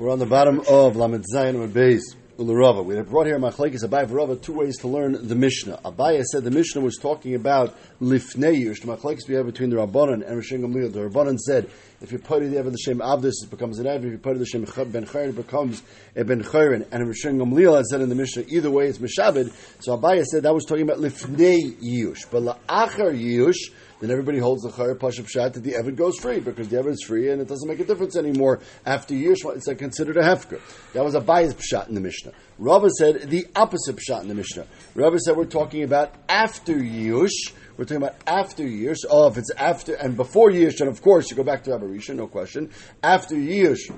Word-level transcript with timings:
We're 0.00 0.12
on 0.12 0.18
the 0.18 0.24
bottom 0.24 0.62
of 0.66 0.96
Lamed 0.96 1.26
Zayin 1.30 1.60
with 1.60 1.74
Beis 1.74 2.00
Ularava. 2.38 2.82
We 2.82 2.96
have 2.96 3.10
brought 3.10 3.26
here 3.26 3.38
Machlekes 3.38 3.84
Abai 3.84 4.10
Rava 4.10 4.34
two 4.34 4.54
ways 4.54 4.78
to 4.78 4.88
learn 4.88 5.28
the 5.28 5.34
Mishnah. 5.34 5.78
Abaya 5.84 6.24
said 6.24 6.42
the 6.42 6.50
Mishnah 6.50 6.80
was 6.80 6.96
talking 6.96 7.34
about 7.34 7.76
Lifnei 8.00 8.64
Yush, 8.64 8.80
Machlekes 8.80 9.28
we 9.28 9.34
have 9.34 9.44
between 9.44 9.68
the 9.68 9.76
Rabbanan 9.76 10.26
and 10.26 10.42
Rishon 10.42 10.60
Gamliel. 10.60 10.90
The 10.90 11.00
Rabbanan 11.00 11.38
said 11.38 11.68
if 12.00 12.12
you 12.12 12.18
put 12.18 12.42
it 12.42 12.54
ever 12.54 12.70
the 12.70 12.78
Shem 12.78 13.00
Avdus, 13.00 13.44
it 13.44 13.50
becomes 13.50 13.78
an 13.78 13.86
Ev. 13.86 14.02
If 14.06 14.12
you 14.12 14.16
put 14.16 14.36
it 14.36 14.38
the 14.38 14.46
Shem 14.46 14.64
Ben 14.64 15.04
Chayrin, 15.04 15.28
it 15.28 15.36
becomes 15.36 15.82
a 16.16 16.24
Ben 16.24 16.42
Chayrin. 16.42 16.88
And 16.90 17.06
Rishon 17.06 17.36
Gamliel 17.36 17.76
had 17.76 17.84
said 17.84 18.00
in 18.00 18.08
the 18.08 18.14
Mishnah, 18.14 18.44
either 18.48 18.70
way 18.70 18.86
it's 18.86 18.96
Meshabed. 18.96 19.52
So 19.80 19.98
Abaya 19.98 20.24
said 20.24 20.44
that 20.44 20.54
was 20.54 20.64
talking 20.64 20.84
about 20.84 20.96
Lifnei 20.96 21.78
Yush. 21.78 22.24
But 22.30 22.44
La'achar 22.44 23.14
Yush, 23.14 23.70
then 24.00 24.10
everybody 24.10 24.38
holds 24.38 24.62
the 24.62 24.70
Chayr 24.70 24.96
Pashup 24.96 25.28
Shat 25.28 25.54
that 25.54 25.60
the 25.60 25.72
Evid 25.72 25.96
goes 25.96 26.18
free 26.18 26.40
because 26.40 26.68
the 26.68 26.76
Evid 26.76 26.92
is 26.92 27.04
free 27.06 27.30
and 27.30 27.40
it 27.40 27.48
doesn't 27.48 27.68
make 27.68 27.80
a 27.80 27.84
difference 27.84 28.16
anymore 28.16 28.60
after 28.86 29.14
years. 29.14 29.42
It's 29.44 29.66
considered 29.74 30.16
a 30.16 30.22
Hefker. 30.22 30.60
That 30.94 31.04
was 31.04 31.14
Abaya's 31.14 31.54
Pshat 31.54 31.88
in 31.88 31.94
the 31.94 32.00
Mishnah. 32.00 32.32
Rava 32.58 32.88
said 32.90 33.30
the 33.30 33.46
opposite 33.54 33.96
Pshat 33.96 34.22
in 34.22 34.28
the 34.28 34.34
Mishnah. 34.34 34.66
Rava 34.94 35.18
said 35.18 35.36
we're 35.36 35.44
talking 35.44 35.82
about 35.82 36.14
after 36.28 36.74
Yush. 36.74 37.52
We're 37.76 37.84
talking 37.84 37.98
about 37.98 38.16
after 38.26 38.66
years. 38.66 39.04
Oh, 39.08 39.28
if 39.28 39.38
it's 39.38 39.50
after 39.52 39.94
and 39.94 40.16
before 40.16 40.50
years, 40.50 40.76
then 40.76 40.88
of 40.88 41.00
course 41.02 41.30
you 41.30 41.36
go 41.36 41.44
back 41.44 41.64
to 41.64 41.70
Abarisha, 41.70 42.14
no 42.14 42.26
question. 42.26 42.70
After 43.02 43.36
years, 43.36 43.90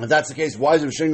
if 0.00 0.08
that's 0.08 0.28
the 0.28 0.34
case, 0.34 0.56
why 0.56 0.78
does 0.78 0.84
Rishon 0.84 1.12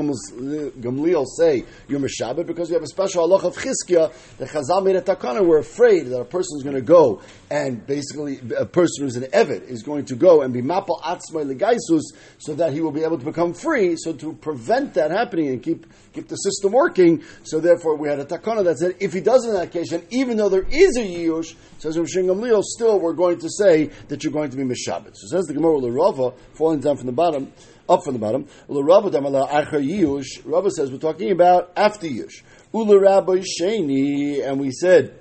Gamliel 0.81 1.27
say 1.39 1.65
you're 1.89 2.01
Meshabbat? 2.01 2.47
Because 2.47 2.69
we 2.69 2.75
have 2.75 2.83
a 2.83 2.87
special 2.87 3.27
halach 3.27 3.45
of 3.45 3.57
Chizkiah 3.57 4.13
that 4.37 4.49
Chazal 4.51 4.85
made 4.85 4.97
a 4.97 5.01
takana. 5.01 5.47
We're 5.47 5.59
afraid 5.59 6.07
that 6.09 6.21
a 6.21 6.25
person 6.25 6.59
is 6.59 6.63
going 6.63 6.77
to 6.77 6.83
go 6.83 7.23
and 7.51 7.87
basically 7.87 8.41
a 8.57 8.67
person 8.67 9.05
who's 9.05 9.17
an 9.17 9.25
Evid 9.25 9.69
is 9.69 9.83
going 9.83 10.05
to 10.07 10.17
go 10.17 10.43
and 10.43 10.53
be 10.53 10.61
Mapal 10.61 11.01
Atzmai 11.01 11.51
Legaisus 11.51 12.03
so 12.39 12.55
that 12.55 12.75
he 12.75 12.83
will 12.83 12.93
be 12.93 13.03
able 13.03 13.19
to 13.19 13.25
become 13.25 13.55
free. 13.55 13.97
So 13.97 14.13
to 14.13 14.35
prevent 14.35 14.95
that 14.95 15.11
happening 15.11 15.49
and 15.49 15.63
keep 15.63 15.87
keep 16.13 16.29
the 16.29 16.37
system 16.37 16.73
working, 16.73 17.23
so 17.43 17.61
therefore 17.61 17.97
we 17.97 18.09
had 18.09 18.19
a 18.19 18.25
takana 18.25 18.65
that 18.65 18.79
said 18.79 18.97
if 19.01 19.13
he 19.13 19.21
does 19.21 19.47
in 19.47 19.55
that 19.55 19.73
case, 19.73 19.93
and 19.93 20.07
even 20.11 20.37
though 20.37 20.51
there 20.51 20.67
is 20.71 20.97
a 20.97 21.01
Yush, 21.01 21.55
says 21.79 21.97
Rishon 21.97 22.27
Gamliel, 22.27 22.63
still 22.63 23.01
we're 23.01 23.15
going 23.15 23.39
to 23.39 23.49
say 23.49 23.87
that 24.09 24.23
you're 24.23 24.33
going 24.33 24.51
to 24.51 24.57
be 24.57 24.63
Meshabbat. 24.63 25.17
So 25.17 25.27
says 25.29 25.47
the 25.47 25.55
Gemara 25.55 25.79
L'Rava, 25.79 26.35
falling 26.53 26.81
down 26.81 26.99
from 26.99 27.07
the 27.07 27.13
bottom 27.13 27.53
up 27.89 28.05
from 28.05 28.15
the 28.15 28.19
bottom. 28.19 28.47
Rabba 28.69 30.71
says 30.71 30.91
we're 30.91 30.99
talking 30.99 31.31
about 31.31 31.73
after 31.77 32.07
Yush. 32.07 32.43
Rabbi 32.73 33.43
Sheni, 33.61 34.47
and 34.47 34.59
we 34.59 34.73
said 34.73 35.15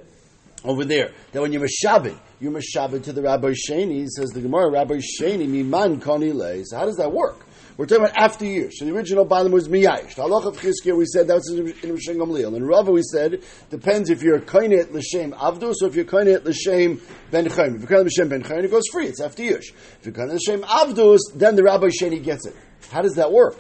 over 0.64 0.86
there 0.86 1.12
that 1.32 1.42
when 1.42 1.52
you're 1.52 1.68
Meshabed, 1.68 2.18
you're 2.40 2.52
Meshabed 2.52 3.04
to 3.04 3.14
the 3.14 3.22
Rabbi 3.22 3.54
Sheni, 3.54 4.08
says 4.08 4.30
the 4.30 4.42
Gemara, 4.42 4.72
Rabbi 4.72 4.96
Sheni, 4.96 5.48
Miman 5.48 6.02
Koni 6.02 6.32
Le. 6.32 6.64
So 6.66 6.78
how 6.78 6.86
does 6.86 6.98
that 6.98 7.12
work? 7.12 7.46
We're 7.76 7.88
talking 7.88 8.06
about 8.06 8.16
after 8.16 8.46
years. 8.46 8.78
So 8.78 8.86
the 8.86 8.94
original 8.94 9.26
Balaam 9.26 9.52
was 9.52 9.68
Miyayish. 9.68 10.14
Halach 10.14 10.46
of 10.46 10.58
Chizkiah, 10.58 10.96
we 10.96 11.06
said 11.06 11.28
that 11.28 11.36
was 11.36 11.50
in 11.50 11.66
Rishon 11.66 12.18
Gamliel. 12.18 12.56
And 12.56 12.68
Rava, 12.68 12.92
we 12.92 13.02
said, 13.02 13.42
depends 13.72 14.12
if 14.12 14.22
you're 14.22 14.40
Kainet 14.40 14.92
L'Shem 14.92 15.32
Avdus 15.32 15.76
or 15.82 15.88
if 15.88 15.96
you're 15.96 16.06
Kainet 16.06 16.46
L'Shem 16.46 17.02
Ben 17.32 17.48
Chaim. 17.48 17.76
If 17.76 17.90
you're 17.90 17.90
Kainet 17.90 18.06
L'Shem 18.06 18.30
Ben 18.30 18.42
Chaim, 18.42 18.64
it 18.64 18.70
goes 18.70 18.88
free. 18.92 19.08
It's 19.08 19.20
after 19.20 19.42
years. 19.42 19.72
If 20.00 20.06
you're 20.06 20.14
Kainet 20.14 20.36
L'Shem 20.36 20.62
Avdus, 20.62 21.20
then 21.34 21.56
the 21.56 21.64
Rabbi 21.64 21.88
Sheni 21.88 22.24
gets 22.24 22.46
it. 22.46 22.56
How 22.92 23.02
does 23.02 23.16
that 23.16 23.32
work? 23.32 23.58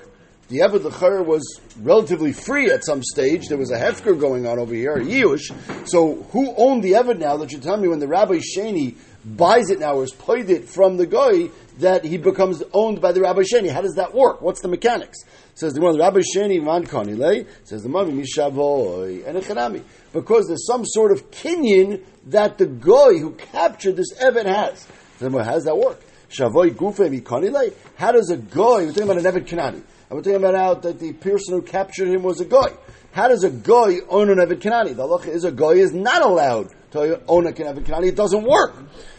The 0.49 0.59
Eved 0.59 0.83
L'Char 0.83 1.25
was 1.25 1.59
relatively 1.79 2.33
free 2.33 2.69
at 2.69 2.85
some 2.85 3.01
stage. 3.01 3.47
There 3.47 3.57
was 3.57 3.71
a 3.71 3.79
Hefker 3.79 4.19
going 4.19 4.45
on 4.45 4.59
over 4.59 4.75
here, 4.75 4.93
a 4.93 4.99
Yush. 4.99 5.51
So 5.87 6.21
who 6.31 6.53
owned 6.55 6.83
the 6.83 6.91
Eved 6.91 7.17
now 7.17 7.37
that 7.37 7.51
you 7.51 7.57
tell 7.57 7.77
me 7.77 7.87
when 7.87 7.97
the 7.97 8.07
Rabbi 8.07 8.35
Sheni 8.35 8.95
buys 9.25 9.69
it 9.69 9.79
now 9.79 9.95
or 9.95 10.01
has 10.01 10.11
played 10.11 10.49
it 10.49 10.67
from 10.67 10.97
the 10.97 11.07
guy 11.07 11.49
that 11.79 12.03
he 12.03 12.17
becomes 12.17 12.63
owned 12.73 13.01
by 13.01 13.11
the 13.11 13.21
Rabbi 13.21 13.41
Sheni. 13.41 13.71
How 13.71 13.81
does 13.81 13.95
that 13.95 14.13
work? 14.13 14.41
What's 14.41 14.61
the 14.61 14.67
mechanics? 14.67 15.19
Says 15.55 15.73
the 15.73 15.81
one, 15.81 15.97
Rabbi 15.97 16.19
Sheni 16.19 16.63
man 16.63 16.85
kanile, 16.85 17.47
says 17.63 17.83
the 17.83 17.89
Mami 17.89 18.23
Mishavoy 18.23 19.27
and 19.27 19.37
Echanami. 19.37 19.83
Because 20.11 20.47
there's 20.47 20.65
some 20.65 20.83
sort 20.85 21.11
of 21.11 21.29
kinyan 21.31 22.03
that 22.27 22.57
the 22.57 22.67
guy 22.67 23.17
who 23.19 23.31
captured 23.31 23.95
this 23.95 24.13
Evan 24.19 24.47
has. 24.47 24.87
So 25.19 25.29
how 25.29 25.53
does 25.53 25.65
that 25.65 25.77
work? 25.77 26.01
Shavoy 26.29 26.71
gufe 26.71 27.21
mikanile? 27.21 27.73
How 27.95 28.11
does 28.11 28.29
a 28.29 28.37
guy, 28.37 28.83
we're 28.83 28.87
talking 28.87 29.03
about 29.03 29.17
an 29.17 29.25
Evan 29.25 29.45
Kanani, 29.45 29.75
and 29.75 29.83
we're 30.09 30.21
talking 30.21 30.35
about 30.35 30.55
how 30.55 30.73
that 30.75 30.99
the 30.99 31.13
person 31.13 31.55
who 31.55 31.61
captured 31.61 32.07
him 32.07 32.23
was 32.23 32.41
a 32.41 32.45
guy. 32.45 32.73
How 33.11 33.27
does 33.27 33.43
a 33.43 33.51
guy 33.51 33.99
own 34.09 34.31
an 34.31 34.39
Evan 34.39 34.59
Kanani? 34.59 34.95
The 34.95 35.03
halacha 35.03 35.27
is 35.27 35.43
a 35.43 35.51
guy 35.51 35.73
is 35.73 35.93
not 35.93 36.23
allowed 36.23 36.69
to 36.91 37.21
own 37.27 37.45
a 37.45 37.51
Evan 37.51 37.83
Kanani. 37.83 38.07
It 38.07 38.15
doesn't 38.15 38.43
work. 38.43 38.75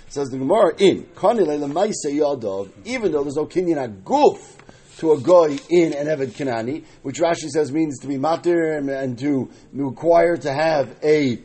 Says 0.08 0.28
the 0.28 0.38
Gemara 0.38 0.74
in 0.78 1.04
Yadav, 1.04 2.70
even 2.84 3.12
though 3.12 3.22
there's 3.22 3.36
no 3.36 3.46
kinyan 3.46 4.02
aguf 4.02 4.38
to 4.98 5.12
a 5.12 5.20
goy 5.20 5.58
in 5.68 5.92
an 5.92 6.06
Eved 6.06 6.32
Kanani, 6.32 6.84
which 7.02 7.18
Rashi 7.18 7.48
says 7.48 7.72
means 7.72 7.98
to 8.00 8.06
be 8.06 8.16
matir 8.16 8.78
and 8.78 9.18
to 9.18 9.50
require 9.72 10.36
to 10.36 10.52
have 10.52 10.96
a 11.02 11.38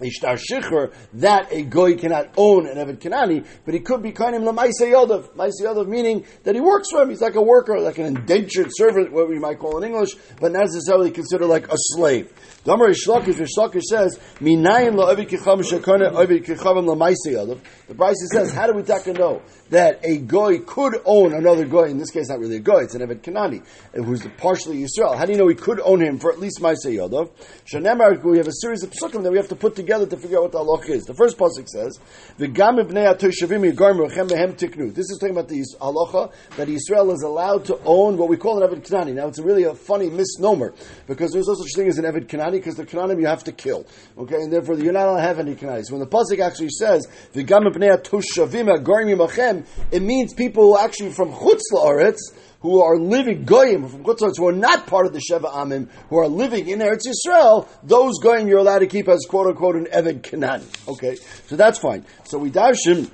a 0.00 0.10
shtar 0.10 0.36
shicher 0.36 0.92
that 1.14 1.52
a 1.52 1.62
goy 1.62 1.96
cannot 1.96 2.34
own 2.36 2.66
an 2.66 2.76
Eved 2.76 2.98
Kanani, 2.98 3.46
but 3.64 3.74
he 3.74 3.80
could 3.80 4.02
be 4.02 4.12
kind 4.12 4.34
of 4.34 4.42
lamaisa 4.42 4.82
yodav. 4.82 5.34
Maisa 5.34 5.62
yodav 5.62 5.86
meaning 5.86 6.24
that 6.44 6.54
he 6.54 6.60
works 6.60 6.90
for 6.90 7.02
him. 7.02 7.10
He's 7.10 7.20
like 7.20 7.34
a 7.34 7.42
worker, 7.42 7.78
like 7.80 7.98
an 7.98 8.06
indentured 8.06 8.70
servant, 8.70 9.12
what 9.12 9.28
we 9.28 9.38
might 9.38 9.58
call 9.58 9.78
in 9.78 9.84
English, 9.84 10.14
but 10.40 10.52
not 10.52 10.64
necessarily 10.64 11.10
considered 11.10 11.46
like 11.46 11.68
a 11.68 11.76
slave. 11.76 12.32
The 12.64 12.72
Amar 12.72 12.88
Shlakish, 12.90 13.46
Shlakish 13.56 13.82
says, 13.82 14.18
"Minayim 14.40 14.96
lo 14.96 15.08
ovid 15.10 15.28
kicham 15.28 15.62
shekana 15.62 16.12
ovid 16.12 16.44
kichavim 16.44 16.86
lamaisa 16.86 17.32
yodav." 17.32 17.60
The 17.88 17.94
Bryce 17.94 18.16
says, 18.32 18.52
how 18.52 18.66
do 18.66 18.74
we 18.74 18.82
take 18.82 19.06
know 19.18 19.42
that 19.70 20.00
a 20.04 20.18
goy 20.18 20.58
could 20.58 21.00
own 21.04 21.32
another 21.32 21.64
goy? 21.64 21.84
In 21.84 21.98
this 21.98 22.10
case, 22.10 22.28
not 22.28 22.38
really 22.38 22.56
a 22.56 22.60
goy; 22.60 22.82
it's 22.82 22.94
an 22.94 23.02
Eved 23.02 23.22
Kanani 23.22 23.64
who's 23.94 24.26
partially 24.36 24.82
Israel. 24.82 25.16
How 25.16 25.24
do 25.24 25.32
you 25.32 25.38
know 25.38 25.48
he 25.48 25.54
could 25.54 25.80
own 25.80 26.02
him 26.02 26.18
for 26.18 26.32
at 26.32 26.38
least 26.38 26.60
Maisa 26.60 26.86
yodav? 26.86 27.30
Shanemar, 27.72 28.22
we 28.22 28.38
have 28.38 28.48
a 28.48 28.52
series 28.52 28.82
of 28.82 28.90
psukim 28.90 29.22
that 29.22 29.30
we 29.30 29.36
have 29.38 29.48
to 29.48 29.56
put 29.56 29.76
together 29.76 30.06
to 30.06 30.16
figure 30.16 30.38
out 30.38 30.42
what 30.42 30.52
the 30.52 30.58
halach 30.58 30.88
is. 30.88 31.04
The 31.04 31.14
first 31.14 31.38
pasuk 31.38 31.68
says, 31.68 31.98
"V'gam 32.38 32.82
ibnei 32.84 33.14
atoshavim 33.14 33.72
yigarmu 33.72 34.10
rechem 34.10 34.28
tiknu." 34.54 34.92
This 34.94 35.10
is 35.10 35.18
talking 35.20 35.36
about 35.36 35.48
the 35.48 35.64
halacha 35.80 36.32
that 36.56 36.68
Israel 36.68 37.12
is 37.12 37.22
allowed 37.22 37.64
to 37.66 37.78
own 37.84 38.16
what 38.16 38.28
we 38.28 38.36
call 38.36 38.62
an 38.62 38.68
Eved 38.68 38.86
Kanani. 38.86 39.14
Now, 39.14 39.28
it's 39.28 39.38
really 39.38 39.64
a 39.64 39.74
funny 39.74 40.10
misnomer 40.10 40.74
because 41.06 41.30
there's 41.32 41.46
no 41.46 41.54
such 41.54 41.74
thing 41.76 41.88
as 41.88 41.98
an 41.98 42.04
Eved 42.04 42.26
Kanani 42.26 42.52
because 42.52 42.74
the 42.74 42.84
Kananim 42.84 43.20
you 43.20 43.26
have 43.26 43.44
to 43.44 43.52
kill. 43.52 43.86
Okay, 44.18 44.36
and 44.36 44.52
therefore 44.52 44.76
you're 44.76 44.92
not 44.92 45.06
allowed 45.06 45.16
to 45.16 45.22
have 45.22 45.38
any 45.38 45.54
Kanani. 45.54 45.84
So 45.84 45.96
when 45.96 46.00
the 46.00 46.06
pasuk 46.06 46.40
actually 46.40 46.70
says, 46.70 47.06
"V'gam 47.34 47.72
ibnei 47.72 47.96
atoshavim 47.96 48.74
yigarmu 48.76 49.59
machem," 49.62 49.92
it 49.92 50.02
means 50.02 50.34
people 50.34 50.64
who 50.64 50.78
actually 50.78 51.12
from 51.12 51.32
chutz 51.32 51.60
la'aretz 51.72 52.18
who 52.60 52.82
are 52.82 52.96
living 52.98 53.44
goyim 53.44 53.88
from 53.88 54.04
Chutzlars 54.04 54.36
who 54.36 54.46
are 54.46 54.52
not 54.52 54.86
part 54.86 55.06
of 55.06 55.12
the 55.12 55.18
Sheva 55.18 55.50
Amim, 55.50 55.88
who 56.08 56.18
are 56.18 56.28
living 56.28 56.68
in 56.68 56.78
Eretz 56.80 57.06
Yisrael, 57.06 57.66
those 57.82 58.18
goyim 58.22 58.48
you're 58.48 58.58
allowed 58.58 58.80
to 58.80 58.86
keep 58.86 59.08
as 59.08 59.26
quote 59.28 59.46
unquote 59.48 59.76
an 59.76 59.86
Eved 59.86 60.22
Canaan. 60.22 60.62
Okay, 60.86 61.16
so 61.46 61.56
that's 61.56 61.78
fine. 61.78 62.04
So 62.24 62.38
we 62.38 62.50
mehem. 62.50 63.10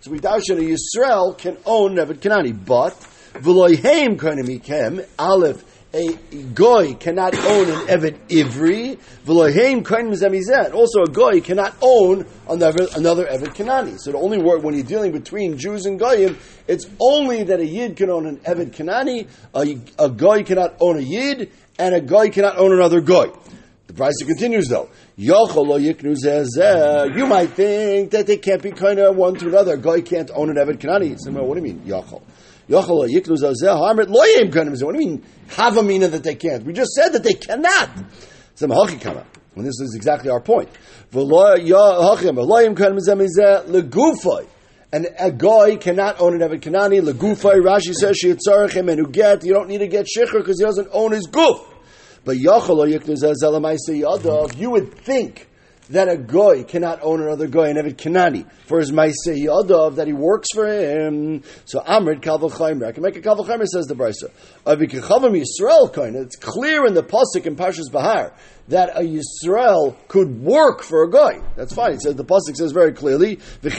So 0.00 0.10
we 0.10 0.20
darshan 0.20 0.76
Yisrael 0.96 1.36
can 1.36 1.58
own 1.66 1.96
Eved 1.96 2.20
Kanani, 2.20 2.52
but 2.64 2.94
v'loyheim 3.34 4.16
kainim 4.16 4.46
mehem 4.48 5.04
aleph 5.18 5.75
a 5.94 6.14
goy 6.54 6.94
cannot 6.94 7.34
own 7.34 7.70
an 7.70 7.86
Evid 7.86 8.18
Ivri. 8.28 8.98
Also, 10.74 11.02
a 11.02 11.08
goy 11.08 11.40
cannot 11.40 11.74
own 11.80 12.26
another, 12.48 12.86
another 12.94 13.24
Evid 13.26 13.54
Kanani. 13.54 13.98
So 13.98 14.12
the 14.12 14.18
only 14.18 14.38
word 14.38 14.62
when 14.62 14.74
you're 14.74 14.84
dealing 14.84 15.12
between 15.12 15.56
Jews 15.58 15.86
and 15.86 15.98
goyim, 15.98 16.36
it's 16.66 16.86
only 17.00 17.44
that 17.44 17.60
a 17.60 17.66
Yid 17.66 17.96
can 17.96 18.10
own 18.10 18.26
an 18.26 18.38
Evid 18.38 18.72
Kanani, 18.72 19.28
a, 19.54 20.04
a 20.04 20.08
goy 20.10 20.42
cannot 20.42 20.76
own 20.80 20.98
a 20.98 21.02
Yid, 21.02 21.50
and 21.78 21.94
a 21.94 22.00
goy 22.00 22.30
cannot 22.30 22.58
own 22.58 22.72
another 22.72 23.00
goy. 23.00 23.30
The 23.86 23.92
price 23.94 24.16
continues 24.24 24.68
though. 24.68 24.88
You 27.14 27.26
might 27.26 27.50
think 27.50 28.10
that 28.10 28.26
they 28.26 28.36
can't 28.36 28.60
be 28.62 28.72
kind 28.72 28.98
of 28.98 29.16
one 29.16 29.36
to 29.36 29.46
another. 29.46 29.74
A 29.74 29.78
guy 29.78 30.00
can't 30.00 30.30
own 30.34 30.50
an 30.50 30.56
Evid 30.56 30.78
Kanani. 30.78 31.16
So, 31.18 31.30
what 31.30 31.56
do 31.56 31.66
you 31.66 31.74
mean, 31.74 31.80
Yachol? 31.86 32.22
Uh, 32.68 32.74
what 32.74 33.08
do 34.94 35.00
you 35.00 35.06
mean 35.06 35.22
havamina 35.48 36.10
that 36.10 36.24
they 36.24 36.34
can't? 36.34 36.64
We 36.64 36.72
just 36.72 36.90
said 36.92 37.10
that 37.10 37.22
they 37.22 37.34
cannot. 37.34 37.90
When 39.54 39.64
this 39.64 39.78
is 39.80 39.94
exactly 39.94 40.30
our 40.30 40.40
point. 40.40 40.68
And 44.92 45.08
a 45.18 45.32
guy 45.32 45.76
cannot 45.76 46.20
own 46.20 46.40
an 46.40 46.48
Evid 46.48 46.60
Kanani. 46.60 47.00
Legufay, 47.00 47.60
Rashi 47.60 47.94
says, 47.94 48.18
Shiatzarechim, 48.22 48.90
and 48.90 48.98
who 48.98 49.08
get, 49.08 49.44
you 49.44 49.52
don't 49.52 49.68
need 49.68 49.78
to 49.78 49.88
get 49.88 50.06
Shikhr 50.06 50.38
because 50.38 50.58
he 50.58 50.64
doesn't 50.64 50.88
own 50.92 51.12
his 51.12 51.26
goof. 51.26 51.60
But 52.24 52.36
uh, 52.36 52.38
you 54.56 54.70
would 54.70 54.94
think 54.94 55.48
that 55.90 56.08
a 56.08 56.16
goy 56.16 56.64
cannot 56.64 57.00
own 57.02 57.22
another 57.22 57.46
goy, 57.46 57.70
an 57.70 57.76
Eved 57.76 57.96
Kanani, 57.96 58.50
for 58.66 58.78
his 58.80 58.90
Maisei 58.90 59.44
Yadav, 59.44 59.96
that 59.96 60.06
he 60.06 60.12
works 60.12 60.48
for 60.52 60.66
him. 60.66 61.42
So 61.64 61.80
Amrit 61.80 62.20
Kalval 62.20 62.50
Chaimer. 62.50 62.86
I 62.86 62.92
can 62.92 63.02
make 63.02 63.16
a 63.16 63.20
Kalval 63.20 63.46
Chaimer, 63.46 63.66
says 63.66 63.86
the 63.86 63.94
Brisa. 63.94 64.30
Avikachavim 64.64 65.42
Yisrael 65.42 65.92
coin. 65.92 66.16
It's 66.16 66.36
clear 66.36 66.86
in 66.86 66.94
the 66.94 67.02
Pasuk 67.02 67.46
in 67.46 67.56
Pashas 67.56 67.90
Bahar 67.90 68.32
that 68.68 68.90
a 68.96 69.00
Yisrael 69.00 69.96
could 70.08 70.40
work 70.40 70.82
for 70.82 71.04
a 71.04 71.10
guy. 71.10 71.40
That's 71.56 71.72
fine. 71.72 71.92
It 71.92 72.02
says 72.02 72.16
the 72.16 72.24
pasuk 72.24 72.56
says 72.56 72.72
very 72.72 72.92
clearly, 72.92 73.38
There 73.62 73.72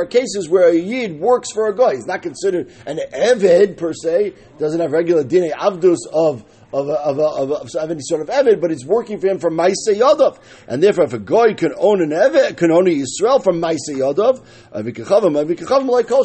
are 0.00 0.06
cases 0.06 0.48
where 0.48 0.68
a 0.68 0.74
yid 0.74 1.18
works 1.20 1.52
for 1.52 1.68
a 1.68 1.74
guy. 1.74 1.94
He's 1.96 2.06
not 2.06 2.22
considered 2.22 2.72
an 2.86 3.00
eved 3.12 3.76
per 3.76 3.92
se. 3.92 4.34
Doesn't 4.58 4.80
have 4.80 4.92
regular 4.92 5.24
dine 5.24 5.50
avdus 5.50 5.98
of 6.12 6.44
of, 6.72 6.88
a, 6.88 6.92
of, 6.92 7.18
a, 7.18 7.22
of, 7.22 7.50
a, 7.50 7.78
of 7.80 7.90
any 7.90 8.00
sort 8.02 8.22
of 8.22 8.28
Eved, 8.28 8.60
but 8.60 8.70
it's 8.70 8.84
working 8.84 9.20
for 9.20 9.28
him 9.28 9.38
from 9.38 9.56
Maise 9.56 9.86
Yadav. 9.88 10.38
And 10.66 10.82
therefore, 10.82 11.04
if 11.04 11.12
a 11.12 11.18
guy 11.18 11.54
can 11.54 11.72
own 11.76 12.02
an 12.02 12.10
Eved, 12.10 12.56
can 12.56 12.70
own 12.70 12.86
a 12.88 12.90
Yisrael 12.90 13.42
from 13.42 13.60
Maise 13.60 13.88
Yadav, 13.90 14.44
like 14.72 16.08
Kol 16.08 16.24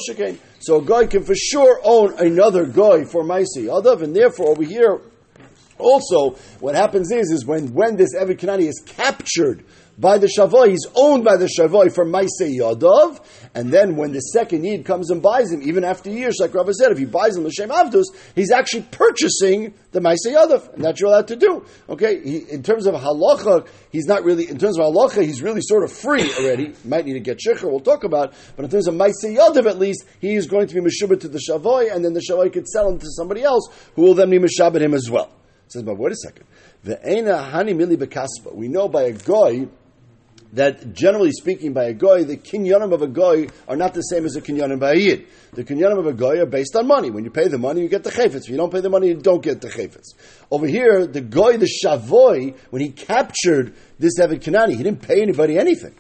So 0.59 0.77
a 0.77 0.81
Goy 0.81 1.07
can 1.07 1.23
for 1.23 1.35
sure 1.35 1.79
own 1.83 2.17
another 2.19 2.65
guy 2.65 3.03
for 3.03 3.23
Maise 3.23 3.55
Yadav, 3.57 4.01
and 4.01 4.15
therefore 4.15 4.51
over 4.51 4.63
here, 4.63 5.01
also, 5.79 6.31
what 6.59 6.75
happens 6.75 7.11
is, 7.11 7.29
is 7.31 7.45
when, 7.45 7.73
when 7.73 7.97
this 7.97 8.15
Eved 8.15 8.39
Kanani 8.39 8.67
is 8.67 8.81
captured 8.85 9.63
by 9.99 10.19
the 10.19 10.27
Shavoi, 10.27 10.69
he's 10.69 10.85
owned 10.95 11.23
by 11.23 11.37
the 11.37 11.47
Shavoi 11.47 11.91
for 11.91 12.05
Maise 12.05 12.39
Yadov, 12.39 13.23
and 13.55 13.71
then 13.71 13.95
when 13.95 14.11
the 14.11 14.19
second 14.19 14.63
Yid 14.63 14.85
comes 14.85 15.09
and 15.09 15.21
buys 15.23 15.51
him, 15.51 15.63
even 15.63 15.83
after 15.83 16.11
years, 16.11 16.37
like 16.39 16.53
Rabbi 16.53 16.71
said, 16.71 16.91
if 16.91 16.99
he 16.99 17.05
buys 17.05 17.35
him 17.35 17.45
L'Shem 17.45 17.69
Avdus, 17.69 18.05
he's 18.35 18.51
actually 18.51 18.83
purchasing 18.91 19.73
the 19.91 19.99
Maise 19.99 20.19
Yadov, 20.27 20.71
and 20.75 20.83
that's 20.83 20.99
you're 20.99 21.09
allowed 21.09 21.27
to 21.29 21.35
do. 21.35 21.65
Okay, 21.89 22.21
he, 22.23 22.37
in 22.51 22.61
terms 22.61 22.85
of 22.85 22.93
halacha, 22.93 23.67
he's 23.91 24.05
not 24.05 24.23
really, 24.23 24.47
in 24.47 24.59
terms 24.59 24.77
of 24.77 24.85
halacha, 24.85 25.23
he's 25.23 25.41
really 25.41 25.61
sort 25.61 25.83
of 25.83 25.91
free 25.91 26.31
already. 26.35 26.73
Might 26.85 27.05
need 27.05 27.13
to 27.13 27.19
get 27.19 27.39
shikha, 27.39 27.63
we'll 27.63 27.79
talk 27.79 28.03
about, 28.03 28.33
but 28.55 28.65
in 28.65 28.69
terms 28.69 28.87
of 28.87 28.93
Maise 28.93 29.23
Yadov 29.25 29.65
at 29.65 29.79
least, 29.79 30.05
he 30.19 30.35
is 30.35 30.45
going 30.45 30.67
to 30.67 30.75
be 30.75 30.81
Meshubah 30.81 31.19
to 31.21 31.27
the 31.27 31.39
Shavoi, 31.39 31.93
and 31.93 32.05
then 32.05 32.13
the 32.13 32.21
Shavoi 32.21 32.53
could 32.53 32.67
sell 32.67 32.87
him 32.87 32.99
to 32.99 33.07
somebody 33.09 33.41
else, 33.41 33.67
who 33.95 34.03
will 34.03 34.13
then 34.13 34.29
be 34.29 34.37
Meshabbat 34.37 34.81
him 34.81 34.93
as 34.93 35.09
well. 35.09 35.31
Says, 35.69 35.83
but 35.83 35.97
wait 35.97 36.13
a 36.13 36.15
second. 36.15 36.45
The 36.83 36.95
Eina 36.95 37.51
Hani 37.51 37.73
Mili. 37.75 38.53
We 38.53 38.69
know 38.69 38.87
by 38.87 39.03
a 39.03 39.11
goy 39.11 39.67
that 40.53 40.93
generally 40.93 41.31
speaking, 41.31 41.73
by 41.73 41.85
a 41.85 41.93
goy, 41.93 42.23
the 42.23 42.37
kinyanim 42.37 42.93
of 42.93 43.01
a 43.01 43.07
goy 43.07 43.47
are 43.67 43.75
not 43.75 43.93
the 43.93 44.01
same 44.01 44.25
as 44.25 44.33
the 44.33 44.41
kinyanim 44.41 44.79
by 44.79 44.93
a 44.93 44.95
yid. 44.95 45.27
The 45.53 45.63
kinyanim 45.63 45.99
of 45.99 46.07
a 46.07 46.13
goy 46.13 46.39
are 46.39 46.45
based 46.45 46.75
on 46.75 46.87
money. 46.87 47.09
When 47.09 47.23
you 47.23 47.31
pay 47.31 47.47
the 47.47 47.57
money, 47.57 47.81
you 47.81 47.89
get 47.89 48.03
the 48.03 48.11
chayfetz. 48.11 48.45
If 48.45 48.49
you 48.49 48.57
don't 48.57 48.71
pay 48.71 48.79
the 48.79 48.89
money, 48.89 49.09
you 49.09 49.15
don't 49.15 49.43
get 49.43 49.61
the 49.61 49.67
chayfetz. 49.67 50.13
Over 50.49 50.67
here, 50.67 51.05
the 51.05 51.21
goy, 51.21 51.57
the 51.57 51.67
shavoy, 51.67 52.55
when 52.69 52.81
he 52.81 52.91
captured 52.91 53.75
this 53.99 54.19
Evid 54.19 54.41
Kanani, 54.41 54.75
he 54.75 54.83
didn't 54.83 55.01
pay 55.01 55.21
anybody 55.21 55.57
anything. 55.57 55.95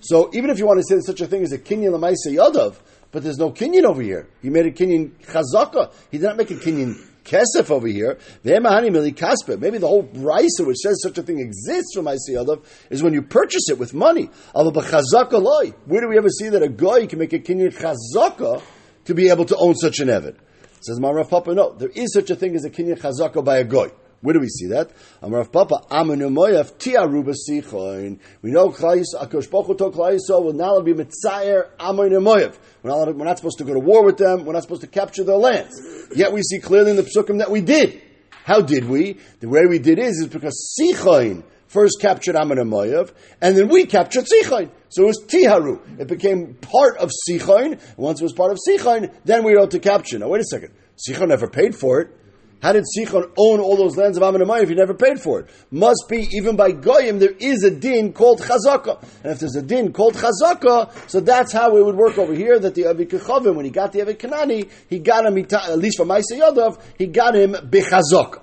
So 0.00 0.30
even 0.32 0.50
if 0.50 0.58
you 0.58 0.66
want 0.66 0.78
to 0.78 0.84
say 0.84 0.94
there's 0.94 1.06
such 1.06 1.20
a 1.20 1.26
thing 1.26 1.42
as 1.42 1.52
a 1.52 1.58
kinyan 1.58 1.90
lamaisa 1.90 2.28
yadav, 2.28 2.76
but 3.12 3.22
there's 3.22 3.38
no 3.38 3.50
kinyan 3.50 3.84
over 3.84 4.02
here. 4.02 4.28
He 4.40 4.50
made 4.50 4.66
a 4.66 4.70
kinyan 4.70 5.10
chazaka. 5.24 5.92
He 6.10 6.18
did 6.18 6.26
not 6.26 6.36
make 6.36 6.50
a 6.50 6.54
kinyan 6.54 6.94
kesef 7.24 7.70
over 7.70 7.86
here. 7.86 8.18
V'emahani 8.44 8.90
mili 8.90 9.16
kasper. 9.16 9.56
Maybe 9.56 9.78
the 9.78 9.88
whole 9.88 10.04
brisa 10.04 10.66
which 10.66 10.78
says 10.78 11.00
such 11.02 11.18
a 11.18 11.22
thing 11.22 11.38
exists 11.38 11.94
from 11.94 12.06
Isayadav 12.06 12.64
is 12.90 13.02
when 13.02 13.12
you 13.12 13.22
purchase 13.22 13.68
it 13.68 13.78
with 13.78 13.94
money. 13.94 14.30
Where 14.52 14.70
do 14.70 16.08
we 16.08 16.18
ever 16.18 16.28
see 16.28 16.48
that 16.48 16.62
a 16.62 16.68
guy 16.68 17.06
can 17.06 17.18
make 17.18 17.32
a 17.32 17.38
kinyan 17.38 17.72
chazaka 17.72 18.62
to 19.04 19.14
be 19.14 19.28
able 19.28 19.44
to 19.46 19.56
own 19.56 19.74
such 19.74 20.00
an 20.00 20.08
evid? 20.08 20.36
Says 20.82 20.98
Marav 20.98 21.28
Papa, 21.28 21.54
no, 21.54 21.74
there 21.74 21.90
is 21.90 22.12
such 22.12 22.30
a 22.30 22.36
thing 22.36 22.54
as 22.54 22.64
a 22.64 22.70
kinyan 22.70 22.98
chazaka 22.98 23.44
by 23.44 23.58
a 23.58 23.64
guy. 23.64 23.90
Where 24.22 24.34
do 24.34 24.40
we 24.40 24.48
see 24.48 24.66
that? 24.66 24.90
Amrav 25.22 25.50
Papa, 25.50 25.80
Moyav, 25.90 26.74
Tiaruba 26.74 27.34
Sichoin. 27.48 28.18
We 28.42 28.50
know 28.50 28.68
Klais, 28.68 29.06
Akosh 29.18 29.50
Baruch 29.50 29.78
told 29.78 29.94
Klaiso 29.94 30.44
will 30.44 30.52
now 30.52 30.78
be 30.80 30.92
Mitzayer 30.92 31.70
Amanu 31.78 32.20
Moyav. 32.20 32.58
We're 32.82 33.24
not, 33.24 33.38
supposed 33.38 33.58
to 33.58 33.64
go 33.64 33.72
to 33.72 33.80
war 33.80 34.04
with 34.04 34.18
them. 34.18 34.44
We're 34.44 34.52
not 34.52 34.62
supposed 34.62 34.82
to 34.82 34.88
capture 34.88 35.24
their 35.24 35.36
lands. 35.36 35.80
Yet 36.14 36.32
we 36.32 36.42
see 36.42 36.58
clearly 36.58 36.90
in 36.90 36.96
the 36.96 37.02
Psukim 37.02 37.38
that 37.38 37.50
we 37.50 37.62
did. 37.62 38.02
How 38.44 38.60
did 38.60 38.84
we? 38.84 39.16
The 39.40 39.48
way 39.48 39.62
we 39.66 39.78
did 39.78 39.98
is, 39.98 40.18
is 40.18 40.28
because 40.28 40.76
Sichoin 40.78 41.42
first 41.68 41.98
captured 42.00 42.34
Amanu 42.34 42.68
Moyav, 42.68 43.14
and 43.40 43.56
then 43.56 43.68
we 43.68 43.86
captured 43.86 44.26
Sichoin. 44.26 44.70
So 44.90 45.04
it 45.04 45.06
was 45.06 45.24
Tiharu. 45.26 46.00
It 46.00 46.08
became 46.08 46.54
part 46.54 46.98
of 46.98 47.10
Sichoin. 47.26 47.80
Once 47.96 48.20
it 48.20 48.24
was 48.24 48.34
part 48.34 48.50
of 48.52 48.58
Sichoin, 48.68 49.14
then 49.24 49.44
we 49.44 49.52
were 49.52 49.60
able 49.60 49.68
to 49.68 49.78
capture. 49.78 50.18
Now 50.18 50.28
wait 50.28 50.42
a 50.42 50.44
second. 50.44 50.74
Sichoin 51.08 51.28
never 51.28 51.48
paid 51.48 51.74
for 51.74 52.00
it. 52.00 52.19
How 52.62 52.72
did 52.72 52.84
Sichon 52.84 53.30
own 53.38 53.60
all 53.60 53.76
those 53.76 53.96
lands 53.96 54.18
of 54.18 54.22
Ammon 54.22 54.42
and 54.42 54.50
if 54.62 54.68
he 54.68 54.74
never 54.74 54.92
paid 54.92 55.20
for 55.20 55.40
it? 55.40 55.50
Must 55.70 56.04
be, 56.08 56.28
even 56.32 56.56
by 56.56 56.72
Goyim, 56.72 57.18
there 57.18 57.34
is 57.38 57.64
a 57.64 57.70
din 57.70 58.12
called 58.12 58.42
Chazaka. 58.42 59.02
And 59.22 59.32
if 59.32 59.40
there's 59.40 59.56
a 59.56 59.62
din 59.62 59.92
called 59.92 60.14
Chazaka, 60.14 60.92
so 61.08 61.20
that's 61.20 61.52
how 61.52 61.76
it 61.76 61.84
would 61.84 61.96
work 61.96 62.18
over 62.18 62.34
here, 62.34 62.58
that 62.58 62.74
the 62.74 62.82
Avikachavim, 62.82 63.54
when 63.54 63.64
he 63.64 63.70
got 63.70 63.92
the 63.92 64.00
Avikanani, 64.00 64.70
he 64.90 64.98
got 64.98 65.24
him, 65.24 65.38
at 65.38 65.78
least 65.78 65.96
from 65.96 66.08
Maisa 66.08 66.32
Yadav, 66.34 66.80
he 66.98 67.06
got 67.06 67.34
him 67.34 67.52
Bechazaka. 67.52 68.42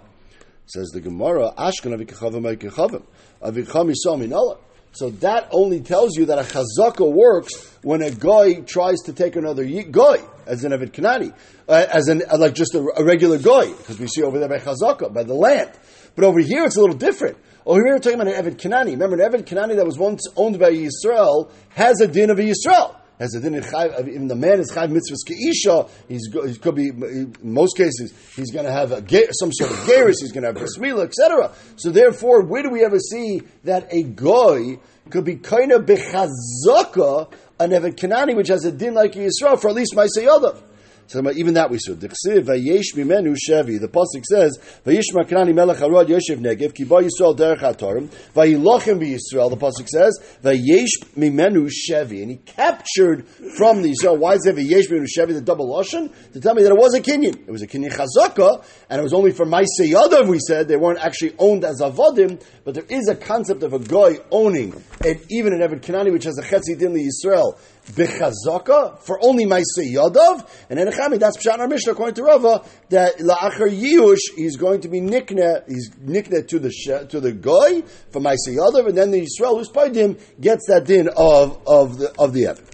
Says 0.66 0.90
the 0.90 1.02
Gemara, 1.02 1.54
Ashkan 1.56 1.96
Avikachavim 1.96 2.42
Avikachavim. 2.42 3.04
Avicham 3.44 3.94
Yisam 3.94 4.28
Minallah. 4.28 4.58
So 4.94 5.12
that 5.12 5.48
only 5.52 5.82
tells 5.82 6.18
you 6.18 6.26
that 6.26 6.40
a 6.40 6.42
chazaka 6.42 7.08
works 7.08 7.72
when 7.84 8.02
a 8.02 8.10
goy 8.10 8.62
tries 8.62 8.98
to 9.02 9.14
take 9.14 9.36
another 9.36 9.64
guy, 9.64 10.18
as 10.48 10.64
an 10.64 10.72
Evid 10.72 10.92
Kanani, 10.92 11.34
uh, 11.68 11.86
as 11.92 12.08
an 12.08 12.24
uh, 12.30 12.38
like 12.38 12.56
just 12.56 12.74
a, 12.76 12.80
a 12.80 13.04
regular 13.04 13.38
goy, 13.38 13.74
because 13.74 14.00
we 14.00 14.08
see 14.08 14.24
over 14.24 14.40
there 14.40 14.50
by 14.50 14.60
chazaka, 14.60 15.14
by 15.14 15.24
the 15.24 15.34
land. 15.34 15.72
But 16.16 16.26
over 16.26 16.40
here 16.40 16.66
it's 16.66 16.78
a 16.78 16.82
little 16.82 16.96
different. 16.96 17.38
Over 17.66 17.82
here 17.84 17.94
we're 17.94 18.00
talking 18.00 18.20
about 18.20 18.34
an 18.34 18.44
Evid 18.44 18.58
Kanani. 18.58 18.92
Remember, 18.92 19.22
an 19.22 19.32
Evid 19.32 19.44
Kanani 19.44 19.76
that 19.76 19.86
was 19.86 19.98
once 19.98 20.26
owned 20.36 20.58
by 20.58 20.72
Yisrael 20.72 21.52
has 21.70 22.02
a 22.02 22.08
din 22.08 22.30
of 22.30 22.38
Yisrael 22.38 22.96
has 23.20 23.34
a 23.34 23.40
din 23.40 23.56
of 23.56 24.08
even 24.08 24.28
the 24.28 24.36
man 24.36 24.60
is 24.60 24.72
chayv 24.72 24.90
mitzvahs 24.90 25.26
keisha. 25.28 25.90
He's 26.08 26.30
he 26.32 26.60
could 26.60 26.76
be 26.76 26.90
in 26.90 27.36
most 27.42 27.76
cases 27.76 28.14
he's 28.36 28.52
going 28.52 28.66
to 28.66 28.72
have 28.72 28.92
a, 28.92 29.04
some 29.32 29.52
sort 29.52 29.72
of 29.72 29.78
gerus. 29.78 30.16
He's 30.20 30.32
going 30.32 30.44
to 30.44 30.48
have 30.48 30.56
brismila, 30.56 31.06
etc. 31.06 31.52
So 31.78 31.90
therefore, 31.90 32.44
where 32.44 32.64
do 32.64 32.70
we 32.70 32.84
ever 32.84 33.00
see 33.00 33.42
that 33.64 33.88
a 33.92 34.04
goy 34.04 34.80
could 35.10 35.26
be 35.26 35.36
kind 35.36 35.72
of 35.72 35.86
bechazaka 35.86 37.32
an 37.60 37.72
evet 37.72 38.00
kanani 38.00 38.36
which 38.36 38.50
has 38.50 38.66
a 38.66 38.72
din 38.72 38.94
like 38.94 39.14
Yisrael 39.16 39.58
for 39.58 39.70
at 39.70 39.76
least 39.76 39.96
my 39.96 40.08
seyadav? 40.18 40.56
So 41.08 41.32
even 41.32 41.54
that 41.54 41.70
we 41.70 41.80
saw. 41.80 41.94
The 41.94 42.10
pasuk 43.88 44.26
says 44.26 44.60
vayishma 44.86 45.26
kanani 45.26 45.54
melech 45.56 45.78
harod 45.78 46.10
yoshev 46.10 46.40
negev 46.40 46.74
ki 46.74 46.84
ba 46.84 46.96
Yisrael 46.96 47.34
derech 47.38 47.60
hatorim 47.60 48.10
vayilochem 48.36 49.00
Yisrael. 49.00 49.50
The 49.50 49.56
pasuk 49.56 49.88
says 49.88 50.20
vayesh 50.44 51.00
mimenu 51.16 51.70
shevi, 51.70 52.22
and 52.22 52.32
he 52.32 52.38
captured 52.38 53.26
from 53.58 53.82
the 53.84 53.94
Yisrael. 53.94 54.18
Why 54.18 54.34
is 54.34 54.42
there 54.44 54.54
vayesh 54.54 54.90
mimenu 54.90 55.08
shevi 55.08 55.34
the 55.34 55.42
double 55.42 55.68
lashon 55.70 56.12
to 56.34 56.42
tell 56.42 56.54
me 56.54 56.64
that 56.64 56.74
it 56.74 56.78
was 56.78 56.94
a 56.94 57.00
kinyan? 57.00 57.48
It 57.48 57.52
was 57.52 57.62
a 57.62 57.68
kinyan 57.68 57.92
chazaka, 57.92 58.66
and 58.90 59.00
it 59.00 59.04
was 59.04 59.14
only 59.14 59.32
for 59.32 59.46
Maisei 59.46 59.90
Yadav. 59.92 60.28
We 60.28 60.40
said 60.40 60.68
they 60.68 60.76
weren't 60.76 61.00
actually 61.00 61.36
owned 61.40 61.64
as 61.64 61.80
avodim, 61.80 62.42
but 62.66 62.74
there 62.74 62.86
is 62.90 63.08
a 63.08 63.16
concept 63.16 63.64
of 63.64 63.72
a 63.72 63.80
guy 63.80 64.20
owning, 64.30 64.74
and 65.06 65.22
even 65.30 65.54
an 65.54 65.62
Eved 65.62 65.86
Kanani 65.86 66.12
which 66.12 66.26
has 66.26 66.38
a 66.38 66.44
chetzi 66.44 66.78
din 66.78 66.94
Yisrael 66.94 67.58
bechazaka 67.92 69.00
for 69.00 69.20
only 69.24 69.46
Maisei 69.46 69.94
Yadav, 69.94 70.48
and 70.70 70.80
then 70.80 70.88
Chami, 70.88 71.20
that's 71.20 71.38
Pshat 71.38 71.60
our 71.60 71.68
Mishnah 71.68 71.94
according 71.94 72.16
to 72.16 72.24
Rava 72.24 72.66
that 72.90 73.18
la'achar 73.18 73.70
Yush 73.70 74.20
he's 74.36 74.58
going 74.58 74.82
to 74.82 74.88
be 74.88 75.00
nikne, 75.00 75.68
he's 75.68 75.90
nikne 75.92 76.48
to 76.48 76.60
the 76.60 77.08
to 77.10 77.20
the 77.20 77.32
goy 77.32 77.82
for 78.12 78.22
Maisei 78.22 78.56
Yadav, 78.58 78.88
and 78.88 78.98
then 78.98 79.12
the 79.12 79.22
Yisrael 79.22 79.58
who's 79.58 79.70
paid 79.70 79.96
him 79.96 80.18
gets 80.40 80.68
that 80.68 80.86
din 80.86 81.10
of 81.16 81.62
of 81.68 81.98
the 81.98 82.14
of 82.20 82.34
the 82.34 82.48
Evan. 82.48 82.66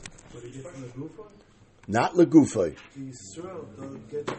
Not 1.86 2.14
legufay. 2.14 2.78
The 2.96 3.02
Yisrael 3.02 3.76
don't 3.76 4.10
get 4.10 4.26
the 4.26 4.34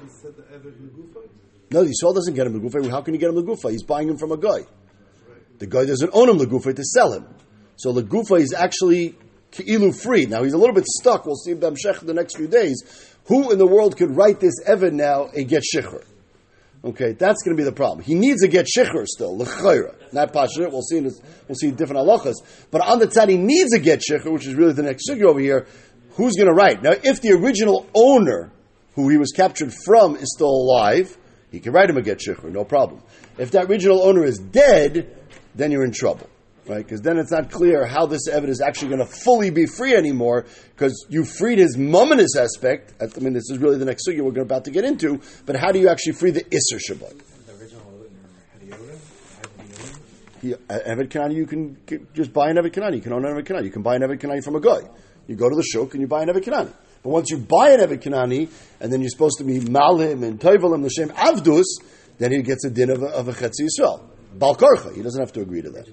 Evan 0.54 0.90
legufay. 0.96 1.28
No, 1.70 1.84
the 1.84 1.90
Yisrael 1.90 2.14
doesn't 2.14 2.34
get 2.34 2.46
him 2.46 2.60
legufay. 2.60 2.90
How 2.90 3.02
can 3.02 3.14
you 3.14 3.20
get 3.20 3.28
him 3.30 3.36
legufay? 3.36 3.72
He's 3.72 3.82
buying 3.82 4.08
him 4.08 4.16
from 4.16 4.32
a 4.32 4.38
guy. 4.38 4.60
The 5.58 5.66
guy 5.66 5.84
doesn't 5.84 6.10
own 6.12 6.30
him 6.30 6.38
legufay 6.38 6.74
to 6.74 6.84
sell 6.84 7.12
him. 7.12 7.26
So 7.76 7.92
legufa 7.92 8.40
is 8.40 8.52
actually 8.52 9.16
Ki'ilu 9.54 9.92
free. 9.92 10.26
Now 10.26 10.42
he's 10.42 10.52
a 10.52 10.58
little 10.58 10.74
bit 10.74 10.86
stuck. 10.86 11.26
We'll 11.26 11.36
see 11.36 11.54
Bamshech 11.54 12.00
the 12.00 12.14
next 12.14 12.36
few 12.36 12.48
days. 12.48 12.82
Who 13.26 13.52
in 13.52 13.58
the 13.58 13.66
world 13.66 13.96
could 13.96 14.16
write 14.16 14.40
this 14.40 14.54
Evan 14.66 14.96
now 14.96 15.28
and 15.34 15.48
get 15.48 15.62
Shikhr? 15.62 16.04
Okay, 16.84 17.12
that's 17.12 17.42
going 17.42 17.56
to 17.56 17.60
be 17.60 17.64
the 17.64 17.72
problem. 17.72 18.04
He 18.04 18.14
needs 18.14 18.42
to 18.42 18.48
get 18.48 18.66
Shikhr 18.66 19.06
still, 19.06 19.38
L'chayra. 19.38 19.94
Not 20.12 20.34
Pashat, 20.34 20.70
we'll 20.70 20.82
see, 20.82 21.00
we'll 21.00 21.54
see 21.54 21.70
different 21.70 22.06
halachas. 22.06 22.34
But 22.70 22.82
on 22.82 22.98
the 22.98 23.06
tzad, 23.06 23.30
he 23.30 23.38
needs 23.38 23.70
to 23.70 23.78
get 23.78 24.00
Shikhr, 24.00 24.30
which 24.30 24.46
is 24.46 24.54
really 24.54 24.74
the 24.74 24.82
next 24.82 25.08
sugi 25.08 25.22
over 25.22 25.40
here. 25.40 25.66
Who's 26.10 26.34
going 26.34 26.48
to 26.48 26.52
write? 26.52 26.82
Now, 26.82 26.92
if 26.92 27.22
the 27.22 27.32
original 27.32 27.88
owner, 27.94 28.52
who 28.94 29.08
he 29.08 29.16
was 29.16 29.32
captured 29.32 29.72
from, 29.72 30.16
is 30.16 30.34
still 30.34 30.50
alive, 30.50 31.16
he 31.50 31.60
can 31.60 31.72
write 31.72 31.88
him 31.88 31.96
a 31.96 32.02
get 32.02 32.18
Shikhr, 32.18 32.50
no 32.50 32.64
problem. 32.64 33.00
If 33.38 33.52
that 33.52 33.70
original 33.70 34.02
owner 34.02 34.24
is 34.24 34.38
dead, 34.38 35.16
then 35.54 35.70
you're 35.70 35.84
in 35.84 35.92
trouble 35.92 36.28
right? 36.66 36.84
Because 36.84 37.00
then 37.00 37.18
it's 37.18 37.30
not 37.30 37.50
clear 37.50 37.86
how 37.86 38.06
this 38.06 38.28
evidence 38.28 38.58
is 38.58 38.62
actually 38.62 38.88
going 38.88 39.00
to 39.00 39.06
fully 39.06 39.50
be 39.50 39.66
free 39.66 39.94
anymore, 39.94 40.46
because 40.74 41.06
you 41.08 41.24
freed 41.24 41.58
his 41.58 41.76
mumminous 41.76 42.36
aspect. 42.36 42.94
I 43.00 43.06
mean, 43.20 43.32
this 43.32 43.50
is 43.50 43.58
really 43.58 43.78
the 43.78 43.84
next 43.84 44.06
sugi 44.06 44.20
we're 44.20 44.42
about 44.42 44.64
to 44.64 44.70
get 44.70 44.84
into, 44.84 45.20
but 45.46 45.56
how 45.56 45.72
do 45.72 45.78
you 45.78 45.88
actually 45.88 46.14
free 46.14 46.30
the 46.30 46.44
Isser 46.44 46.78
Shabbat? 46.78 47.20
He, 50.40 50.52
uh, 50.52 50.58
Eved 50.68 51.08
Kanani, 51.08 51.36
you 51.36 51.46
can 51.46 51.78
just 52.12 52.32
buy 52.34 52.50
an 52.50 52.56
Eved 52.56 52.72
Kanani. 52.72 52.96
You 52.96 53.00
can 53.00 53.14
own 53.14 53.24
an 53.24 53.34
Eved 53.34 53.46
Kanani. 53.46 53.64
You 53.64 53.70
can 53.70 53.80
buy 53.80 53.96
an 53.96 54.02
Eved 54.02 54.20
Kanani 54.20 54.44
from 54.44 54.56
a 54.56 54.60
guy. 54.60 54.80
You 55.26 55.36
go 55.36 55.48
to 55.48 55.56
the 55.56 55.62
shuk 55.62 55.94
and 55.94 56.02
you 56.02 56.06
buy 56.06 56.22
an 56.22 56.28
Eved 56.28 56.44
Kanani. 56.44 56.70
But 57.02 57.08
once 57.08 57.30
you 57.30 57.38
buy 57.38 57.70
an 57.70 57.80
Eved 57.80 58.02
Kanani, 58.02 58.50
and 58.78 58.92
then 58.92 59.00
you're 59.00 59.08
supposed 59.08 59.38
to 59.38 59.44
be 59.44 59.60
Malim 59.60 60.22
and 60.22 60.38
Toivalim 60.38 60.84
L'Shem 60.84 61.08
Avdus, 61.10 61.64
then 62.18 62.30
he 62.30 62.42
gets 62.42 62.62
a 62.66 62.70
din 62.70 62.90
of 62.90 63.02
a, 63.02 63.06
of 63.06 63.28
a 63.28 63.32
Chetzi 63.32 63.62
Yisrael. 63.62 64.02
Balkarcha, 64.36 64.94
he 64.94 65.00
doesn't 65.00 65.20
have 65.20 65.32
to 65.32 65.40
agree 65.40 65.62
to 65.62 65.70
that. 65.70 65.86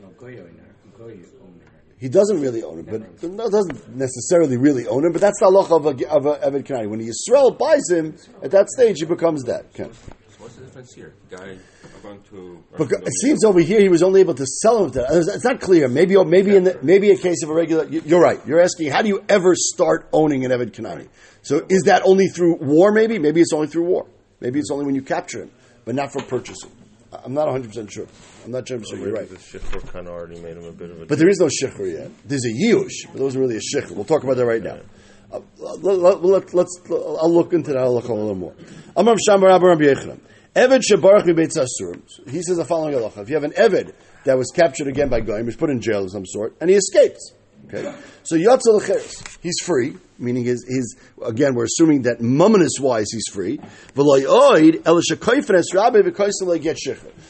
He 2.02 2.10
doesn't 2.10 2.42
really 2.42 2.64
own 2.64 2.80
it, 2.80 2.88
but 2.88 3.22
no, 3.30 3.48
doesn't 3.48 3.96
necessarily 3.96 4.58
really 4.58 4.88
own 4.88 5.06
it. 5.06 5.12
But 5.14 5.22
that's 5.22 5.40
the 5.40 5.46
halacha 5.46 5.78
of 5.78 5.86
a, 5.86 6.10
of 6.10 6.26
a 6.26 6.34
Eved 6.50 6.64
Kanani. 6.66 6.90
When 6.90 7.00
Yisrael 7.00 7.56
buys 7.56 7.88
him, 7.92 8.18
at 8.42 8.50
that 8.50 8.70
stage 8.72 8.98
he 9.00 9.06
becomes 9.06 9.44
that. 9.44 9.66
Okay. 9.76 9.88
What's 10.40 10.56
the 10.56 10.66
difference 10.66 10.94
here? 10.96 11.14
Guy 11.30 11.58
going 12.02 12.20
to. 12.32 12.64
But 12.76 12.92
it 12.92 13.14
seems 13.22 13.44
over 13.46 13.60
here 13.60 13.80
he 13.80 13.88
was 13.90 14.02
only 14.02 14.20
able 14.20 14.34
to 14.34 14.46
sell 14.48 14.84
him 14.84 14.92
to. 14.94 15.06
It's 15.12 15.44
not 15.46 15.62
clear. 15.62 15.88
Maybe 15.88 16.18
oh, 16.18 16.24
maybe 16.24 16.56
in 16.56 16.64
the, 16.64 16.80
maybe 16.82 17.12
a 17.12 17.18
case 17.18 17.44
of 17.44 17.52
a 17.52 17.54
regular. 17.54 17.86
you- 17.86 18.02
You're 18.04 18.20
right. 18.20 18.40
You're 18.48 18.62
asking 18.62 18.90
how 18.90 19.04
do 19.04 19.08
you 19.08 19.24
ever 19.30 19.54
start 19.56 20.10
owning 20.12 20.44
an 20.44 20.50
Eved 20.50 20.72
Kanani? 20.72 21.08
So 21.44 21.64
is 21.70 21.84
that 21.84 22.02
only 22.04 22.30
through 22.30 22.56
war? 22.56 22.92
Maybe 22.92 23.20
maybe 23.20 23.42
it's 23.42 23.54
only 23.54 23.68
through 23.68 23.86
war. 23.86 24.08
Maybe 24.40 24.58
it's 24.60 24.72
only 24.72 24.86
when 24.86 24.96
you 24.96 25.04
capture 25.04 25.44
him, 25.44 25.52
but 25.86 25.94
not 25.94 26.12
for 26.12 26.24
purchasing. 26.24 26.72
I'm 27.24 27.34
not 27.34 27.46
100 27.46 27.68
percent 27.68 27.92
sure. 27.92 28.08
I'm 28.46 28.52
not 28.52 28.70
100 28.70 28.80
percent. 28.82 29.02
You're 29.02 29.14
right. 29.14 29.30
The 29.30 29.36
shikhr 29.36 29.88
kind 29.92 30.08
of 30.08 30.14
already 30.14 30.40
made 30.42 30.58
him 30.58 30.66
a 30.66 30.72
bit 30.72 30.90
of 30.92 31.02
a. 31.02 31.06
But 31.06 31.20
there 31.20 31.30
is 31.30 31.40
no 31.40 31.48
shikhr 31.48 31.92
yet. 31.92 32.12
There's 32.26 32.46
a 32.46 32.50
yush, 32.50 33.06
but 33.08 33.16
there 33.16 33.24
wasn't 33.24 33.42
really 33.42 33.58
a 33.58 33.60
shikhr. 33.60 33.92
We'll 33.92 34.06
talk 34.06 34.24
about 34.24 34.38
that 34.38 34.46
right 34.46 34.64
now. 34.64 34.80
Uh, 35.32 35.40
let, 35.60 36.24
let, 36.24 36.54
let's. 36.54 36.82
I'll 36.90 37.32
look 37.32 37.54
into 37.54 37.72
that. 37.74 37.80
I'll 37.80 37.94
look 37.94 38.10
a 38.10 38.14
little 38.14 38.36
more. 38.36 38.54
Amar 38.96 39.16
Shamar 39.16 39.62
Rabbi 39.64 39.84
Yochanan. 39.84 40.20
Eved 40.56 40.82
shebarach 40.82 41.34
beit 41.34 41.52
asurim. 41.52 42.02
He 42.30 42.42
says 42.42 42.58
the 42.58 42.66
following 42.66 42.94
halacha: 42.94 43.20
If 43.20 43.30
you 43.30 43.36
have 43.36 43.46
an 43.46 43.52
eved 43.52 43.94
that 44.26 44.38
was 44.38 44.52
captured 44.54 44.88
again 44.88 45.10
by 45.10 45.22
goyim, 45.22 45.46
was 45.46 45.56
put 45.56 45.70
in 45.70 45.80
jail 45.80 46.04
of 46.04 46.12
some 46.12 46.26
sort, 46.26 46.56
and 46.60 46.70
he 46.70 46.76
escapes. 46.76 47.34
Okay, 47.68 47.94
so 48.24 48.36
yotzel 48.36 48.80
lecheres, 48.80 49.38
he's 49.42 49.60
free. 49.64 49.96
Meaning 50.22 50.44
his, 50.44 50.64
his 50.68 50.96
again, 51.26 51.56
we're 51.56 51.66
assuming 51.66 52.04
that 52.04 52.22
mumminus 52.22 52.80
wise 52.80 53.08
he's 53.12 53.28
free. 53.32 53.60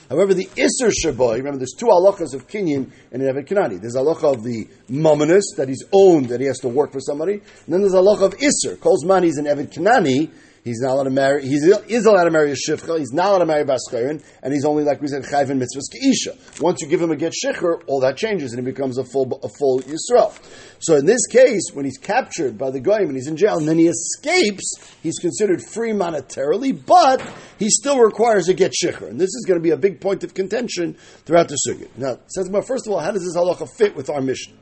However, 0.10 0.34
the 0.34 0.50
Isser 0.58 0.92
Shaboy, 0.92 1.38
remember 1.38 1.58
there's 1.58 1.74
two 1.78 1.86
halachas 1.86 2.34
of 2.34 2.48
Kinyan 2.48 2.92
and 3.14 3.22
an 3.22 3.34
Evet 3.34 3.48
Kanani. 3.48 3.80
There's 3.80 3.96
halacha 3.96 4.34
of 4.36 4.44
the 4.44 4.68
Mominus, 4.90 5.56
that 5.56 5.70
he's 5.70 5.86
owned, 5.94 6.28
that 6.30 6.42
he 6.42 6.48
has 6.48 6.60
to 6.60 6.68
work 6.68 6.92
for 6.92 7.00
somebody. 7.00 7.36
And 7.36 7.42
then 7.70 7.80
there's 7.80 7.94
halacha 7.94 8.24
of 8.24 8.38
Isser. 8.38 8.78
Calls 8.78 9.06
man 9.06 9.24
he's 9.24 9.38
an 9.38 9.46
Evet 9.46 9.72
Kanani, 9.72 10.30
he's 10.64 10.80
not 10.80 10.94
allowed 10.94 11.04
to 11.06 11.10
marry, 11.10 11.48
he 11.48 11.56
is 11.56 12.06
allowed 12.06 12.26
to 12.26 12.32
marry 12.32 12.52
a 12.52 12.56
Shifcha, 12.56 13.00
he's 13.00 13.12
not 13.12 13.30
allowed 13.30 13.40
to 13.40 13.46
marry 13.46 13.66
Baschayrin, 13.66 14.24
and 14.44 14.54
he's 14.54 14.66
only, 14.66 14.84
like 14.84 15.02
we 15.02 15.08
said, 15.08 15.24
Chayv 15.24 15.50
and 15.50 15.62
Mitzvahs 15.62 15.90
Keisha. 15.94 16.62
Once 16.62 16.82
you 16.82 16.88
give 16.88 17.02
him 17.02 17.12
a 17.12 17.16
get 17.16 17.34
Shikhr, 17.34 17.82
all 17.88 18.00
that 18.02 18.18
changes 18.18 18.54
and 18.54 18.66
he 18.66 18.72
becomes 18.72 18.98
a 18.98 19.04
full, 19.04 19.40
a 19.44 19.50
full 19.60 19.82
Yisrael. 19.82 20.34
So 20.80 20.96
in 20.96 21.06
this 21.06 21.28
case, 21.28 21.72
when 21.74 21.86
he's 21.86 21.98
captured 21.98 22.58
by 22.58 22.72
the 22.72 22.80
Goyim 22.80 23.08
and 23.08 23.16
he's 23.16 23.28
in 23.28 23.38
jail 23.38 23.58
and 23.58 23.68
then 23.68 23.78
he 23.78 23.88
escapes, 23.88 24.74
he's 25.04 25.20
considered 25.20 25.62
free 25.62 25.92
monetarily, 25.92 26.74
but 26.86 27.22
he 27.60 27.70
still 27.70 28.00
requires 28.00 28.50
a 28.50 28.54
get 28.54 28.74
shikhr. 28.74 29.08
And 29.08 29.20
this 29.20 29.30
is 29.30 29.46
going 29.48 29.60
to 29.60 29.64
be 29.64 29.72
a 29.72 29.78
big 29.78 30.02
point 30.02 30.24
of 30.24 30.34
contention 30.34 30.96
throughout 31.26 31.50
the 31.50 31.58
sugya. 31.68 31.88
Now, 31.98 32.20
says 32.28 32.50
first 32.66 32.88
of 32.88 32.94
all, 32.94 33.00
how 33.00 33.12
does 33.12 33.24
this 33.24 33.36
halacha 33.36 33.70
fit 33.78 33.96
with 33.96 34.10
our 34.10 34.22
mission? 34.22 34.58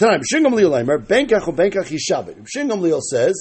Tonight, 0.00 0.22
Shingam 0.32 0.54
Liel 0.54 0.80
Aimer, 0.80 0.98
Benkach 0.98 1.46
or 1.46 1.52
Benkach 1.52 1.92
Yishabit. 1.92 2.48
Shingam 2.56 2.80
Liel 2.80 3.02
says, 3.02 3.34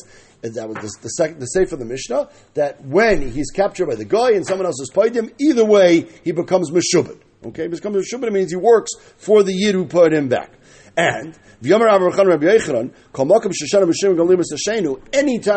and 0.44 0.54
that 0.56 0.68
was 0.68 0.76
the, 0.76 1.04
the, 1.04 1.08
second, 1.08 1.40
the 1.40 1.46
safe 1.46 1.72
of 1.72 1.80
the 1.80 1.86
Mishnah, 1.86 2.28
that 2.56 2.84
when 2.84 3.32
he's 3.32 3.50
captured 3.50 3.86
by 3.86 3.96
the 3.96 4.04
guy 4.04 4.32
and 4.32 4.46
someone 4.46 4.66
else 4.66 4.76
has 4.82 4.90
paid 4.90 5.16
him, 5.16 5.32
either 5.40 5.64
way, 5.64 6.06
he 6.26 6.34
becomes 6.34 6.70
Meshubit. 6.70 7.18
Okay, 7.46 7.68
becomes 7.68 8.06
Meshubit 8.06 8.34
means 8.34 8.52
he 8.52 8.58
works 8.58 8.92
for 9.16 9.42
the 9.42 9.54
Yid 9.54 9.74
who 9.74 9.86
put 9.86 10.12
him 10.12 10.28
back. 10.28 10.52
And. 10.98 11.34
Anytime 11.62 11.94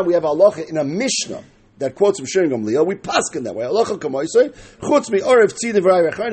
we 0.06 0.14
have 0.14 0.22
halacha 0.22 0.68
in 0.68 0.76
a 0.76 0.84
Mishnah 0.84 1.42
that 1.82 1.94
quotes 1.94 2.20
B'Shem 2.20 2.48
Gamliel, 2.48 2.86
we 2.86 2.94
paskin 2.94 3.44
that 3.44 3.54
way. 3.54 3.66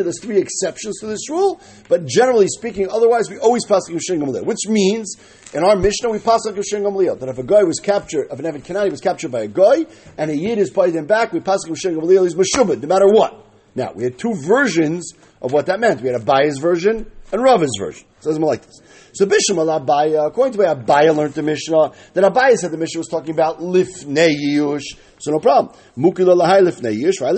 There's 0.04 0.22
three 0.22 0.38
exceptions 0.38 1.00
to 1.00 1.08
this 1.08 1.30
rule, 1.30 1.60
but 1.88 2.06
generally 2.06 2.48
speaking, 2.48 2.88
otherwise 2.90 3.30
we 3.30 3.38
always 3.40 3.66
paskin 3.66 3.98
B'Shem 3.98 4.24
Gamliel, 4.24 4.46
which 4.46 4.68
means 4.68 5.18
in 5.54 5.64
our 5.64 5.76
Mishnah 5.76 6.10
we 6.10 6.20
paskin 6.20 6.54
B'Shem 6.54 6.84
Gamliel 6.84 7.20
that 7.20 7.30
if 7.30 7.38
a 7.38 7.44
guy 7.44 7.64
was 7.64 7.80
captured, 7.80 8.28
if 8.32 8.40
an 8.40 8.46
Evan 8.46 8.62
Kanani 8.62 8.92
was 8.92 9.02
captured 9.02 9.32
by 9.32 9.42
a 9.42 9.48
guy 9.48 9.86
and 10.18 10.32
a 10.32 10.38
Yid 10.38 10.60
is 10.60 10.70
paid 10.70 10.96
him 10.96 11.06
back, 11.06 11.34
we 11.34 11.40
paskin 11.40 11.72
B'Shem 11.72 11.96
Gamliel. 12.00 12.24
He's 12.24 12.36
Meshubed, 12.36 12.82
no 12.82 12.88
matter 12.88 13.08
what. 13.08 13.46
Now 13.76 13.92
we 13.94 14.04
had 14.04 14.18
two 14.18 14.34
versions 14.36 15.14
of 15.42 15.52
what 15.52 15.68
that 15.68 15.80
meant. 15.80 16.02
We 16.02 16.10
had 16.10 16.22
a 16.22 16.24
Abaya's 16.24 16.60
version 16.60 17.12
and 17.32 17.44
Rava's 17.44 17.76
version. 17.80 18.06
It 18.18 18.24
says 18.24 18.40
more 18.40 18.52
like 18.52 18.66
this. 18.66 18.82
So 19.14 19.26
Bisham 19.26 19.58
Abaya, 19.58 20.28
according 20.28 20.54
to 20.54 20.58
the 20.58 20.64
way 20.66 20.74
Abaya 20.74 21.16
learned 21.16 21.34
the 21.34 21.44
Mishnah, 21.44 21.92
that 22.14 22.24
Abaya 22.24 22.56
said 22.56 22.72
the 22.72 22.78
Mishnah 22.78 23.00
was 23.00 23.08
talking 23.08 23.32
about 23.32 23.60
lifnei 23.60 24.36
yush. 24.36 24.84
So 25.20 25.32
no 25.32 25.40
problem. 25.40 25.76
Mukila 25.98 26.36
lahai 26.36 26.62
lifnei 26.62 27.02
yush, 27.02 27.22
right? 27.22 27.38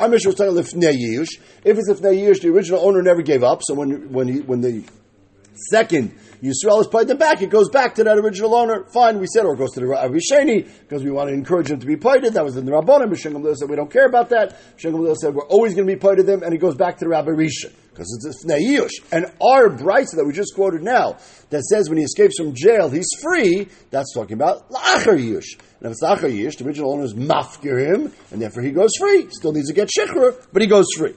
Our 0.00 0.08
Mishnah 0.08 0.28
was 0.28 0.34
talking 0.36 0.54
lifnei 0.54 0.94
yush. 0.94 1.38
If 1.64 1.78
it's 1.78 1.90
lifnei 1.90 2.16
yush, 2.16 2.40
the 2.40 2.48
original 2.48 2.80
owner 2.80 3.02
never 3.02 3.22
gave 3.22 3.42
up. 3.42 3.60
So 3.62 3.74
when 3.74 4.12
when 4.12 4.28
he, 4.28 4.40
when 4.40 4.60
the 4.60 4.84
second 5.70 6.16
Yisrael 6.42 6.80
is 6.80 6.88
paid 6.88 7.06
them 7.06 7.18
back, 7.18 7.40
it 7.42 7.50
goes 7.50 7.68
back 7.68 7.94
to 7.96 8.04
that 8.04 8.18
original 8.18 8.54
owner. 8.54 8.84
Fine, 8.92 9.20
we 9.20 9.26
said, 9.32 9.44
or 9.44 9.54
it 9.54 9.58
goes 9.58 9.72
to 9.72 9.80
the 9.80 9.86
Rabbi 9.86 10.18
Sheni 10.30 10.68
because 10.80 11.04
we 11.04 11.10
want 11.10 11.28
to 11.28 11.34
encourage 11.34 11.68
them 11.68 11.78
to 11.78 11.86
be 11.86 11.96
paid. 11.96 12.24
That 12.24 12.44
was 12.44 12.56
in 12.56 12.64
the 12.64 12.72
Rabbanim. 12.72 13.10
Gamliel 13.10 13.54
said 13.54 13.70
we 13.70 13.76
don't 13.76 13.90
care 13.90 14.06
about 14.06 14.30
that. 14.30 14.58
Gamliel 14.78 15.14
said 15.14 15.34
we're 15.34 15.46
always 15.46 15.74
going 15.74 15.86
to 15.86 15.94
be 15.94 16.16
to 16.16 16.22
them, 16.22 16.42
and 16.42 16.52
it 16.52 16.58
goes 16.58 16.74
back 16.74 16.98
to 16.98 17.04
the 17.04 17.10
Rabbi 17.10 17.30
Rishon 17.30 17.72
because 17.92 18.08
it's 18.26 18.44
a 18.44 18.48
Yush. 18.48 18.90
And 19.12 19.26
our 19.40 19.68
brisa 19.68 20.16
that 20.16 20.24
we 20.26 20.32
just 20.32 20.54
quoted 20.54 20.82
now 20.82 21.18
that 21.50 21.62
says 21.64 21.88
when 21.88 21.98
he 21.98 22.04
escapes 22.04 22.38
from 22.38 22.54
jail 22.54 22.88
he's 22.88 23.08
free, 23.20 23.68
that's 23.90 24.14
talking 24.14 24.34
about 24.34 24.70
La'achar 24.70 25.18
Yush. 25.18 25.58
And 25.80 25.86
if 25.86 25.92
it's 25.92 26.02
La'achar 26.02 26.32
Yush, 26.32 26.56
the 26.58 26.66
original 26.66 26.92
owner 26.92 27.04
is 27.04 27.14
mafkir 27.14 27.94
him, 27.94 28.12
and 28.30 28.40
therefore 28.40 28.62
he 28.62 28.70
goes 28.70 28.90
free. 28.98 29.28
Still 29.30 29.52
needs 29.52 29.68
to 29.68 29.74
get 29.74 29.88
shikhr, 29.88 30.42
but 30.52 30.62
he 30.62 30.68
goes 30.68 30.86
free. 30.96 31.14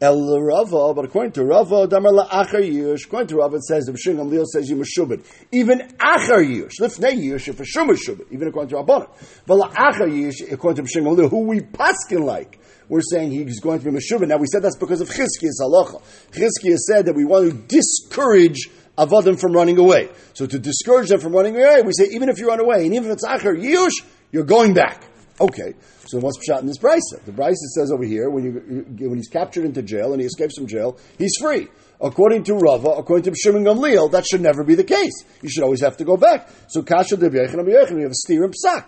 El 0.00 0.40
Rava, 0.40 0.94
but 0.94 1.06
according 1.06 1.32
to 1.32 1.44
Rava, 1.44 1.88
Damar 1.88 2.12
La'achar 2.12 2.62
Yush, 2.62 3.06
according 3.06 3.28
to 3.28 3.36
Rava, 3.36 3.56
it 3.56 3.64
says, 3.64 3.84
the 3.84 3.92
B'Shem 3.92 4.16
Gamliel 4.16 4.44
says 4.44 4.70
you 4.70 4.76
meshubed. 4.76 5.24
Even 5.50 5.80
Achar 5.98 6.38
Yush, 6.38 6.74
Lifnei 6.80 7.18
Yush, 7.18 7.52
for 7.52 7.64
sure 7.64 7.84
meshubed, 7.84 8.24
even 8.30 8.46
according 8.46 8.70
to 8.70 8.76
Rabbanim. 8.76 9.08
But 9.44 9.58
La'achar 9.58 10.08
Yush, 10.08 10.52
according 10.52 10.84
to 10.84 10.88
B'Shem 10.88 11.02
Gamliel, 11.02 11.30
who 11.30 11.48
we 11.48 11.60
paskin 11.60 12.24
like, 12.24 12.60
we're 12.88 13.02
saying 13.02 13.30
he's 13.30 13.60
going 13.60 13.80
to 13.80 13.84
be 13.84 13.96
Meshubah. 13.96 14.28
Now 14.28 14.38
we 14.38 14.46
said 14.46 14.62
that's 14.62 14.76
because 14.76 15.00
of 15.00 15.08
Chizkiya's 15.08 15.60
halacha. 15.62 16.02
Chizkiya 16.32 16.76
said 16.76 17.06
that 17.06 17.14
we 17.14 17.24
want 17.24 17.50
to 17.50 17.56
discourage 17.56 18.68
Avadim 18.96 19.38
from 19.38 19.52
running 19.52 19.78
away. 19.78 20.08
So 20.34 20.46
to 20.46 20.58
discourage 20.58 21.08
them 21.08 21.20
from 21.20 21.32
running 21.32 21.56
away, 21.56 21.82
we 21.82 21.92
say 21.92 22.08
even 22.12 22.28
if 22.28 22.38
you 22.38 22.48
run 22.48 22.60
away, 22.60 22.84
and 22.84 22.94
even 22.94 23.10
if 23.10 23.14
it's 23.14 23.26
Achar 23.26 23.56
Yush, 23.56 24.04
you're 24.32 24.44
going 24.44 24.74
back. 24.74 25.04
Okay, 25.40 25.74
so 26.06 26.18
what's 26.18 26.44
shot 26.44 26.60
in 26.62 26.66
this 26.66 26.78
brisa? 26.78 27.24
The 27.24 27.30
brisa 27.30 27.54
says 27.76 27.92
over 27.92 28.04
here 28.04 28.28
when 28.28 28.44
you 28.44 29.08
when 29.08 29.18
he's 29.18 29.28
captured 29.28 29.64
into 29.64 29.82
jail 29.82 30.12
and 30.12 30.20
he 30.20 30.26
escapes 30.26 30.58
from 30.58 30.66
jail, 30.66 30.98
he's 31.16 31.36
free. 31.40 31.68
According 32.00 32.44
to 32.44 32.54
Rava, 32.54 32.90
according 32.90 33.32
to 33.32 33.38
Shimon 33.38 33.64
Gamliel, 33.64 34.10
that 34.12 34.26
should 34.26 34.40
never 34.40 34.64
be 34.64 34.74
the 34.74 34.84
case. 34.84 35.24
You 35.42 35.48
should 35.48 35.62
always 35.62 35.80
have 35.80 35.96
to 35.98 36.04
go 36.04 36.16
back. 36.16 36.48
So 36.68 36.82
Kasha 36.82 37.16
de 37.16 37.28
we 37.28 37.38
have 37.72 38.10
a 38.10 38.14
steer 38.14 38.44
and 38.44 38.54
psak. 38.54 38.86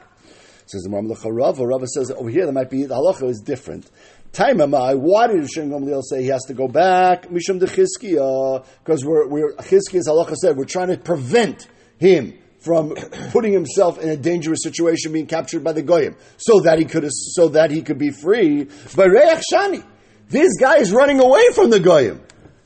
Says 0.70 0.82
the 0.82 0.88
Mamlecha 0.88 1.36
Rava. 1.36 1.66
Rava 1.66 1.84
says 1.88 2.12
over 2.12 2.30
here 2.30 2.44
there 2.44 2.52
might 2.52 2.70
be 2.70 2.84
the 2.84 2.94
halacha 2.94 3.28
is 3.28 3.40
different. 3.40 3.90
Taimamai, 4.32 4.96
why 4.96 5.26
did 5.26 5.50
Shimon 5.50 5.82
Gamliel 5.82 6.00
say 6.04 6.22
he 6.22 6.28
has 6.28 6.44
to 6.44 6.54
go 6.54 6.68
back? 6.68 7.26
Mishum 7.26 7.58
de 7.58 7.66
Chizkiya, 7.66 8.64
because 8.84 9.04
we're, 9.04 9.26
we're 9.26 9.52
Chizkiya's 9.54 10.06
halacha 10.06 10.36
said 10.36 10.56
we're 10.56 10.64
trying 10.64 10.86
to 10.86 10.96
prevent 10.96 11.66
him 11.98 12.38
from 12.60 12.94
putting 13.32 13.52
himself 13.52 13.98
in 13.98 14.10
a 14.10 14.16
dangerous 14.16 14.60
situation, 14.62 15.12
being 15.12 15.26
captured 15.26 15.64
by 15.64 15.72
the 15.72 15.82
goyim, 15.82 16.14
so 16.36 16.60
that 16.60 16.78
he 16.78 16.84
could 16.84 17.04
so 17.10 17.48
that 17.48 17.72
he 17.72 17.82
could 17.82 17.98
be 17.98 18.12
free. 18.12 18.68
But 18.94 19.10
Reach 19.10 19.42
Shani, 19.52 19.84
this 20.28 20.56
guy 20.60 20.76
is 20.76 20.92
running 20.92 21.18
away 21.18 21.50
from 21.52 21.70
the 21.70 21.80
goyim. 21.80 22.20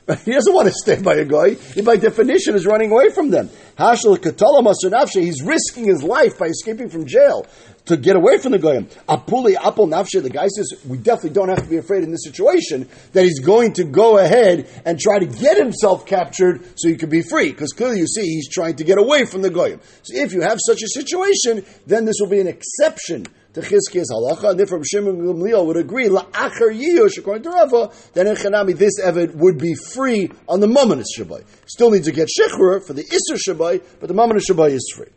He 0.23 0.33
doesn't 0.33 0.53
want 0.53 0.67
to 0.67 0.73
stay 0.73 1.01
by 1.01 1.15
a 1.15 1.25
guy. 1.25 1.55
He, 1.55 1.81
by 1.81 1.97
definition, 1.97 2.53
is 2.53 2.67
running 2.67 2.91
away 2.91 3.09
from 3.09 3.31
them. 3.31 3.49
Hashel 3.75 4.17
Katola 4.17 4.61
Nafshe, 4.63 5.23
he's 5.23 5.41
risking 5.41 5.85
his 5.85 6.03
life 6.03 6.37
by 6.37 6.45
escaping 6.45 6.89
from 6.89 7.07
jail 7.07 7.47
to 7.85 7.97
get 7.97 8.15
away 8.15 8.37
from 8.37 8.51
the 8.51 8.59
goyim. 8.59 8.85
Apuli 9.07 9.55
Apol 9.55 9.87
Nafshe, 9.87 10.21
the 10.21 10.29
guy 10.29 10.47
says, 10.47 10.73
we 10.87 10.97
definitely 10.97 11.31
don't 11.31 11.49
have 11.49 11.63
to 11.63 11.69
be 11.69 11.77
afraid 11.77 12.03
in 12.03 12.11
this 12.11 12.23
situation 12.23 12.89
that 13.13 13.23
he's 13.23 13.39
going 13.39 13.73
to 13.73 13.83
go 13.83 14.17
ahead 14.17 14.67
and 14.85 14.99
try 14.99 15.19
to 15.19 15.25
get 15.25 15.57
himself 15.57 16.05
captured 16.05 16.63
so 16.75 16.89
he 16.89 16.95
can 16.95 17.09
be 17.09 17.21
free. 17.21 17.51
Because 17.51 17.73
clearly 17.73 17.99
you 17.99 18.07
see 18.07 18.23
he's 18.23 18.49
trying 18.49 18.75
to 18.75 18.83
get 18.83 18.97
away 18.97 19.25
from 19.25 19.41
the 19.41 19.49
goyim. 19.49 19.79
So 20.03 20.15
if 20.15 20.33
you 20.33 20.41
have 20.41 20.59
such 20.65 20.81
a 20.81 20.87
situation, 20.87 21.65
then 21.85 22.05
this 22.05 22.15
will 22.19 22.29
be 22.29 22.39
an 22.39 22.47
exception 22.47 23.25
to 23.53 23.61
Chizkiya's 23.61 24.11
halacha, 24.11 24.49
and 24.49 24.59
therefore 24.59 24.81
Shimon 24.83 25.17
Gamliel 25.17 25.65
would 25.65 25.77
agree, 25.77 26.09
la'achar 26.09 26.77
yiyush, 26.77 27.17
according 27.17 27.43
to 27.43 27.49
Rava, 27.49 27.89
then 28.13 28.27
in 28.27 28.35
Chanami 28.35 28.77
this 28.77 28.99
Evid 28.99 29.33
would 29.35 29.57
be 29.57 29.75
free 29.75 30.29
on 30.49 30.59
the 30.59 30.67
Mamonis 30.67 31.05
Shabbai. 31.17 31.45
Still 31.65 31.91
needs 31.91 32.05
to 32.05 32.11
get 32.11 32.27
Shechur 32.27 32.85
for 32.85 32.91
the 32.91 33.03
Isser 33.03 33.37
Shabbai, 33.37 33.81
but 34.01 34.09
the 34.09 34.13
Mamonis 34.13 34.41
Shabbai 34.49 34.71
is 34.71 34.91
free. 34.93 35.07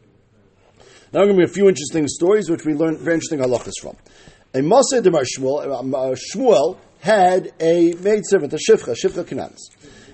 Now, 1.11 1.21
I'm 1.21 1.27
going 1.29 1.39
to 1.39 1.47
be 1.47 1.51
a 1.51 1.55
few 1.55 1.69
interesting 1.69 2.07
stories 2.07 2.51
which 2.51 2.67
we 2.67 2.75
learned 2.75 2.99
very 2.99 3.15
interesting 3.15 3.39
halachas 3.39 3.73
from. 3.81 3.97
A 4.53 4.59
Moshe 4.59 5.03
de 5.03 5.11
Shmuel, 5.11 5.65
uh, 5.67 6.15
Shmuel 6.15 6.77
had 7.01 7.51
a 7.61 7.95
maid 7.95 8.27
servant, 8.27 8.53
a 8.53 8.59
Shifcha, 8.59 8.95
Shifcha 8.95 9.25
Kananis. 9.25 9.57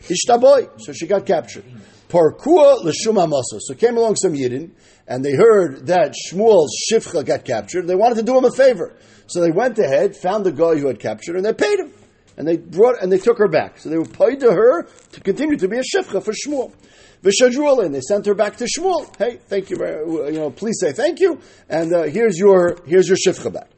Ishtaboy. 0.02 0.80
So 0.80 0.92
she 0.92 1.08
got 1.08 1.26
captured. 1.26 1.64
Parkua 2.08 2.84
l'shum 2.84 3.16
hamasa. 3.16 3.58
So 3.58 3.74
came 3.74 3.96
along 3.96 4.14
some 4.14 4.34
Yidden, 4.34 4.70
and 5.08 5.24
they 5.24 5.32
heard 5.32 5.88
that 5.88 6.14
Shmuel's 6.14 6.72
Shifcha 6.88 7.26
got 7.26 7.44
captured. 7.44 7.88
They 7.88 7.96
wanted 7.96 8.16
to 8.16 8.22
do 8.22 8.38
him 8.38 8.44
a 8.44 8.52
favor. 8.52 8.94
So 9.26 9.40
they 9.40 9.50
went 9.50 9.76
ahead, 9.80 10.14
found 10.14 10.46
the 10.46 10.52
guy 10.52 10.76
who 10.76 10.86
had 10.86 11.00
captured, 11.00 11.32
her, 11.32 11.38
and 11.38 11.44
they 11.44 11.54
paid 11.54 11.80
him. 11.80 11.92
And 12.36 12.46
they 12.46 12.56
brought, 12.56 13.02
and 13.02 13.10
they 13.10 13.18
took 13.18 13.38
her 13.38 13.48
back. 13.48 13.78
So 13.78 13.88
they 13.88 13.98
were 13.98 14.04
paid 14.04 14.38
to 14.40 14.52
her 14.52 14.86
to 15.10 15.20
continue 15.20 15.56
to 15.56 15.66
be 15.66 15.78
a 15.78 15.82
Shifcha 15.82 16.22
for 16.22 16.32
Shmuel. 16.32 16.72
V'shadrul, 17.24 17.84
and 17.84 17.94
they 17.94 18.00
sent 18.00 18.26
her 18.26 18.34
back 18.34 18.56
to 18.58 18.66
Shmuel. 18.66 19.16
Hey, 19.16 19.38
thank 19.48 19.70
you 19.70 19.76
you 19.78 20.38
know, 20.38 20.50
please 20.50 20.76
say 20.78 20.92
thank 20.92 21.20
you, 21.20 21.40
and 21.68 21.92
uh, 21.92 22.02
here's 22.02 22.38
your, 22.38 22.78
here's 22.86 23.08
your 23.08 23.16
Shifcha 23.16 23.52
back. 23.52 23.70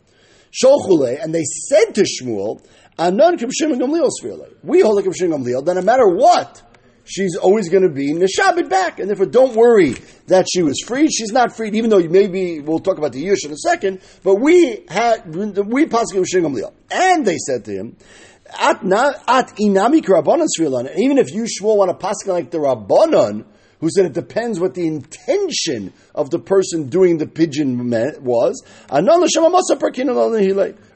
Sholchule, 0.53 1.23
and 1.23 1.35
they 1.35 1.45
said 1.69 1.95
to 1.95 2.03
Shmuel, 2.03 2.67
Anon 2.99 3.37
Kim 3.37 3.51
Shimon 3.53 3.79
Gamliel 3.79 4.11
Svirle. 4.23 4.55
We 4.63 4.81
hold 4.81 4.97
like 4.97 5.05
Kim 5.05 5.13
Shimon 5.13 5.45
Gamliel, 5.45 5.65
that 5.67 5.75
no 5.75 5.83
matter 5.83 6.09
what, 6.09 6.63
she's 7.05 7.37
always 7.37 7.69
going 7.69 7.83
to 7.83 7.91
be 7.91 8.15
Neshabit 8.15 8.69
back. 8.69 8.99
And 8.99 9.09
therefore, 9.09 9.27
don't 9.27 9.55
worry 9.55 9.95
that 10.29 10.47
she 10.53 10.63
was 10.63 10.81
freed. 10.87 11.13
She's 11.13 11.33
not 11.33 11.55
freed, 11.55 11.75
even 11.75 11.91
though 11.91 12.01
maybe 12.01 12.61
we'll 12.61 12.79
talk 12.79 12.99
about 12.99 13.13
the 13.13 13.23
Yush 13.23 13.45
in 13.45 13.53
a 13.53 13.57
second. 13.57 14.01
But 14.23 14.37
we 14.37 14.85
had, 14.89 15.35
we 15.35 15.87
Shimon 15.87 16.53
Gamliel. 16.53 16.73
And 16.91 17.27
they 17.27 17.37
said 17.37 17.65
to 17.67 17.73
him, 17.73 17.97
At, 18.51 18.85
at 18.85 19.57
inami 19.57 20.03
Rabbanon 20.03 20.47
Svirle. 20.59 20.97
Even 20.97 21.19
if 21.19 21.33
you, 21.33 21.45
Shmuel, 21.45 21.77
want 21.77 21.91
to 21.91 21.97
pass 21.97 22.27
like 22.27 22.51
the 22.51 22.59
Rabbanon, 22.59 23.45
who 23.81 23.91
said 23.91 24.07
it 24.07 24.15
depends 24.15 24.59
what 24.59 24.75
the 24.75 24.87
intention 24.87 25.93
of 26.15 26.31
the 26.31 26.39
person 26.39 26.89
doing 26.89 27.19
the 27.19 27.27
pigeon 27.27 27.89
meant, 27.89 28.23
was. 28.23 28.65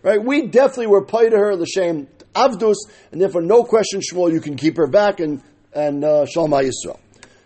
Right? 0.02 0.25
We 0.25 0.47
definitely 0.47 0.87
were 0.87 1.04
paid 1.04 1.30
to 1.30 1.37
her 1.37 1.57
l'shem 1.57 2.09
avdus, 2.35 2.76
and 3.12 3.21
therefore 3.21 3.42
no 3.42 3.64
question, 3.64 4.00
Shmuel, 4.00 4.33
you 4.33 4.40
can 4.40 4.57
keep 4.57 4.76
her 4.76 4.87
back 4.87 5.21
and 5.21 5.42
and 5.73 6.04
uh, 6.04 6.26
Shalom 6.26 6.50
Yisrael. 6.50 6.99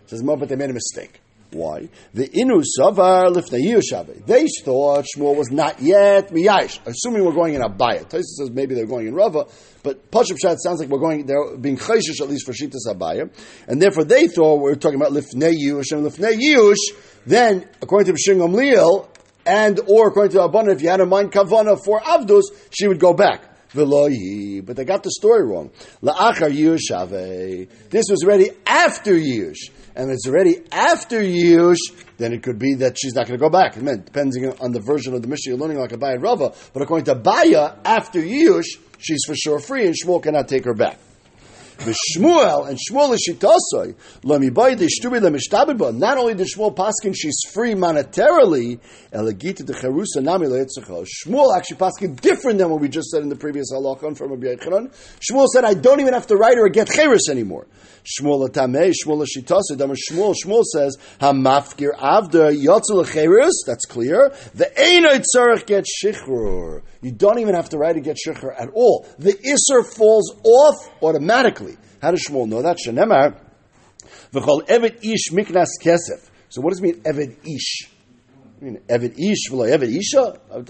Says 0.07 0.23
but 0.23 0.49
they 0.49 0.55
made 0.55 0.69
a 0.69 0.73
mistake. 0.73 1.21
Why? 1.51 1.89
The 2.13 2.27
inu 2.27 2.63
savar 2.79 3.33
lifnei 3.33 4.25
They 4.25 4.45
thought 4.63 5.05
Shmuel 5.15 5.37
was 5.37 5.51
not 5.51 5.81
yet 5.81 6.31
miyash, 6.31 6.79
assuming 6.85 7.23
we're 7.23 7.33
going 7.33 7.53
in 7.53 7.61
a 7.61 7.69
Abaya. 7.69 8.03
Taisa 8.05 8.23
says 8.23 8.51
maybe 8.51 8.75
they're 8.75 8.85
going 8.85 9.07
in 9.07 9.15
Rava, 9.15 9.45
but 9.83 10.11
Pashup 10.11 10.37
Shat 10.41 10.57
sounds 10.61 10.79
like 10.79 10.89
we're 10.89 10.99
going, 10.99 11.25
they're 11.25 11.57
being 11.57 11.77
chayshish 11.77 12.19
at 12.21 12.29
least 12.29 12.45
for 12.45 12.53
Shitas 12.53 12.87
Abaya, 12.87 13.29
and 13.67 13.81
therefore 13.81 14.03
they 14.03 14.27
thought 14.27 14.55
we 14.55 14.71
are 14.71 14.75
talking 14.75 14.99
about 14.99 15.11
lifnei 15.11 15.53
yush 15.53 15.91
and 15.91 16.05
lifnei 16.05 16.37
yush. 16.37 16.75
Then, 17.25 17.67
according 17.81 18.13
to 18.13 18.19
B'Shing 18.19 18.37
Gamliel, 18.37 19.07
and 19.45 19.79
or 19.87 20.07
according 20.07 20.31
to 20.33 20.41
Abana, 20.41 20.71
if 20.71 20.81
you 20.81 20.89
had 20.89 21.01
a 21.01 21.05
mind 21.05 21.31
kavana 21.31 21.83
for 21.83 21.99
Avdus, 21.99 22.43
she 22.71 22.87
would 22.87 22.99
go 22.99 23.13
back. 23.13 23.43
But 23.75 24.75
they 24.77 24.85
got 24.85 25.03
the 25.03 25.11
story 25.11 25.45
wrong. 25.45 25.69
La'achar 26.01 26.49
Yush 26.49 27.67
This 27.89 28.05
was 28.09 28.23
ready 28.25 28.51
after 28.65 29.13
Yush. 29.13 29.69
And 29.95 30.11
it's 30.11 30.27
already 30.27 30.57
after 30.71 31.21
Yush, 31.21 31.77
then 32.17 32.33
it 32.33 32.43
could 32.43 32.59
be 32.59 32.75
that 32.75 32.97
she's 32.99 33.15
not 33.15 33.27
going 33.27 33.39
to 33.39 33.43
go 33.43 33.49
back. 33.49 33.77
It 33.77 33.83
meant, 33.83 34.05
depending 34.05 34.53
on 34.59 34.71
the 34.71 34.81
version 34.81 35.13
of 35.13 35.21
the 35.21 35.27
Mishnah 35.27 35.51
you're 35.51 35.59
learning, 35.59 35.79
like 35.79 35.91
Abaya 35.91 36.15
and 36.15 36.23
Rava. 36.23 36.53
But 36.73 36.83
according 36.83 37.05
to 37.05 37.15
Baya, 37.15 37.75
after 37.85 38.19
Yush, 38.19 38.65
she's 38.97 39.23
for 39.25 39.35
sure 39.35 39.59
free, 39.59 39.85
and 39.85 39.95
Shmuel 39.95 40.21
cannot 40.21 40.49
take 40.49 40.65
her 40.65 40.73
back. 40.73 40.99
Shmuel 41.77 42.69
and 42.69 42.77
Shmuel 42.77 43.13
is 43.13 43.27
shitasoi 43.29 43.95
lamibayde 44.23 44.87
shtubi 44.87 45.19
lemishtabedba. 45.19 45.95
Not 45.95 46.17
only 46.17 46.33
did 46.33 46.47
Shmuel 46.47 46.75
paskin 46.75 47.13
she's 47.15 47.37
free 47.53 47.73
monetarily, 47.73 48.79
elegita 49.11 49.65
de 49.65 49.73
cherusa 49.73 50.23
nami 50.23 50.47
leitzacha. 50.47 51.05
Shmuel 51.05 51.55
actually 51.55 51.77
paskin 51.77 52.19
different 52.19 52.59
than 52.59 52.69
what 52.69 52.79
we 52.79 52.87
just 52.87 53.09
said 53.09 53.23
in 53.23 53.29
the 53.29 53.35
previous 53.35 53.71
halachon 53.73 54.17
from 54.17 54.31
Rabbi 54.31 54.55
Yochanan. 54.55 54.93
Shmuel 55.19 55.47
said, 55.47 55.65
I 55.65 55.73
don't 55.73 55.99
even 55.99 56.13
have 56.13 56.27
to 56.27 56.35
write 56.35 56.57
her 56.57 56.65
a 56.65 56.71
get 56.71 56.87
cherus 56.87 57.29
anymore. 57.29 57.67
Shmuel 58.03 58.47
atamei 58.47 58.93
Shmuel 58.93 59.25
shitasa. 59.25 59.77
Dama 59.77 59.95
Shmuel 59.95 60.35
Shmuel 60.43 60.63
says 60.63 60.97
hamafkir 61.19 61.93
avda 61.97 62.55
yotzel 62.55 63.05
cherus. 63.11 63.63
That's 63.65 63.85
clear. 63.85 64.33
The 64.53 64.65
einoy 64.77 65.23
tzarich 65.35 65.65
get 65.65 65.85
shichrur. 65.85 66.83
You 67.01 67.11
don't 67.11 67.39
even 67.39 67.55
have 67.55 67.69
to 67.69 67.77
write 67.77 67.97
a 67.97 68.01
get 68.01 68.17
shichrur 68.17 68.53
at 68.59 68.69
all. 68.73 69.05
The 69.17 69.37
iser 69.45 69.83
falls 69.83 70.35
off 70.43 70.89
automatically. 71.01 71.64
How 72.01 72.11
does 72.11 72.25
Shmuel 72.27 72.47
know 72.47 72.61
that? 72.61 72.77
Shenemar, 72.85 73.39
v'chol 74.31 74.67
eved 74.67 75.03
ish 75.03 75.31
miknas 75.31 75.69
kesef. 75.81 76.29
So 76.49 76.61
what 76.61 76.71
does 76.71 76.79
it 76.79 76.83
mean, 76.83 77.01
eved 77.01 77.37
ish? 77.45 77.89
I 78.61 78.63
mean, 78.63 78.79
eved 78.87 79.17
ish, 79.19 79.49
v'lo 79.51 79.69
eved 79.69 79.95
isha? 79.95 80.39
Uh, 80.51 80.61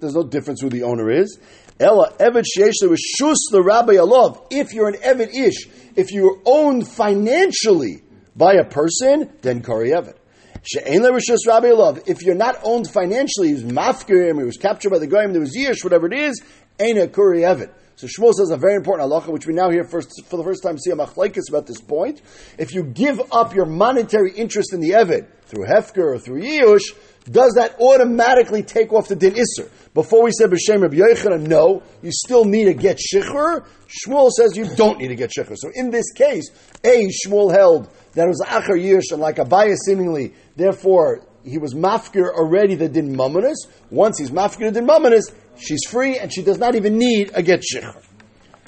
there's 0.00 0.14
no 0.14 0.24
difference 0.24 0.60
who 0.60 0.68
the 0.68 0.82
owner 0.82 1.10
is. 1.10 1.38
Ella, 1.78 2.12
eved 2.18 2.44
sheyesh 2.56 2.82
shus 2.82 3.36
the 3.50 3.62
rabbi 3.62 3.94
alov. 3.94 4.46
If 4.50 4.72
you're 4.74 4.88
an 4.88 4.96
eved 4.96 5.34
ish, 5.34 5.68
if 5.96 6.12
you're 6.12 6.38
owned 6.44 6.86
financially 6.86 8.02
by 8.36 8.54
a 8.54 8.64
person, 8.64 9.32
then 9.42 9.62
kari 9.62 9.90
eved. 9.90 10.16
If 10.62 12.22
you're 12.22 12.34
not 12.34 12.56
owned 12.62 12.90
financially, 12.90 13.48
he 13.48 13.54
was 13.54 13.64
mafkirim, 13.64 14.38
he 14.38 14.44
was 14.44 14.58
captured 14.58 14.90
by 14.90 14.98
the 14.98 15.06
goyim, 15.06 15.32
there 15.32 15.40
was 15.40 15.56
yish, 15.56 15.82
whatever 15.82 16.06
it 16.06 16.12
is, 16.12 16.42
ain't 16.78 16.98
a 16.98 17.08
kuri 17.08 17.40
eved. 17.40 17.72
So 18.00 18.06
Shmuel 18.06 18.32
says 18.32 18.50
a 18.50 18.56
very 18.56 18.76
important 18.76 19.10
halacha, 19.10 19.30
which 19.30 19.46
we 19.46 19.52
now 19.52 19.68
hear 19.68 19.84
first, 19.84 20.24
for 20.24 20.38
the 20.38 20.42
first 20.42 20.62
time 20.62 20.78
see 20.78 20.90
a 20.90 20.96
machlaikis 20.96 21.50
about 21.50 21.66
this 21.66 21.82
point. 21.82 22.22
If 22.56 22.72
you 22.72 22.82
give 22.82 23.20
up 23.30 23.54
your 23.54 23.66
monetary 23.66 24.32
interest 24.32 24.72
in 24.72 24.80
the 24.80 24.92
Evid 24.92 25.26
through 25.42 25.66
Hefker 25.66 26.14
or 26.14 26.18
through 26.18 26.40
Yush, 26.40 26.96
does 27.30 27.52
that 27.56 27.78
automatically 27.78 28.62
take 28.62 28.94
off 28.94 29.08
the 29.08 29.16
din 29.16 29.34
Isser? 29.34 29.68
Before 29.92 30.22
we 30.22 30.30
said 30.32 30.48
B'Shem 30.50 30.80
Rabbi 30.80 30.96
Yochanan, 30.96 31.46
no, 31.46 31.82
you 32.00 32.10
still 32.10 32.46
need 32.46 32.64
to 32.64 32.72
get 32.72 32.96
Shechur. 32.96 33.66
Shmuel 33.86 34.30
says 34.30 34.56
you 34.56 34.64
don't 34.76 34.98
need 34.98 35.08
to 35.08 35.14
get 35.14 35.30
Shechur. 35.36 35.56
So 35.58 35.68
in 35.74 35.90
this 35.90 36.10
case, 36.12 36.50
A, 36.82 37.06
Shmuel 37.08 37.52
held 37.52 37.90
that 38.14 38.24
it 38.24 38.28
was 38.28 38.42
Achar 38.48 38.80
Yish 38.82 39.12
and 39.12 39.20
like 39.20 39.36
Abaya 39.36 39.76
seemingly, 39.76 40.32
therefore 40.56 41.26
he 41.44 41.58
was 41.58 41.74
mafkir 41.74 42.28
already 42.28 42.74
the 42.74 42.88
din 42.88 43.14
mamonis. 43.14 43.56
Once 43.90 44.18
he's 44.18 44.30
mafkir 44.30 44.72
the 44.72 44.80
din 44.80 44.86
mamonis, 44.86 45.32
she's 45.56 45.84
free 45.88 46.18
and 46.18 46.32
she 46.32 46.42
does 46.42 46.58
not 46.58 46.74
even 46.74 46.98
need 46.98 47.30
a 47.34 47.42
get 47.42 47.60
shich. 47.60 47.84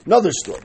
Another 0.05 0.33
story. 0.33 0.63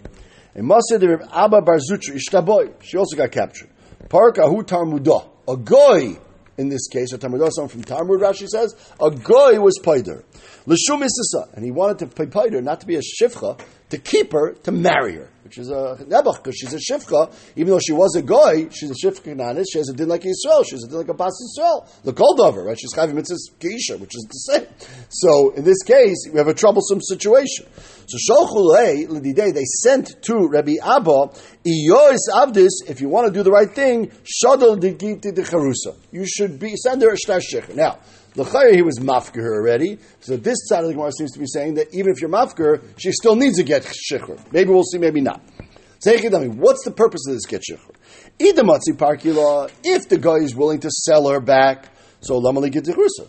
In 0.55 0.65
Masad 0.65 1.03
of 1.03 1.21
Abba 1.31 1.61
Barzutra 1.61 2.15
Ishtaboy, 2.15 2.81
she 2.81 2.97
also 2.97 3.15
got 3.15 3.31
captured. 3.31 3.69
Parka 4.09 4.47
Hu 4.47 4.63
Tarmudah. 4.63 5.29
A 5.47 5.55
goy, 5.55 6.17
in 6.57 6.69
this 6.69 6.87
case, 6.87 7.13
a 7.13 7.17
Talmudah, 7.17 7.51
someone 7.51 7.69
from 7.69 7.83
Talmud, 7.83 8.19
Rashi 8.19 8.47
says, 8.47 8.75
a 8.99 9.11
goy 9.11 9.59
was 9.59 9.79
paider. 9.79 10.23
L'shum 10.65 11.01
isisa, 11.01 11.53
and 11.53 11.63
he 11.63 11.71
wanted 11.71 11.99
to 11.99 12.07
pay 12.07 12.25
paider, 12.25 12.61
not 12.63 12.81
to 12.81 12.87
be 12.87 12.95
a 12.95 13.01
shifcha, 13.01 13.59
to 13.89 13.97
keep 13.97 14.33
her, 14.33 14.53
to 14.63 14.71
marry 14.71 15.15
her 15.15 15.29
which 15.47 15.57
is 15.59 15.69
a 15.69 15.97
nebuch, 16.09 16.43
because 16.43 16.57
she's 16.57 16.73
a 16.73 16.77
shifcha, 16.77 17.33
even 17.55 17.71
though 17.71 17.79
she 17.79 17.93
was 17.93 18.13
a 18.17 18.21
goy, 18.21 18.67
she's 18.69 18.91
a 18.91 18.93
shifcha 18.93 19.21
kananis, 19.21 19.63
she 19.71 19.77
has 19.77 19.87
a 19.87 19.93
din 19.93 20.09
like 20.09 20.25
Israel, 20.25 20.63
she 20.63 20.75
has 20.75 20.83
a 20.83 20.87
din 20.89 20.97
like 20.97 21.07
a 21.07 21.13
bas 21.13 21.31
Israel. 21.55 21.87
the 22.03 22.11
koldover, 22.11 22.65
right? 22.65 22.77
She's 22.77 22.93
chayvim 22.93 23.13
mitzvah 23.13 23.37
keisha, 23.59 23.97
which 23.97 24.13
is 24.13 24.27
the 24.27 24.39
same. 24.51 24.67
So 25.07 25.51
in 25.51 25.63
this 25.63 25.81
case, 25.83 26.27
we 26.29 26.37
have 26.37 26.49
a 26.49 26.53
troublesome 26.53 26.99
situation. 27.01 27.65
So 28.07 28.17
sholchulei 28.17 29.07
l'didei, 29.07 29.53
they 29.53 29.63
sent 29.63 30.21
to 30.23 30.49
Rabbi 30.49 30.75
Abba, 30.83 31.31
iyois 31.65 32.27
avdis, 32.33 32.83
if 32.87 32.99
you 32.99 33.07
want 33.07 33.27
to 33.27 33.33
do 33.33 33.41
the 33.41 33.51
right 33.51 33.71
thing, 33.71 34.11
shadol 34.27 34.77
digiti 34.77 35.33
de. 35.33 35.47
You 36.11 36.25
should 36.27 36.59
be 36.59 36.75
send 36.75 37.01
her 37.03 37.13
a 37.13 37.17
shtar 37.17 37.39
Now, 37.73 37.99
L'chayr, 38.37 38.73
he 38.73 38.83
was 38.83 38.99
mafker 38.99 39.43
already. 39.43 39.97
So 40.21 40.37
this 40.37 40.57
side 40.67 40.83
of 40.83 40.87
the 40.87 40.93
Gemara 40.93 41.11
seems 41.11 41.31
to 41.31 41.39
be 41.39 41.47
saying 41.47 41.73
that 41.73 41.93
even 41.93 42.11
if 42.11 42.21
you're 42.21 42.29
mafker, 42.29 42.81
she 42.97 43.11
still 43.11 43.35
needs 43.35 43.57
to 43.57 43.63
get 43.63 43.83
shikhr. 43.83 44.39
Maybe 44.51 44.69
we'll 44.69 44.83
see, 44.83 44.99
maybe 44.99 45.21
not. 45.21 45.41
What's 46.03 46.83
the 46.85 46.93
purpose 46.95 47.27
of 47.27 47.33
this 47.33 47.45
get 47.47 47.63
shikhr? 47.67 47.91
Idamatzi 48.39 48.93
parkila, 48.95 49.71
if 49.83 50.07
the 50.07 50.19
guy 50.19 50.35
is 50.35 50.55
willing 50.55 50.79
to 50.81 50.91
sell 50.91 51.27
her 51.27 51.39
back, 51.39 51.89
so 52.19 52.41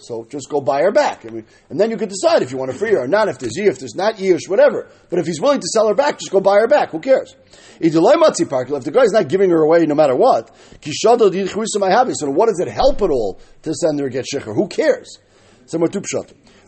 So 0.01 0.27
just 0.31 0.49
go 0.49 0.61
buy 0.61 0.83
her 0.83 0.91
back, 0.91 1.25
and, 1.25 1.45
then 1.71 1.91
you 1.91 1.97
can 1.97 2.09
decide 2.09 2.43
if 2.43 2.51
you 2.51 2.57
want 2.57 2.73
to 2.73 2.79
free 2.79 2.93
her 2.93 3.05
or 3.05 3.09
not. 3.09 3.29
If 3.29 3.39
there's 3.39 3.57
if 3.57 3.79
there's 3.79 3.95
not 3.95 4.15
yish, 4.17 4.49
whatever. 4.49 4.89
But 5.11 5.19
if 5.19 5.27
he's 5.27 5.41
willing 5.41 5.61
to 5.61 5.67
sell 5.73 5.89
her 5.89 5.95
back, 5.95 6.19
just 6.19 6.31
go 6.31 6.41
buy 6.41 6.57
her 6.61 6.67
back. 6.67 6.91
Who 6.91 7.01
cares? 7.01 7.37
If 7.81 7.93
the 7.93 8.91
guy's 8.93 9.13
not 9.13 9.29
giving 9.29 9.51
her 9.51 9.63
away 9.63 9.87
no 9.87 9.95
matter 9.95 10.17
what, 10.17 10.49
so 10.83 12.31
what 12.31 12.47
does 12.49 12.61
it 12.61 12.69
help 12.69 13.03
at 13.03 13.11
all 13.11 13.41
to 13.63 13.75
send 13.75 14.01
her 14.01 14.09
to 14.09 14.13
get 14.13 14.25
shikhr? 14.33 14.55
Who 14.55 14.69
cares? 14.69 15.19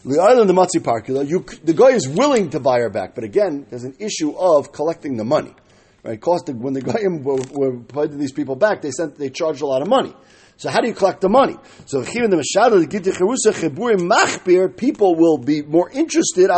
The 0.05 0.19
island 0.19 0.49
the 0.49 0.55
matzi 0.55 0.81
parkula, 0.81 1.29
you, 1.29 1.45
the 1.65 1.75
guy 1.75 1.91
is 1.91 2.09
willing 2.09 2.51
to 2.51 2.61
buy 2.61 2.81
her 2.81 2.91
back, 2.91 3.15
but 3.15 3.25
again, 3.25 3.67
there's 3.69 3.85
an 3.85 3.97
issue 3.99 4.37
of 4.37 4.73
collecting 4.73 5.17
the 5.17 5.25
money. 5.25 5.55
Right? 6.03 6.19
Cost 6.19 6.49
when 6.49 6.73
the 6.73 6.81
guy 6.81 7.01
were, 7.07 7.37
were 7.53 7.79
putting 7.81 8.19
these 8.19 8.33
people 8.33 8.57
back, 8.57 8.81
they 8.81 8.91
sent 8.91 9.17
they 9.17 9.29
charged 9.29 9.61
a 9.61 9.67
lot 9.67 9.83
of 9.83 9.89
money. 9.89 10.15
So 10.61 10.69
how 10.69 10.83
do 10.83 10.89
you 10.89 10.93
collect 10.93 11.23
the 11.23 11.31
money? 11.31 11.57
So 11.87 12.03
here 12.03 12.25
in 12.25 12.31
the 12.31 12.37
Mashada, 12.37 12.85
machbir, 12.87 14.77
people 14.77 15.15
will 15.15 15.39
be 15.39 15.63
more 15.63 15.91
interested. 15.91 16.51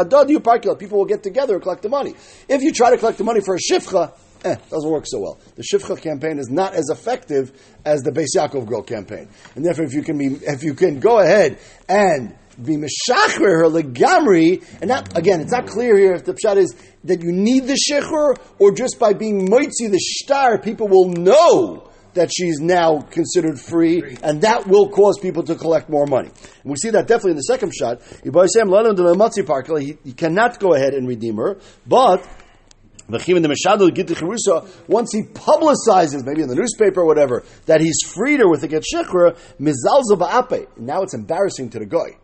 People 0.81 0.99
will 0.99 1.05
get 1.05 1.23
together 1.23 1.55
and 1.55 1.63
collect 1.63 1.83
the 1.83 1.89
money. 1.89 2.15
If 2.49 2.63
you 2.63 2.73
try 2.73 2.91
to 2.91 2.99
collect 2.99 3.19
the 3.19 3.23
money 3.23 3.43
for 3.43 3.55
a 3.55 3.59
shifcha, 3.61 4.13
eh, 4.45 4.57
doesn't 4.71 4.91
work 4.91 5.05
so 5.07 5.21
well. 5.21 5.39
The 5.55 5.63
shifcha 5.63 6.03
campaign 6.03 6.41
is 6.41 6.51
not 6.51 6.75
as 6.75 6.89
effective 6.91 7.53
as 7.85 8.03
the 8.03 8.11
Beis 8.11 8.35
Yaakov 8.37 8.67
Girl 8.67 8.83
campaign, 8.83 9.29
and 9.55 9.65
therefore, 9.65 9.85
if 9.85 9.93
you 9.93 10.03
can 10.03 10.19
be, 10.19 10.35
if 10.47 10.65
you 10.65 10.75
can 10.75 10.99
go 10.99 11.21
ahead 11.21 11.61
and 11.89 12.35
be 12.61 12.77
meshachrer 12.77 13.63
her 13.63 13.71
legamri, 13.71 14.65
and 14.81 14.89
not 14.89 15.17
again, 15.17 15.41
it's 15.41 15.53
not 15.53 15.69
clear 15.69 15.97
here 15.97 16.15
if 16.15 16.25
the 16.25 16.35
pshat 16.35 16.57
is 16.57 16.75
that 17.05 17.23
you 17.23 17.31
need 17.31 17.69
the 17.69 17.79
shechur, 17.89 18.37
or 18.59 18.73
just 18.73 18.99
by 18.99 19.13
being 19.13 19.47
moitzi 19.47 19.89
the 19.89 20.01
shtar, 20.01 20.59
people 20.59 20.89
will 20.89 21.09
know 21.09 21.89
that 22.15 22.31
she's 22.35 22.61
now 22.61 23.01
considered 23.01 23.59
free, 23.59 24.17
and 24.23 24.43
that 24.43 24.67
will 24.67 24.89
cause 24.89 25.19
people 25.19 25.43
to 25.45 25.55
collect 25.55 25.89
more 25.89 26.07
money. 26.07 26.29
And 26.29 26.71
we 26.71 26.77
see 26.77 26.91
that 26.91 27.07
definitely 27.07 27.33
in 27.33 27.37
the 27.39 27.43
second 27.43 27.73
shot. 27.75 28.03
He, 28.23 29.99
he 30.05 30.13
cannot 30.13 30.59
go 30.59 30.75
ahead 30.75 30.95
and 30.95 31.09
redeem 31.09 31.37
her, 31.37 31.59
but 31.87 32.27
once 33.09 33.25
he 33.25 33.33
publicizes, 35.23 36.25
maybe 36.25 36.43
in 36.43 36.49
the 36.49 36.55
newspaper 36.55 37.01
or 37.01 37.07
whatever, 37.07 37.45
that 37.67 37.81
he's 37.81 37.99
freed 38.07 38.41
her 38.41 38.49
with 38.49 38.61
the 38.61 38.69
get 38.69 38.85
shikra, 38.85 39.37
mizalza 39.61 40.17
ba'ape. 40.17 40.79
Now 40.79 41.03
it's 41.03 41.15
embarrassing 41.15 41.71
to 41.71 41.79
the 41.81 41.87
guy. 41.87 42.19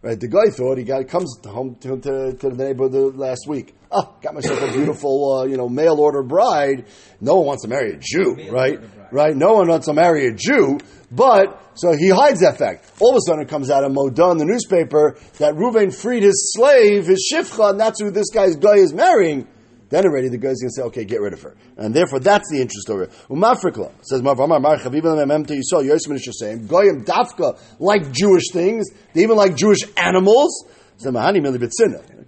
Right, 0.00 0.18
the 0.18 0.26
guy 0.26 0.50
thought 0.50 0.78
he 0.78 0.84
got 0.84 1.06
comes 1.06 1.38
home 1.44 1.76
to, 1.76 1.96
to, 2.00 2.32
to 2.32 2.50
the 2.50 2.56
neighborhood 2.56 3.14
last 3.14 3.46
week. 3.46 3.72
Oh, 3.94 4.14
got 4.22 4.34
myself 4.34 4.60
a 4.62 4.72
beautiful, 4.72 5.40
uh, 5.40 5.44
you 5.44 5.56
know, 5.56 5.68
mail 5.68 6.00
order 6.00 6.22
bride. 6.22 6.86
No 7.20 7.36
one 7.36 7.46
wants 7.46 7.62
to 7.62 7.68
marry 7.68 7.92
a 7.92 7.98
Jew, 8.00 8.36
right? 8.50 8.78
Right? 9.12 9.36
No 9.36 9.52
one 9.52 9.68
wants 9.68 9.86
to 9.86 9.92
marry 9.92 10.26
a 10.26 10.32
Jew, 10.32 10.78
but 11.10 11.60
so 11.74 11.92
he 11.92 12.08
hides 12.08 12.40
that 12.40 12.56
fact. 12.58 12.90
All 13.00 13.10
of 13.10 13.16
a 13.16 13.20
sudden, 13.26 13.42
it 13.42 13.48
comes 13.48 13.68
out 13.70 13.84
of 13.84 13.92
Moda 13.92 14.32
in 14.32 14.38
the 14.38 14.46
newspaper 14.46 15.16
that 15.38 15.54
Reuven 15.54 15.94
freed 15.94 16.22
his 16.22 16.52
slave, 16.54 17.06
his 17.06 17.30
shifcha, 17.32 17.70
and 17.70 17.80
that's 17.80 18.00
who 18.00 18.10
this 18.10 18.30
guy's 18.30 18.56
guy 18.56 18.76
is 18.76 18.94
marrying. 18.94 19.46
Then 19.90 20.06
already 20.06 20.28
the 20.28 20.38
guy's 20.38 20.58
going 20.58 20.70
to 20.70 20.74
say, 20.74 20.82
okay, 20.84 21.04
get 21.04 21.20
rid 21.20 21.34
of 21.34 21.42
her. 21.42 21.54
And 21.76 21.92
therefore, 21.92 22.18
that's 22.18 22.50
the 22.50 22.62
interest 22.62 22.88
over 22.88 23.02
it. 23.02 23.10
Umafrikla 23.28 23.92
says, 24.00 24.22
You 24.22 25.62
saw 25.64 25.80
Yosef 25.80 26.10
Menichur 26.10 26.32
saying, 26.32 26.66
Goyim 26.66 27.04
dafka 27.04 27.60
like 27.78 28.10
Jewish 28.10 28.50
things. 28.52 28.88
They 29.12 29.22
even 29.22 29.36
like 29.36 29.54
Jewish 29.54 29.80
animals. 29.98 30.64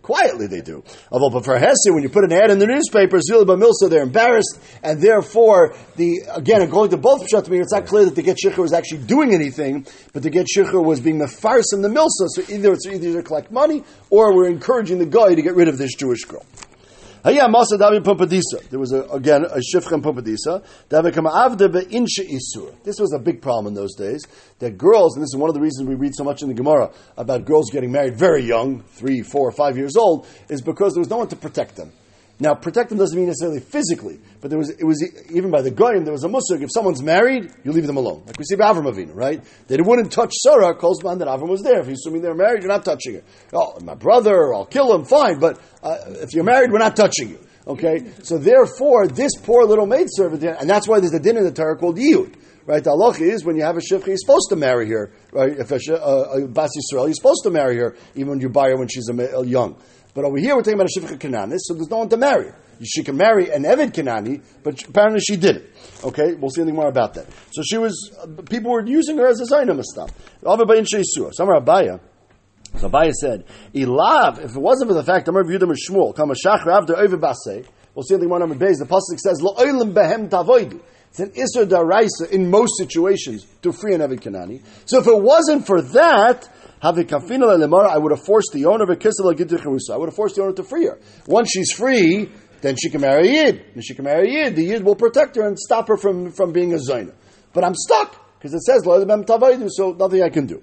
Quietly 0.05 0.49
they 0.49 0.61
do. 0.61 0.85
Although 1.11 1.41
for 1.41 1.59
Hesse, 1.59 1.87
when 1.87 2.03
you 2.03 2.11
put 2.11 2.25
an 2.25 2.33
ad 2.33 2.51
in 2.51 2.59
the 2.59 2.67
newspaper, 2.67 3.21
Zilba 3.21 3.57
Milsa, 3.59 3.89
they're 3.89 4.03
embarrassed, 4.03 4.61
and 4.83 5.01
therefore, 5.01 5.75
the 5.97 6.21
again, 6.31 6.69
going 6.69 6.91
to 6.91 6.99
both 6.99 7.27
Pshatim, 7.27 7.59
it's 7.59 7.73
not 7.73 7.87
clear 7.87 8.05
that 8.05 8.15
the 8.15 8.21
Get 8.21 8.37
Shikha 8.37 8.59
was 8.59 8.75
actually 8.75 9.05
doing 9.05 9.33
anything, 9.33 9.87
but 10.13 10.23
the 10.23 10.29
Get 10.29 10.47
Shikha 10.55 10.85
was 10.85 11.01
being 11.01 11.17
in 11.73 11.81
the 11.81 11.89
Milsa, 11.89 12.29
so 12.29 12.43
either 12.53 12.75
it's 12.75 12.85
either 12.87 13.15
to 13.15 13.23
collect 13.23 13.51
money, 13.51 13.83
or 14.11 14.37
we're 14.37 14.51
encouraging 14.51 14.99
the 14.99 15.07
guy 15.07 15.35
to 15.35 15.41
get 15.41 15.55
rid 15.55 15.69
of 15.69 15.79
this 15.79 15.95
Jewish 15.95 16.25
girl. 16.25 16.45
Hayya 16.45 16.53
Masa 16.53 16.53
Davi 16.53 17.14
Pumbedisa. 17.14 17.14
There 17.25 18.79
was 18.79 18.93
a, 18.93 19.03
again 19.05 19.47
a 19.47 19.57
Shifcha 19.57 19.99
Pumbedisa. 20.03 20.63
This 22.85 23.01
was 23.01 23.13
a 23.15 23.19
big 23.19 23.41
problem 23.41 23.67
in 23.69 23.75
those 23.75 23.95
days. 23.95 24.27
That 24.59 24.77
girls, 24.77 25.17
and 25.17 25.23
this 25.23 25.31
is 25.33 25.37
one 25.37 25.49
of 25.49 25.55
the 25.55 25.61
reasons 25.63 25.89
we 25.89 25.95
read 25.95 26.15
so 26.15 26.23
much 26.23 26.43
in 26.43 26.49
the 26.49 26.55
Gemara 26.55 26.91
about 27.17 27.47
girls 27.47 27.71
getting 27.71 27.91
married 27.91 28.19
very 28.19 28.45
young, 28.45 28.83
three, 28.83 29.23
four, 29.23 29.51
five 29.53 29.79
years 29.79 29.97
old, 29.97 30.27
is 30.51 30.61
because 30.61 30.93
there 30.93 31.01
was 31.01 31.09
no 31.09 31.17
one 31.17 31.29
to 31.29 31.37
protect 31.37 31.77
them. 31.77 31.93
Now, 32.41 32.55
protect 32.55 32.89
them 32.89 32.99
doesn't 32.99 33.17
mean 33.17 33.29
necessarily 33.29 33.61
physically, 33.61 34.19
but 34.41 34.51
there 34.51 34.59
was 34.59 34.71
it 34.71 34.85
was 34.85 35.01
even 35.31 35.53
by 35.53 35.63
the 35.63 35.71
goyim 35.71 36.05
there 36.05 36.13
was 36.13 36.25
a 36.25 36.29
musuk. 36.29 36.63
If 36.63 36.71
someone's 36.73 37.03
married, 37.03 37.53
you 37.63 37.71
leave 37.71 37.87
them 37.87 37.97
alone, 37.97 38.25
like 38.27 38.37
we 38.39 38.45
see 38.45 38.57
Avram 38.57 38.93
Avinu, 38.93 39.15
right? 39.15 39.43
They 39.69 39.77
wouldn't 39.77 40.11
touch 40.11 40.33
Sarah. 40.43 40.75
Kolzman 40.75 41.21
that 41.21 41.29
Avram 41.29 41.49
was 41.49 41.63
there. 41.63 41.79
If 41.79 41.87
you're 41.87 41.95
assuming 41.95 42.23
they're 42.23 42.35
married, 42.35 42.63
you're 42.63 42.73
not 42.73 42.85
touching 42.85 43.15
her. 43.15 43.23
Oh, 43.53 43.79
my 43.81 43.95
brother, 43.95 44.53
I'll 44.53 44.67
kill 44.67 44.93
him. 44.93 45.05
Fine, 45.05 45.39
but 45.39 45.61
uh, 45.83 45.97
if 46.07 46.35
you're 46.35 46.45
married, 46.45 46.73
we're 46.73 46.79
not 46.79 46.97
touching 46.97 47.31
you. 47.31 47.39
Okay, 47.67 48.13
so 48.23 48.37
therefore, 48.37 49.07
this 49.07 49.37
poor 49.37 49.65
little 49.65 49.87
maidservant, 49.87 50.43
and 50.43 50.69
that's 50.69 50.87
why 50.89 51.01
there's 51.01 51.15
a 51.15 51.21
din 51.21 51.39
in 51.39 51.45
the 51.45 51.53
Torah 51.53 51.77
called 51.77 51.99
Yud. 51.99 52.35
Right, 52.67 52.83
the 52.83 52.91
halacha 52.91 53.21
is 53.21 53.45
when 53.45 53.57
you 53.57 53.63
have 53.63 53.77
a 53.77 53.81
shivcha, 53.81 54.07
you're 54.07 54.17
supposed 54.17 54.49
to 54.49 54.57
marry 54.57 54.89
her. 54.89 55.13
Right, 55.33 55.53
if 55.53 55.71
a, 55.71 55.79
a, 55.93 56.45
a 56.45 56.49
bas 56.49 56.71
Yisrael, 56.71 57.07
you're 57.07 57.15
supposed 57.15 57.43
to 57.45 57.51
marry 57.51 57.77
her 57.77 57.95
even 58.15 58.29
when 58.31 58.41
you 58.41 58.49
buy 58.49 58.71
her 58.71 58.77
when 58.77 58.89
she's 58.89 59.09
a, 59.09 59.15
a 59.15 59.45
young. 59.45 59.77
But 60.15 60.25
over 60.25 60.39
here, 60.39 60.55
we're 60.55 60.63
talking 60.63 60.75
about 60.75 60.87
a 60.87 61.01
shivcha 61.01 61.19
kananis, 61.19 61.59
so 61.63 61.75
there's 61.75 61.91
no 61.91 61.99
one 61.99 62.09
to 62.09 62.17
marry. 62.17 62.53
She 62.83 63.03
can 63.03 63.17
marry 63.17 63.51
an 63.51 63.65
Evid 63.65 63.93
Kanani, 63.93 64.43
but 64.63 64.83
apparently 64.85 65.21
she 65.21 65.37
didn't. 65.37 65.65
Okay, 66.03 66.35
we'll 66.35 66.51
see 66.51 66.61
anything 66.61 66.77
more 66.77 66.89
about 66.89 67.15
that. 67.15 67.27
So 67.53 67.63
she 67.63 67.79
was, 67.79 68.13
uh, 68.21 68.43
people 68.43 68.71
were 68.71 68.87
using 68.87 69.17
her 69.19 69.27
as 69.27 69.41
a 69.41 69.45
Zainam 69.45 69.83
stuff. 69.83 70.11
Somewhere 70.43 71.61
Abaya. 71.61 72.01
So 72.79 72.89
Abaya 72.89 73.13
said, 73.13 73.45
Ilav, 73.75 74.39
if 74.45 74.57
it 74.57 74.61
wasn't 74.61 74.91
for 74.91 74.95
the 74.95 75.05
fact, 75.05 75.29
I'm 75.29 75.37
reviewed 75.37 75.61
them 75.61 75.71
as 75.71 75.85
Shmuel, 75.89 76.15
come 76.15 76.31
Shach 76.31 76.65
Rav 76.65 76.87
Oive 76.87 77.21
Basei, 77.21 77.67
we'll 77.95 78.03
see 78.03 78.15
anything 78.15 78.29
more 78.29 78.39
number 78.39 78.57
base. 78.57 78.79
The 78.79 78.87
Pasuk 78.87 79.19
says, 79.19 79.41
Lo 79.41 79.55
Behem 79.55 80.29
Tavoidu. 80.29 80.81
It's 81.11 81.21
an 81.21 81.31
Isser 81.31 81.65
Daraisa 81.65 82.31
in 82.33 82.51
most 82.51 82.77
situations 82.77 83.47
to 83.63 83.73
free 83.73 83.95
an 83.95 84.01
Evid 84.01 84.21
Kanani. 84.21 84.63
So 84.85 84.99
if 84.99 85.07
it 85.07 85.17
wasn't 85.17 85.65
for 85.65 85.81
that, 85.81 86.49
I 86.85 87.99
would 87.99 88.13
have 88.13 88.25
forced 88.25 88.53
the 88.53 88.67
owner 88.67 88.85
of 88.85 88.91
a 88.91 88.97
kisel 88.97 89.27
I 89.93 89.97
would 89.97 90.09
have 90.09 90.15
forced 90.15 90.37
the 90.37 90.43
owner 90.43 90.53
to 90.53 90.63
free 90.63 90.85
her. 90.85 90.99
Once 91.27 91.51
she's 91.51 91.73
free, 91.73 92.31
then 92.61 92.77
she 92.77 92.91
can 92.91 93.01
marry 93.01 93.31
Yid. 93.31 93.65
And 93.75 93.85
she 93.85 93.95
can 93.95 94.05
marry 94.05 94.33
Yid. 94.35 94.55
The 94.55 94.65
Yid 94.65 94.85
will 94.85 94.95
protect 94.95 95.37
her 95.37 95.47
and 95.47 95.59
stop 95.59 95.89
her 95.89 95.97
from, 95.97 96.31
from 96.33 96.53
being 96.53 96.75
a 96.75 96.77
Zaina. 96.77 97.15
But 97.55 97.65
I'm 97.65 97.75
stuck, 97.75 98.39
because 98.39 98.53
it 98.53 98.63
says, 98.63 98.83
so 98.85 99.93
nothing 99.93 100.23
I 100.23 100.29
can 100.29 100.47
do. 100.47 100.61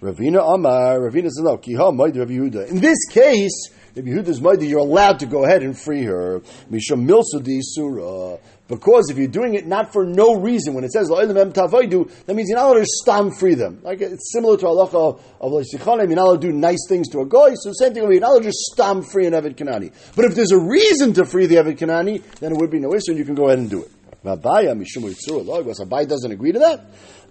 Ravina 0.00 0.54
Amar, 0.54 1.00
Ravina 1.00 1.24
says, 1.24 1.40
no, 1.42 1.58
Kiha 1.58 1.98
Rav 1.98 2.28
Yehuda. 2.28 2.68
In 2.68 2.80
this 2.80 3.04
case, 3.10 3.70
Rav 3.96 4.04
Yehuda's 4.04 4.40
Maida, 4.40 4.64
you're 4.64 4.78
allowed 4.78 5.18
to 5.20 5.26
go 5.26 5.44
ahead 5.44 5.64
and 5.64 5.76
free 5.76 6.04
her. 6.04 6.40
Misham 6.70 7.04
Milsudi 7.04 7.58
Surah. 7.62 8.36
Because 8.68 9.08
if 9.08 9.16
you're 9.16 9.28
doing 9.28 9.54
it 9.54 9.66
not 9.66 9.94
for 9.94 10.04
no 10.04 10.34
reason, 10.34 10.74
when 10.74 10.84
it 10.84 10.92
says 10.92 11.08
that 11.08 12.34
means 12.34 12.48
you're 12.48 12.58
not 12.58 12.66
allowed 12.66 12.80
to 12.80 12.84
stam 12.86 13.30
free 13.30 13.54
them. 13.54 13.80
Like 13.82 14.02
it's 14.02 14.30
similar 14.30 14.58
to 14.58 14.66
halacha 14.66 15.18
of 15.40 15.52
Leisichanim, 15.52 16.08
you're 16.08 16.16
not 16.16 16.26
allowed 16.26 16.42
to 16.42 16.48
do 16.48 16.52
nice 16.52 16.86
things 16.86 17.08
to 17.08 17.20
a 17.20 17.26
guy. 17.26 17.54
So 17.54 17.70
the 17.70 17.74
same 17.74 17.94
thing, 17.94 18.02
you're 18.02 18.20
not 18.20 18.32
allowed 18.32 18.40
to 18.40 18.44
just 18.44 18.58
stam 18.72 19.02
free 19.02 19.26
an 19.26 19.32
Evid 19.32 19.56
Kanani. 19.56 19.90
But 20.14 20.26
if 20.26 20.34
there's 20.34 20.52
a 20.52 20.58
reason 20.58 21.14
to 21.14 21.24
free 21.24 21.46
the 21.46 21.56
Evid 21.56 21.78
Kanani, 21.78 22.22
then 22.40 22.52
it 22.52 22.58
would 22.58 22.70
be 22.70 22.78
no 22.78 22.94
issue, 22.94 23.12
and 23.12 23.18
you 23.18 23.24
can 23.24 23.34
go 23.34 23.46
ahead 23.46 23.58
and 23.58 23.70
do 23.70 23.82
it. 23.82 23.90
Abaya 24.24 24.76
Mishum 24.76 25.10
Yitzur 25.10 26.08
doesn't 26.08 26.30
agree 26.32 26.52
to 26.52 26.58
that. 26.58 26.84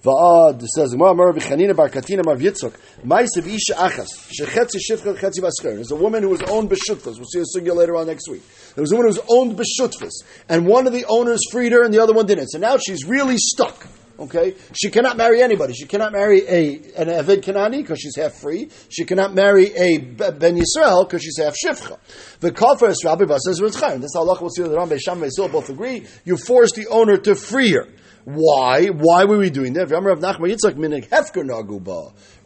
Va'ad 0.04 0.62
says 0.64 0.92
Gemara 0.92 1.34
Vichanina 1.34 1.76
Bar 1.76 1.90
Katina 1.90 2.24
Mar 2.24 2.36
Yitzchok 2.36 2.76
Ma'isiv 3.04 3.48
Isha 3.48 3.74
Achas 3.74 4.08
Shechetzi 4.32 4.80
Shifcha 4.90 5.18
Chetzi 5.18 5.40
Basker. 5.40 5.76
There's 5.76 5.92
a 5.92 5.96
woman 5.96 6.24
who 6.24 6.30
was 6.30 6.42
owned 6.44 6.70
b'shutfas. 6.70 7.18
We'll 7.18 7.26
see 7.26 7.40
a 7.40 7.60
sugya 7.60 7.76
later 7.76 7.96
on 7.96 8.08
next 8.08 8.30
week. 8.30 8.44
There 8.78 8.84
was 8.84 8.92
a 8.92 8.96
woman 8.96 9.12
who 9.12 9.20
was 9.20 9.26
owned 9.28 9.58
b'shutfas, 9.58 10.12
and 10.48 10.68
one 10.68 10.86
of 10.86 10.94
the 10.94 11.04
owners 11.10 11.40
freed 11.52 11.72
her, 11.72 11.84
and 11.84 11.92
the 11.92 11.98
other 11.98 12.14
one 12.14 12.28
didn't. 12.28 12.50
So 12.50 12.60
now 12.60 12.78
she's 12.78 13.06
really 13.06 13.38
stuck. 13.40 13.88
Okay, 14.20 14.54
she 14.74 14.92
cannot 14.92 15.18
marry 15.18 15.42
anybody. 15.42 15.74
She 15.74 15.88
cannot 15.88 16.12
marry 16.12 16.48
a 16.48 16.76
an 16.96 17.08
Eved 17.08 17.42
Kanani 17.42 17.82
because 17.82 18.00
she's 18.00 18.16
half 18.16 18.34
free. 18.34 18.70
She 18.90 19.04
cannot 19.04 19.34
marry 19.34 19.74
a 19.76 19.98
Ben 19.98 20.62
Yisrael 20.62 21.08
because 21.08 21.24
she's 21.24 21.40
half 21.40 21.56
Shifcha. 21.56 21.98
The 22.40 22.52
Kafar 22.52 22.90
is 22.90 23.04
Rabbi 23.04 23.24
Ritzchaim. 23.24 24.02
This 24.02 24.16
Allah 24.16 24.38
will 24.40 24.52
see 24.52 24.62
that 24.62 24.70
Ram 24.70 24.90
Beisham 24.90 25.22
Beisil 25.22 25.52
both 25.52 25.70
agree. 25.70 26.06
You 26.24 26.38
force 26.38 26.72
the 26.74 26.86
owner 26.86 27.18
to 27.18 27.34
free 27.34 27.72
her. 27.72 27.88
Why? 28.26 28.88
Why 28.88 29.24
were 29.24 29.38
we 29.38 29.50
doing 29.50 29.74
that? 29.74 29.90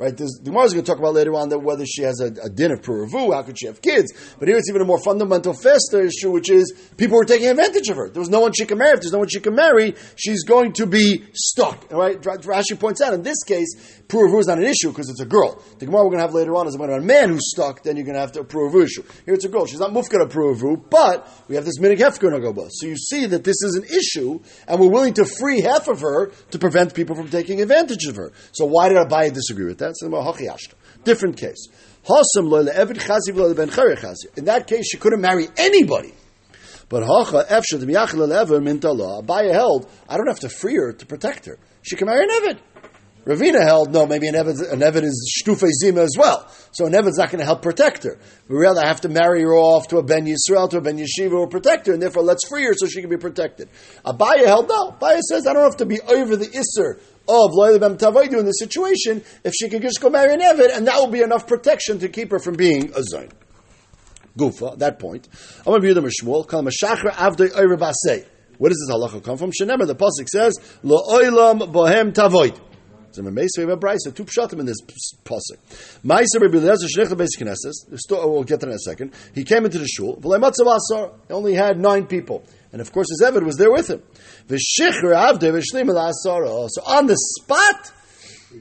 Right? 0.01 0.17
This, 0.17 0.39
the 0.39 0.49
Gemara 0.49 0.63
is 0.63 0.73
going 0.73 0.83
to 0.83 0.91
talk 0.91 0.97
about 0.97 1.13
later 1.13 1.35
on 1.35 1.49
that 1.49 1.59
whether 1.59 1.85
she 1.85 2.01
has 2.01 2.19
a, 2.21 2.33
a 2.43 2.49
din 2.49 2.71
of 2.71 2.81
puravu, 2.81 3.35
how 3.35 3.43
could 3.43 3.59
she 3.59 3.67
have 3.67 3.83
kids? 3.83 4.11
But 4.39 4.47
here 4.47 4.57
it's 4.57 4.67
even 4.67 4.81
a 4.81 4.85
more 4.85 4.99
fundamental, 4.99 5.53
faster 5.53 6.01
issue, 6.01 6.31
which 6.31 6.49
is 6.49 6.73
people 6.97 7.17
were 7.17 7.23
taking 7.23 7.49
advantage 7.49 7.87
of 7.87 7.97
her. 7.97 8.09
There 8.09 8.19
was 8.19 8.31
no 8.31 8.39
one 8.39 8.51
she 8.51 8.65
can 8.65 8.79
marry. 8.79 8.93
If 8.93 9.01
there's 9.01 9.11
no 9.11 9.19
one 9.19 9.27
she 9.27 9.39
can 9.39 9.53
marry, 9.53 9.93
she's 10.15 10.43
going 10.43 10.73
to 10.73 10.87
be 10.87 11.23
stuck. 11.35 11.91
Right? 11.91 12.19
Rashi 12.19 12.79
points 12.79 12.99
out 12.99 13.13
in 13.13 13.21
this 13.21 13.43
case, 13.43 14.01
puravu 14.07 14.39
is 14.39 14.47
not 14.47 14.57
an 14.57 14.63
issue 14.63 14.89
because 14.89 15.07
it's 15.07 15.21
a 15.21 15.25
girl. 15.25 15.61
The 15.77 15.85
Gemara 15.85 16.05
we're 16.05 16.09
going 16.09 16.17
to 16.17 16.25
have 16.25 16.33
later 16.33 16.55
on 16.55 16.65
is 16.65 16.73
about 16.73 16.89
a 16.89 16.99
man 16.99 17.29
who's 17.29 17.51
stuck, 17.51 17.83
then 17.83 17.95
you're 17.95 18.05
going 18.05 18.15
to 18.15 18.21
have 18.21 18.31
to 18.31 18.39
a 18.39 18.43
puravu 18.43 18.83
issue. 18.83 19.03
Here 19.25 19.35
it's 19.35 19.45
a 19.45 19.49
girl. 19.49 19.67
She's 19.67 19.79
not 19.79 19.91
mufkar 19.91 20.27
puravu, 20.27 20.83
but 20.89 21.29
we 21.47 21.53
have 21.53 21.65
this 21.65 21.77
minig 21.77 21.99
hefker 21.99 22.31
nagobah. 22.31 22.69
So 22.71 22.87
you 22.87 22.97
see 22.97 23.27
that 23.27 23.43
this 23.43 23.61
is 23.61 23.75
an 23.75 23.83
issue, 23.83 24.39
and 24.67 24.79
we're 24.79 24.89
willing 24.89 25.13
to 25.13 25.25
free 25.25 25.61
half 25.61 25.87
of 25.87 26.01
her 26.01 26.31
to 26.49 26.57
prevent 26.57 26.95
people 26.95 27.15
from 27.15 27.29
taking 27.29 27.61
advantage 27.61 28.05
of 28.05 28.15
her. 28.15 28.31
So 28.51 28.65
why 28.65 28.89
did 28.89 28.97
Abaye 28.97 29.31
disagree 29.31 29.65
with 29.65 29.77
that? 29.77 29.90
Different 31.03 31.37
case. 31.37 31.67
In 32.03 32.15
that 34.45 34.63
case, 34.67 34.85
she 34.89 34.97
couldn't 34.97 35.21
marry 35.21 35.47
anybody. 35.57 36.13
But 36.89 37.03
Abaye 39.23 39.51
held, 39.53 39.89
I 40.09 40.17
don't 40.17 40.27
have 40.27 40.39
to 40.39 40.49
free 40.49 40.75
her 40.75 40.91
to 40.93 41.05
protect 41.05 41.45
her. 41.45 41.57
She 41.83 41.95
can 41.95 42.07
marry 42.07 42.23
an 42.23 42.29
Evid. 42.29 42.59
Ravina 43.25 43.63
held, 43.63 43.93
no, 43.93 44.07
maybe 44.07 44.27
an 44.27 44.33
Evid, 44.33 44.71
an 44.71 44.79
Evid 44.79 45.03
is 45.03 45.41
Shtufe 45.45 45.69
Zima 45.69 46.01
as 46.01 46.15
well. 46.17 46.49
So 46.71 46.87
an 46.87 46.93
Evid's 46.93 47.19
not 47.19 47.29
going 47.29 47.37
to 47.37 47.45
help 47.45 47.61
protect 47.61 48.03
her. 48.03 48.17
We 48.47 48.57
rather 48.57 48.81
have 48.81 49.01
to 49.01 49.09
marry 49.09 49.43
her 49.43 49.53
off 49.53 49.89
to 49.89 49.97
a 49.97 50.03
Ben 50.03 50.25
Yisrael, 50.25 50.67
to 50.71 50.77
a 50.77 50.81
Ben 50.81 50.97
Yeshiva, 50.97 51.33
or 51.33 51.47
protect 51.47 51.85
her, 51.85 51.93
and 51.93 52.01
therefore 52.01 52.23
let's 52.23 52.47
free 52.47 52.65
her 52.65 52.73
so 52.73 52.87
she 52.87 52.99
can 52.99 53.11
be 53.11 53.17
protected. 53.17 53.69
Abaya 54.03 54.45
held, 54.45 54.69
no. 54.69 54.91
Abaya 54.91 55.19
says, 55.19 55.45
I 55.45 55.53
don't 55.53 55.63
have 55.63 55.77
to 55.77 55.85
be 55.85 56.01
over 56.01 56.35
the 56.35 56.47
Isser 56.47 56.99
of 57.27 57.51
Loyal 57.53 57.79
Bem 57.79 57.97
in 58.37 58.45
this 58.45 58.59
situation 58.59 59.23
if 59.43 59.53
she 59.53 59.69
can 59.69 59.81
just 59.81 60.01
go 60.01 60.09
marry 60.09 60.33
an 60.33 60.39
Evid, 60.39 60.75
and 60.75 60.87
that 60.87 60.95
will 60.97 61.07
be 61.07 61.21
enough 61.21 61.47
protection 61.47 61.99
to 61.99 62.09
keep 62.09 62.31
her 62.31 62.39
from 62.39 62.55
being 62.55 62.89
a 62.93 63.01
Zayn. 63.01 63.31
Gufa, 64.37 64.73
at 64.73 64.79
that 64.79 64.99
point. 64.99 65.27
I'm 65.59 65.65
going 65.65 65.81
to 65.81 65.85
view 65.85 65.93
them 65.93 66.05
as 66.05 66.15
Shmuel, 66.21 66.47
call 66.47 66.61
him 66.61 66.67
a 66.67 66.71
Shachar 66.71 67.11
Avdei 67.11 67.49
Oire 67.49 67.77
Basei. 67.77 68.25
Where 68.57 68.69
does 68.69 68.77
this 68.87 68.95
halacha 68.95 69.23
come 69.23 69.37
from? 69.37 69.51
Shenemar, 69.51 69.87
the 69.87 69.95
Pasuk 69.95 70.27
says, 70.29 70.59
Lo 70.83 71.01
Bohem 71.01 72.13
Tavoid. 72.13 72.59
So 73.13 73.21
we 73.23 73.29
have 73.29 73.69
a 73.69 73.77
brisa, 73.77 74.15
two 74.15 74.23
pshatim 74.23 74.59
in 74.61 74.65
this 74.65 74.79
pasuk. 75.25 75.57
Ma'aser 76.05 76.39
Rabbi 76.39 76.57
Eliezer 76.59 76.87
shenichla 76.87 77.17
beis 77.17 77.37
knesses. 77.37 77.73
We'll 78.09 78.43
get 78.43 78.61
to 78.61 78.67
that 78.67 78.71
in 78.71 78.75
a 78.75 78.79
second. 78.79 79.13
He 79.35 79.43
came 79.43 79.65
into 79.65 79.79
the 79.79 79.87
shul. 79.87 80.15
V'lei 80.15 80.41
asar. 80.41 81.11
He 81.27 81.33
only 81.33 81.53
had 81.53 81.77
nine 81.77 82.07
people, 82.07 82.45
and 82.71 82.81
of 82.81 82.91
course 82.91 83.07
his 83.09 83.21
Evid 83.23 83.43
was 83.43 83.57
there 83.57 83.71
with 83.71 83.89
him. 83.89 84.01
So 84.47 84.55
on 86.85 87.07
the 87.07 87.17
spot, 87.17 87.91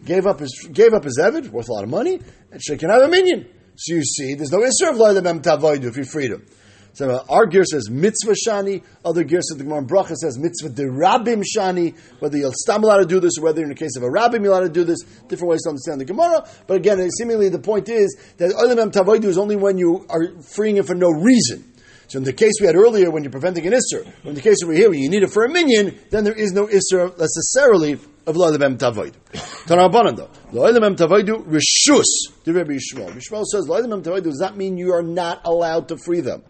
gave 0.05 0.27
up 0.27 0.40
his 0.40 0.68
gave 0.73 0.94
up 0.94 1.05
his 1.05 1.18
Evid, 1.20 1.49
worth 1.51 1.68
a 1.68 1.73
lot 1.73 1.85
of 1.85 1.90
money, 1.90 2.20
and 2.51 2.62
she 2.62 2.77
can 2.77 2.90
have 2.90 3.03
a 3.03 3.09
minion. 3.09 3.49
So 3.77 3.94
you 3.94 4.05
see, 4.05 4.35
there's 4.35 4.53
no 4.53 4.59
Isser 4.59 4.90
of 4.90 4.96
Loilam 4.96 5.42
Tavoidu 5.42 5.85
if 5.85 5.96
you 5.96 6.05
freed 6.05 6.33
him. 6.33 6.46
So 6.92 7.09
uh, 7.09 7.25
our 7.29 7.46
gear 7.46 7.64
says 7.64 7.88
mitzvah 7.88 8.35
shani, 8.35 8.83
other 9.05 9.23
gear 9.23 9.40
says 9.40 9.59
the 9.59 9.64
Gemara 9.64 9.83
Bracha 9.83 10.16
says 10.16 10.38
mitzvah 10.38 10.70
de 10.70 10.83
rabim 10.85 11.42
shani, 11.42 11.96
whether 12.18 12.37
you'll 12.37 12.53
stam 12.53 12.83
allowed 12.83 12.99
to 12.99 13.07
do 13.07 13.20
this 13.20 13.38
or 13.38 13.44
whether 13.44 13.62
in 13.62 13.68
the 13.68 13.75
case 13.75 13.96
of 13.96 14.03
a 14.03 14.09
rabbim 14.09 14.42
you're 14.42 14.53
allowed 14.53 14.62
to 14.62 14.68
do 14.68 14.85
this, 14.85 15.03
different 15.29 15.51
ways 15.51 15.62
to 15.62 15.70
understand 15.70 16.01
the 16.01 16.05
Gemara. 16.05 16.46
But 16.66 16.79
again, 16.79 17.09
seemingly 17.12 17.49
the 17.49 17.61
point 17.61 17.88
is 17.88 18.16
that 18.38 18.51
Olam 18.51 18.81
Em 18.81 18.90
Tavoidu 18.90 19.25
is 19.25 19.38
only 19.38 19.57
when 19.57 19.79
you 19.79 20.05
are 20.09 20.42
freeing 20.42 20.77
him 20.77 20.85
for 20.85 20.94
no 20.94 21.11
reason. 21.11 21.69
So 22.11 22.18
in 22.18 22.25
the 22.25 22.33
case 22.33 22.55
we 22.61 22.66
had 22.66 22.75
earlier, 22.75 23.09
when 23.09 23.23
you're 23.23 23.31
preventing 23.31 23.68
an 23.68 23.73
Isser, 23.73 24.05
in 24.25 24.35
the 24.35 24.40
case 24.40 24.57
over 24.64 24.73
here, 24.73 24.90
when 24.90 24.99
you 24.99 25.09
need 25.09 25.23
it 25.23 25.31
for 25.31 25.44
a 25.44 25.49
minion, 25.49 25.96
then 26.11 26.25
there 26.25 26.35
is 26.35 26.51
no 26.51 26.66
Isser 26.66 27.16
necessarily 27.16 28.01
of 28.27 28.37
lo 28.37 28.51
elem 28.51 28.79
tavoid. 28.79 29.12
Tanabanan 29.33 30.16
though, 30.16 30.31
lo 30.51 30.68
elem 30.68 30.96
tavoidu 30.96 31.46
rishus. 31.46 32.35
The 32.42 32.53
Rabbi 32.53 32.73
Yishmael. 32.73 33.12
Yishmael 33.12 33.44
says 33.44 33.68
lo 33.68 33.81
elem 33.81 34.03
tavoidu 34.03 34.25
does 34.25 34.38
that 34.40 34.57
mean 34.57 34.77
you 34.77 34.92
are 34.92 35.05
not 35.05 35.42
allowed 35.44 35.87
to 35.87 35.99
free 35.99 36.18
them. 36.18 36.42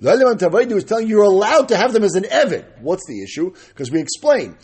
Lo 0.00 0.16
elem 0.16 0.36
tavoidu 0.36 0.72
is 0.72 0.82
telling 0.82 1.06
you 1.06 1.18
you're 1.18 1.30
allowed 1.30 1.68
to 1.68 1.76
have 1.76 1.92
them 1.92 2.02
as 2.02 2.16
an 2.16 2.24
evid. 2.24 2.64
What's 2.80 3.06
the 3.06 3.22
issue? 3.22 3.54
Because 3.68 3.92
we 3.92 4.00
explain. 4.00 4.56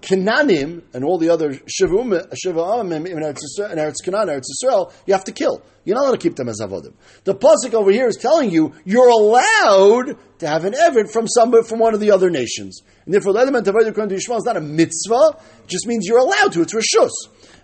Kananim 0.00 0.82
and 0.92 1.04
all 1.04 1.18
the 1.18 1.30
other 1.30 1.54
Shivum, 1.54 2.12
Shiva'amim 2.44 3.06
in 3.06 3.18
Eretz 3.18 3.94
Canaan, 4.04 4.28
Eretz 4.28 4.44
Israel, 4.62 4.92
you 5.06 5.14
have 5.14 5.24
to 5.24 5.32
kill. 5.32 5.62
You're 5.84 5.96
not 5.96 6.04
allowed 6.04 6.12
to 6.12 6.18
keep 6.18 6.36
them 6.36 6.48
as 6.48 6.60
avodim. 6.60 6.94
The 7.24 7.34
pasuk 7.34 7.74
over 7.74 7.90
here 7.90 8.06
is 8.06 8.16
telling 8.16 8.50
you 8.50 8.74
you're 8.84 9.08
allowed 9.08 10.16
to 10.38 10.46
have 10.46 10.64
an 10.64 10.72
evid 10.74 11.10
from 11.10 11.26
some 11.28 11.62
from 11.64 11.78
one 11.78 11.94
of 11.94 12.00
the 12.00 12.10
other 12.10 12.30
nations, 12.30 12.82
and 13.04 13.14
therefore 13.14 13.32
the 13.32 13.40
element 13.40 13.66
of 13.66 13.74
according 13.74 14.08
to 14.08 14.14
is 14.14 14.28
not 14.28 14.56
a 14.56 14.60
mitzvah. 14.60 15.38
It 15.62 15.68
just 15.68 15.86
means 15.86 16.06
you're 16.06 16.18
allowed 16.18 16.52
to. 16.52 16.62
It's 16.62 16.74
rishus. 16.74 17.10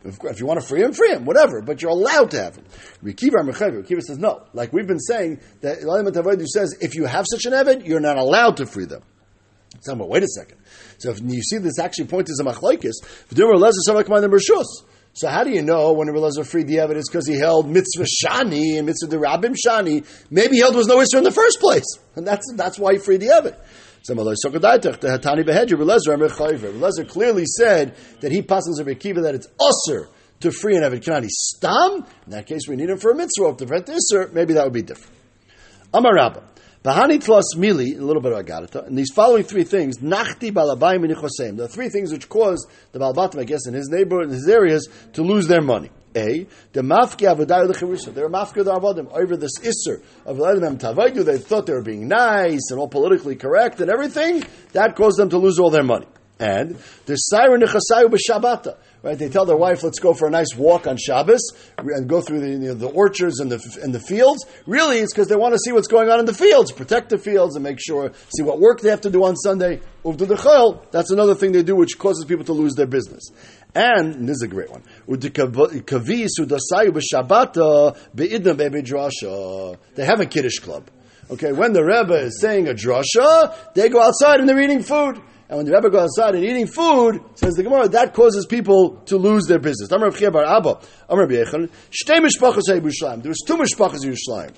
If, 0.05 0.19
if 0.25 0.41
you 0.41 0.47
want 0.47 0.61
to 0.61 0.67
free 0.67 0.83
him, 0.83 0.93
free 0.93 1.13
him, 1.13 1.25
whatever. 1.25 1.61
But 1.61 1.83
you're 1.83 1.91
allowed 1.91 2.31
to 2.33 2.43
have 2.43 2.57
him. 2.57 2.65
Rekiva 3.05 4.01
says 4.01 4.19
no. 4.19 4.45
Like 4.55 4.73
we've 4.73 4.87
been 4.87 5.01
saying, 5.01 5.41
that 5.61 5.83
element 5.83 6.17
of 6.17 6.27
says 6.47 6.77
if 6.81 6.95
you 6.95 7.05
have 7.05 7.27
such 7.31 7.45
an 7.45 7.53
evid, 7.53 7.87
you're 7.87 8.01
not 8.01 8.17
allowed 8.17 8.59
to 8.59 8.67
free 8.67 8.87
them. 8.87 9.03
So, 9.81 9.95
but 9.95 10.09
wait 10.09 10.23
a 10.23 10.29
second. 10.29 10.59
So 11.01 11.11
if 11.11 11.21
you 11.21 11.43
see 11.43 11.59
this 11.59 11.79
actually 11.79 12.07
point 12.07 12.29
is 12.29 12.41
a 12.41 12.45
machlaikis, 12.45 12.93
so 15.13 15.29
how 15.29 15.45
do 15.45 15.51
you 15.51 15.63
know 15.63 15.93
when 15.93 16.09
Rebbe 16.09 16.45
freed 16.45 16.69
the 16.69 16.79
evidence 16.79 17.09
because 17.09 17.27
he 17.27 17.35
held 17.35 17.69
mitzvah 17.69 18.05
shani 18.05 18.77
and 18.77 18.87
mitzvah 18.87 19.17
derabim 19.17 19.57
shani? 19.57 20.07
Maybe 20.31 20.57
he 20.57 20.61
held 20.61 20.77
was 20.77 20.87
no 20.87 21.01
issue 21.01 21.19
in 21.19 21.25
the 21.25 21.33
first 21.33 21.59
place, 21.59 21.87
and 22.15 22.27
that's 22.27 22.53
that's 22.55 22.79
why 22.79 22.93
he 22.93 22.99
freed 22.99 23.21
the 23.21 23.31
evidence. 23.31 23.61
Hatani 24.09 25.45
Behedra, 25.45 27.09
clearly 27.09 27.45
said 27.47 27.97
that 28.21 28.33
he 28.33 28.43
passes 28.43 28.79
a 28.79 28.85
Rekiva 28.85 29.23
that 29.23 29.35
it's 29.35 29.49
usser 29.61 30.07
to 30.41 30.51
free 30.51 30.77
an 30.77 30.83
evidence. 30.83 31.07
Evid 31.07 31.23
Kanani 31.23 31.29
stam. 31.29 32.07
In 32.27 32.33
that 32.33 32.47
case, 32.47 32.69
we 32.69 32.77
need 32.77 32.89
him 32.89 32.99
for 32.99 33.11
a 33.11 33.15
mitzvah. 33.15 33.57
To 33.57 33.67
prevent 33.67 33.87
this, 33.87 34.13
or 34.15 34.29
maybe 34.29 34.55
that 34.55 34.65
would 34.65 34.73
be 34.73 34.83
different. 34.83 35.15
Amarabba. 35.93 36.43
Bahani 36.83 37.23
plus 37.23 37.55
mili, 37.57 37.99
a 37.99 38.03
little 38.03 38.23
bit 38.23 38.33
of 38.33 38.43
agarata, 38.43 38.87
and 38.87 38.97
these 38.97 39.13
following 39.13 39.45
three 39.45 39.65
things, 39.65 39.99
nachti 39.99 40.51
balabayim 40.51 41.05
and 41.05 41.59
the 41.59 41.69
three 41.69 41.91
things 41.91 42.11
which 42.11 42.27
cause 42.27 42.67
the 42.93 42.99
balbatim, 42.99 43.39
I 43.39 43.45
guess, 43.45 43.67
in 43.67 43.75
his 43.75 43.91
neighborhood, 43.91 44.29
in 44.29 44.31
his 44.31 44.49
areas, 44.49 44.89
to 45.13 45.23
lose 45.23 45.47
their 45.47 45.61
money. 45.61 45.91
A, 46.17 46.47
the 46.73 46.81
mafki 46.81 47.29
avodayu 47.29 47.71
lechirusa. 47.71 48.15
They 48.15 48.23
were 48.23 48.31
mafki 48.31 48.65
the 48.65 48.73
avodim 48.73 49.13
over 49.13 49.37
this 49.37 49.59
isser 49.61 50.03
of 50.25 50.39
letting 50.39 50.63
them 50.63 50.79
tavaydu. 50.79 51.23
They 51.23 51.37
thought 51.37 51.67
they 51.67 51.75
were 51.75 51.83
being 51.83 52.09
nice 52.09 52.71
and 52.71 52.81
all 52.81 52.89
politically 52.89 53.37
correct 53.37 53.81
and 53.81 53.91
everything. 53.91 54.43
That 54.73 54.97
caused 54.97 55.19
them 55.19 55.29
to 55.29 55.39
lose 55.39 55.59
all 55.59 55.71
their 55.71 55.85
money. 55.85 56.07
And 56.41 56.77
the 57.05 57.17
siren 57.17 57.61
nechasayu 57.61 58.07
b'shabata. 58.07 58.77
Right? 59.03 59.19
They 59.19 59.29
tell 59.29 59.45
their 59.45 59.57
wife, 59.57 59.83
"Let's 59.83 59.99
go 59.99 60.15
for 60.15 60.27
a 60.27 60.31
nice 60.31 60.55
walk 60.57 60.87
on 60.87 60.97
Shabbos 60.97 61.41
and 61.79 62.09
go 62.09 62.21
through 62.21 62.41
the, 62.41 62.49
you 62.49 62.59
know, 62.59 62.75
the 62.75 62.89
orchards 62.89 63.41
and 63.41 63.53
the 63.53 63.79
and 63.83 63.95
the 63.95 64.01
fields." 64.01 64.45
Really, 64.67 64.99
it's 64.99 65.13
because 65.13 65.29
they 65.29 65.37
want 65.37 65.53
to 65.53 65.59
see 65.59 65.73
what's 65.73 65.87
going 65.87 66.11
on 66.11 66.19
in 66.19 66.25
the 66.25 66.35
fields, 66.35 66.73
protect 66.73 67.11
the 67.11 67.19
fields, 67.19 67.57
and 67.57 67.63
make 67.63 67.79
sure 67.79 68.11
see 68.37 68.43
what 68.43 68.59
work 68.59 68.81
they 68.81 68.89
have 68.89 69.03
to 69.03 69.11
do 69.11 69.25
on 69.25 69.37
Sunday. 69.37 69.81
That's 70.03 71.11
another 71.11 71.35
thing 71.35 71.53
they 71.53 71.63
do, 71.63 71.77
which 71.77 71.99
causes 71.99 72.25
people 72.25 72.45
to 72.47 72.53
lose 72.53 72.75
their 72.75 72.87
business. 72.87 73.31
And, 73.75 74.15
and 74.15 74.29
this 74.29 74.37
is 74.37 74.43
a 74.43 74.49
great 74.49 74.71
one. 74.71 74.83
They 79.95 80.05
have 80.05 80.21
a 80.21 80.27
kiddush 80.27 80.59
club. 80.59 80.91
Okay, 81.31 81.53
when 81.53 81.73
the 81.73 81.85
Rebbe 81.85 82.15
is 82.15 82.41
saying 82.41 82.67
a 82.67 82.75
drasha, 82.75 83.55
they 83.75 83.89
go 83.89 84.01
outside 84.03 84.41
and 84.41 84.49
they're 84.49 84.61
eating 84.61 84.83
food. 84.83 85.21
And 85.51 85.57
when 85.57 85.67
the 85.67 85.73
Rebbe 85.73 85.91
goes 85.91 86.03
outside 86.17 86.37
and 86.37 86.45
eating 86.45 86.69
food, 86.69 87.21
says 87.35 87.55
the 87.55 87.65
Gemara, 87.65 87.89
that 87.89 88.15
causes 88.15 88.47
people 88.47 89.03
to 89.07 89.17
lose 89.17 89.47
their 89.49 89.59
business. 89.59 89.89
There 89.89 89.99
was 89.99 90.15
two 90.15 90.23
mishpachas 93.57 94.05
in 94.05 94.13
Yerushalayim. 94.13 94.55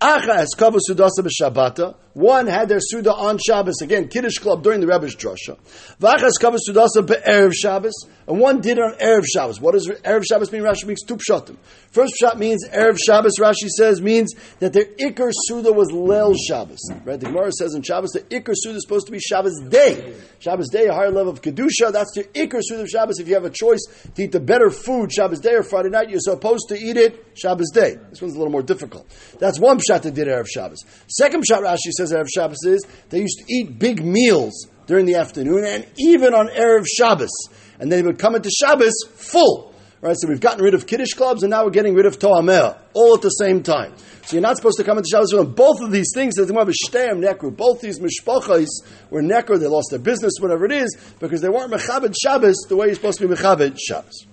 Achas 0.00 0.46
kavah 0.56 0.78
sudasa 0.88 1.20
b'shabata. 1.20 1.94
One 2.14 2.46
had 2.46 2.68
their 2.68 2.80
suda 2.80 3.14
on 3.14 3.38
Shabbos. 3.38 3.82
Again, 3.82 4.08
Kiddush 4.08 4.38
Club 4.38 4.62
during 4.62 4.80
the 4.80 4.86
Rebbe's 4.86 5.14
drasha. 5.14 5.58
V'achas 6.00 6.32
kavah 6.40 6.58
sudasa 6.66 7.06
be'erev 7.06 7.52
Shabbos. 7.54 8.06
And 8.30 8.38
one 8.38 8.60
did 8.60 8.78
on 8.78 8.94
Erev 8.94 9.24
Shabbos. 9.26 9.60
What 9.60 9.72
does 9.72 9.88
Erev 9.88 10.24
Shabbos 10.24 10.52
mean? 10.52 10.62
Rashi 10.62 10.86
means 10.86 11.02
two 11.02 11.16
pshatim. 11.16 11.56
First 11.90 12.14
pshat 12.22 12.38
means 12.38 12.64
Erev 12.68 12.96
Shabbos, 13.04 13.32
Rashi 13.40 13.68
says, 13.76 14.00
means 14.00 14.32
that 14.60 14.72
their 14.72 14.84
Iker 14.84 15.32
Suda 15.32 15.72
was 15.72 15.90
Lel 15.90 16.34
Shabbos. 16.34 16.78
Right? 17.04 17.18
The 17.18 17.26
Gemara 17.26 17.50
says 17.50 17.74
in 17.74 17.82
Shabbos, 17.82 18.10
the 18.10 18.20
Iker 18.20 18.52
Suda 18.54 18.76
is 18.76 18.84
supposed 18.84 19.06
to 19.06 19.12
be 19.12 19.18
Shabbos 19.18 19.60
day. 19.68 20.14
Shabbos 20.38 20.68
day, 20.68 20.86
a 20.86 20.94
higher 20.94 21.10
level 21.10 21.32
of 21.32 21.42
Kedusha. 21.42 21.92
That's 21.92 22.12
the 22.14 22.24
Iker 22.34 22.60
Suda 22.62 22.82
of 22.82 22.88
Shabbos. 22.88 23.18
If 23.18 23.26
you 23.26 23.34
have 23.34 23.44
a 23.44 23.50
choice 23.50 23.84
to 24.14 24.22
eat 24.22 24.30
the 24.30 24.38
better 24.38 24.70
food 24.70 25.12
Shabbos 25.12 25.40
day 25.40 25.54
or 25.54 25.64
Friday 25.64 25.90
night, 25.90 26.08
you're 26.08 26.20
supposed 26.20 26.68
to 26.68 26.78
eat 26.78 26.96
it 26.96 27.26
Shabbos 27.34 27.70
day. 27.72 27.96
This 28.10 28.22
one's 28.22 28.34
a 28.34 28.38
little 28.38 28.52
more 28.52 28.62
difficult. 28.62 29.08
That's 29.40 29.58
one 29.58 29.78
pshat 29.78 29.89
that 29.98 30.14
did 30.14 30.28
Erev 30.28 30.46
Shabbos. 30.48 30.84
Second 31.08 31.44
pshat 31.44 31.62
Rashi 31.62 31.90
says 31.96 32.12
Erev 32.12 32.28
Shabbos 32.32 32.64
is 32.64 32.86
they 33.10 33.20
used 33.20 33.38
to 33.38 33.52
eat 33.52 33.78
big 33.78 34.04
meals 34.04 34.66
during 34.86 35.06
the 35.06 35.16
afternoon 35.16 35.64
and 35.64 35.86
even 35.98 36.34
on 36.34 36.48
Erev 36.48 36.86
Shabbos. 36.86 37.30
And 37.78 37.90
they 37.90 38.02
would 38.02 38.18
come 38.18 38.34
into 38.34 38.50
Shabbos 38.50 38.92
full. 39.14 39.70
Right, 40.02 40.16
so 40.18 40.28
we've 40.28 40.40
gotten 40.40 40.64
rid 40.64 40.72
of 40.72 40.86
Kiddush 40.86 41.12
clubs 41.12 41.42
and 41.42 41.50
now 41.50 41.64
we're 41.64 41.70
getting 41.70 41.94
rid 41.94 42.06
of 42.06 42.18
Toameh, 42.18 42.78
all 42.94 43.14
at 43.16 43.20
the 43.20 43.28
same 43.28 43.62
time. 43.62 43.92
So 44.24 44.36
you're 44.36 44.40
not 44.40 44.56
supposed 44.56 44.78
to 44.78 44.84
come 44.84 44.96
into 44.96 45.08
Shabbos 45.10 45.34
when 45.34 45.52
both 45.52 45.82
of 45.82 45.90
these 45.90 46.10
things, 46.14 46.36
there's 46.36 46.50
more 46.50 46.62
of 46.62 46.68
a 46.68 46.72
shteim 46.72 47.22
nekru. 47.22 47.54
Both 47.54 47.82
these 47.82 48.00
mishpachas 48.00 48.68
were 49.10 49.20
nekru, 49.22 49.60
they 49.60 49.66
lost 49.66 49.88
their 49.90 49.98
business, 49.98 50.34
whatever 50.40 50.64
it 50.64 50.72
is, 50.72 50.96
because 51.18 51.42
they 51.42 51.50
weren't 51.50 51.70
mechabed 51.70 52.14
Shabbos 52.18 52.56
the 52.68 52.76
way 52.76 52.86
you're 52.86 52.94
supposed 52.94 53.18
to 53.18 53.28
be 53.28 53.34
mechabed 53.34 53.78
Shabbos. 53.78 54.26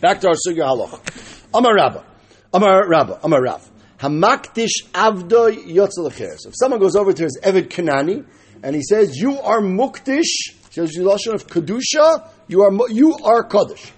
Back 0.00 0.20
to 0.22 0.28
our 0.28 0.34
sugya 0.34 0.64
halach. 0.64 1.00
Amar 1.54 1.74
Rabba. 1.74 2.04
Amar 2.52 2.88
Rabba. 2.88 3.20
Amar 3.22 3.42
Rav. 3.42 3.70
Hamakdish 4.00 4.90
avdo 4.94 5.50
yotzel 5.50 6.46
If 6.46 6.54
someone 6.54 6.80
goes 6.80 6.96
over 6.96 7.12
to 7.12 7.22
his 7.22 7.38
Evid 7.42 7.68
Kanani 7.68 8.24
and 8.62 8.74
he 8.74 8.82
says, 8.82 9.16
You 9.16 9.38
are 9.38 9.60
mukdish, 9.60 10.54
he 10.70 10.72
says, 10.72 10.94
You 10.94 11.10
of 11.10 11.46
Kedusha, 11.46 12.28
you 12.48 12.62
are, 12.62 12.90
you 12.90 13.14
are 13.22 13.44
Kaddish. 13.44 13.92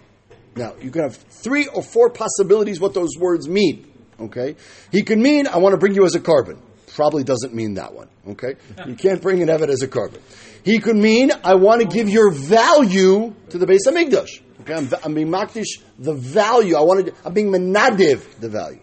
Now, 0.56 0.74
you 0.80 0.90
can 0.90 1.02
have 1.02 1.16
three 1.16 1.68
or 1.68 1.82
four 1.82 2.10
possibilities 2.10 2.80
what 2.80 2.94
those 2.94 3.16
words 3.18 3.48
mean. 3.48 3.90
Okay? 4.18 4.56
He 4.90 5.02
could 5.02 5.18
mean, 5.18 5.46
I 5.46 5.58
want 5.58 5.72
to 5.72 5.78
bring 5.78 5.94
you 5.94 6.04
as 6.04 6.14
a 6.14 6.20
carbon. 6.20 6.60
Probably 6.94 7.24
doesn't 7.24 7.54
mean 7.54 7.74
that 7.74 7.94
one. 7.94 8.08
Okay? 8.28 8.56
You 8.86 8.96
can't 8.96 9.22
bring 9.22 9.40
an 9.40 9.48
Evid 9.48 9.68
as 9.68 9.82
a 9.82 9.88
carbon. 9.88 10.20
He 10.64 10.78
could 10.78 10.96
mean, 10.96 11.30
I 11.44 11.54
want 11.54 11.80
to 11.80 11.86
give 11.86 12.08
your 12.08 12.30
value 12.30 13.34
to 13.50 13.58
the 13.58 13.66
base 13.66 13.86
of 13.86 13.94
Migdash. 13.94 14.42
Okay? 14.62 14.74
I'm, 14.74 14.88
I'm 15.04 15.14
being 15.14 15.28
makdish 15.28 15.80
the 15.98 16.12
value. 16.12 16.76
I 16.76 16.80
want 16.80 17.06
to, 17.06 17.14
I'm 17.24 17.32
being 17.32 17.50
menadiv 17.50 18.40
the 18.40 18.48
value. 18.48 18.80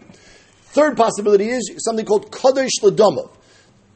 Third 0.70 0.96
possibility 0.96 1.48
is 1.48 1.72
something 1.78 2.06
called 2.06 2.30
Kodesh 2.30 2.80
Ladamov. 2.82 3.32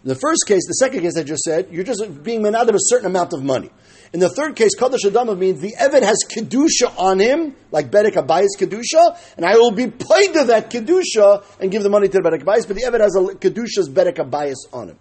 In 0.03 0.09
the 0.09 0.17
first 0.17 0.45
case, 0.47 0.67
the 0.67 0.75
second 0.75 1.01
case 1.01 1.17
I 1.17 1.23
just 1.23 1.43
said, 1.45 1.69
you're 1.71 1.85
just 1.85 2.23
being 2.23 2.43
made 2.43 2.55
out 2.55 2.69
of 2.69 2.75
a 2.75 2.79
certain 2.79 3.07
amount 3.07 3.33
of 3.33 3.43
money. 3.43 3.71
In 4.13 4.21
the 4.21 4.29
third 4.29 4.55
case, 4.55 4.77
Kodesh 4.77 4.99
Ladamov 5.05 5.39
means 5.39 5.61
the 5.61 5.75
Eved 5.81 6.03
has 6.03 6.25
Kedusha 6.29 6.99
on 6.99 7.19
him, 7.19 7.57
like 7.71 7.91
Bedek 7.91 8.13
Abayis 8.13 8.51
Kedusha, 8.59 9.19
and 9.37 9.47
I 9.47 9.55
will 9.57 9.71
be 9.71 9.87
paid 9.87 10.35
to 10.35 10.45
that 10.49 10.69
Kedusha 10.71 11.45
and 11.59 11.71
give 11.71 11.83
the 11.83 11.89
money 11.89 12.09
to 12.09 12.19
the 12.21 12.29
Bedek 12.29 12.43
Abayis, 12.43 12.67
but 12.67 12.77
the 12.77 12.83
Eved 12.83 13.01
has 13.01 13.17
a 13.17 13.21
Kedusha's 13.35 13.89
Bedek 13.89 14.17
Abayis 14.17 14.57
on 14.73 14.91
him. 14.91 14.99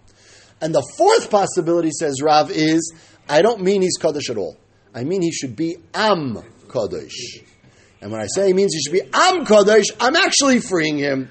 And 0.60 0.74
the 0.74 0.82
fourth 0.96 1.30
possibility, 1.30 1.90
says 1.90 2.22
Rav, 2.22 2.50
is 2.50 2.94
I 3.28 3.42
don't 3.42 3.62
mean 3.62 3.82
he's 3.82 3.98
Kodesh 3.98 4.30
at 4.30 4.38
all. 4.38 4.56
I 4.94 5.04
mean 5.04 5.22
he 5.22 5.32
should 5.32 5.56
be 5.56 5.76
Am 5.92 6.38
Kodesh. 6.68 7.42
And 8.00 8.10
when 8.10 8.20
I 8.20 8.26
say 8.26 8.46
he 8.46 8.52
means 8.52 8.72
he 8.72 8.80
should 8.80 8.92
be 8.92 9.10
Am 9.12 9.44
Kodesh, 9.44 9.90
I'm 10.00 10.16
actually 10.16 10.60
freeing 10.60 10.98
him. 10.98 11.30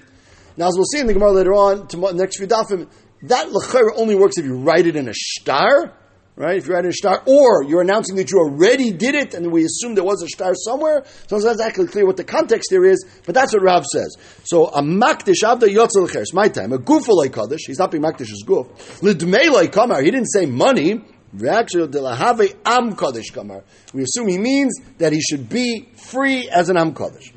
Now, 0.58 0.68
as 0.68 0.74
we'll 0.76 0.86
see 0.86 1.00
in 1.00 1.08
the 1.08 1.13
Gemara 1.13 1.32
later 1.32 1.54
on, 1.54 1.88
to 1.88 2.13
next 2.13 2.38
few 2.38 2.48
dafim, 2.48 2.89
that 3.24 3.48
lechera 3.48 3.92
only 3.96 4.16
works 4.16 4.38
if 4.38 4.46
you 4.46 4.58
write 4.58 4.86
it 4.86 4.96
in 4.96 5.08
a 5.08 5.13
star, 5.13 5.94
right? 6.36 6.58
If 6.58 6.68
you're 6.68 6.80
in 6.80 6.86
a 6.86 6.94
star, 6.94 7.24
or 7.26 7.63
you're 7.63 7.82
announcing 7.82 8.16
that 8.18 8.32
you 8.32 8.39
already 8.39 8.92
did 8.92 9.16
it, 9.16 9.34
and 9.34 9.52
we 9.52 9.66
assume 9.66 9.96
there 9.96 10.04
was 10.04 10.22
a 10.24 10.28
star 10.28 10.54
somewhere, 10.56 11.04
so 11.28 11.36
it's 11.36 11.46
not 11.46 11.54
exactly 11.54 11.88
clear 11.88 12.06
what 12.06 12.18
the 12.18 12.24
context 12.24 12.70
there 12.70 12.86
is, 12.86 13.06
but 13.26 13.36
that's 13.36 13.54
what 13.54 13.63
Rav 13.63 13.86
says. 13.86 14.16
So 14.44 14.68
a 14.68 14.82
makdish 14.82 15.44
avda 15.44 15.68
yotzel 15.74 16.08
lecheres, 16.08 16.34
my 16.34 16.48
time, 16.50 16.74
a 16.74 16.78
guf 16.78 17.08
olay 17.08 17.32
kaddish, 17.32 17.62
he's 17.68 17.80
not 17.80 17.92
being 17.92 18.04
makdish 18.04 18.32
as 18.32 18.44
guf. 18.46 18.68
Lidmei 19.02 19.50
loy 19.50 19.68
kamar, 19.68 20.02
he 20.02 20.12
didn't 20.12 20.32
say 20.32 20.46
money, 20.46 21.04
lahave 21.36 22.56
am 22.66 22.96
kaddish 22.96 23.32
kamar. 23.32 23.63
We 23.94 24.04
assume 24.04 24.28
he 24.28 24.38
means 24.38 24.80
that 24.98 25.13
he 25.13 25.22
should 25.22 25.50
be 25.50 25.89
free 25.96 26.50
as 26.50 26.70
an 26.70 26.78
am 26.78 26.94
kaddish. 26.94 27.33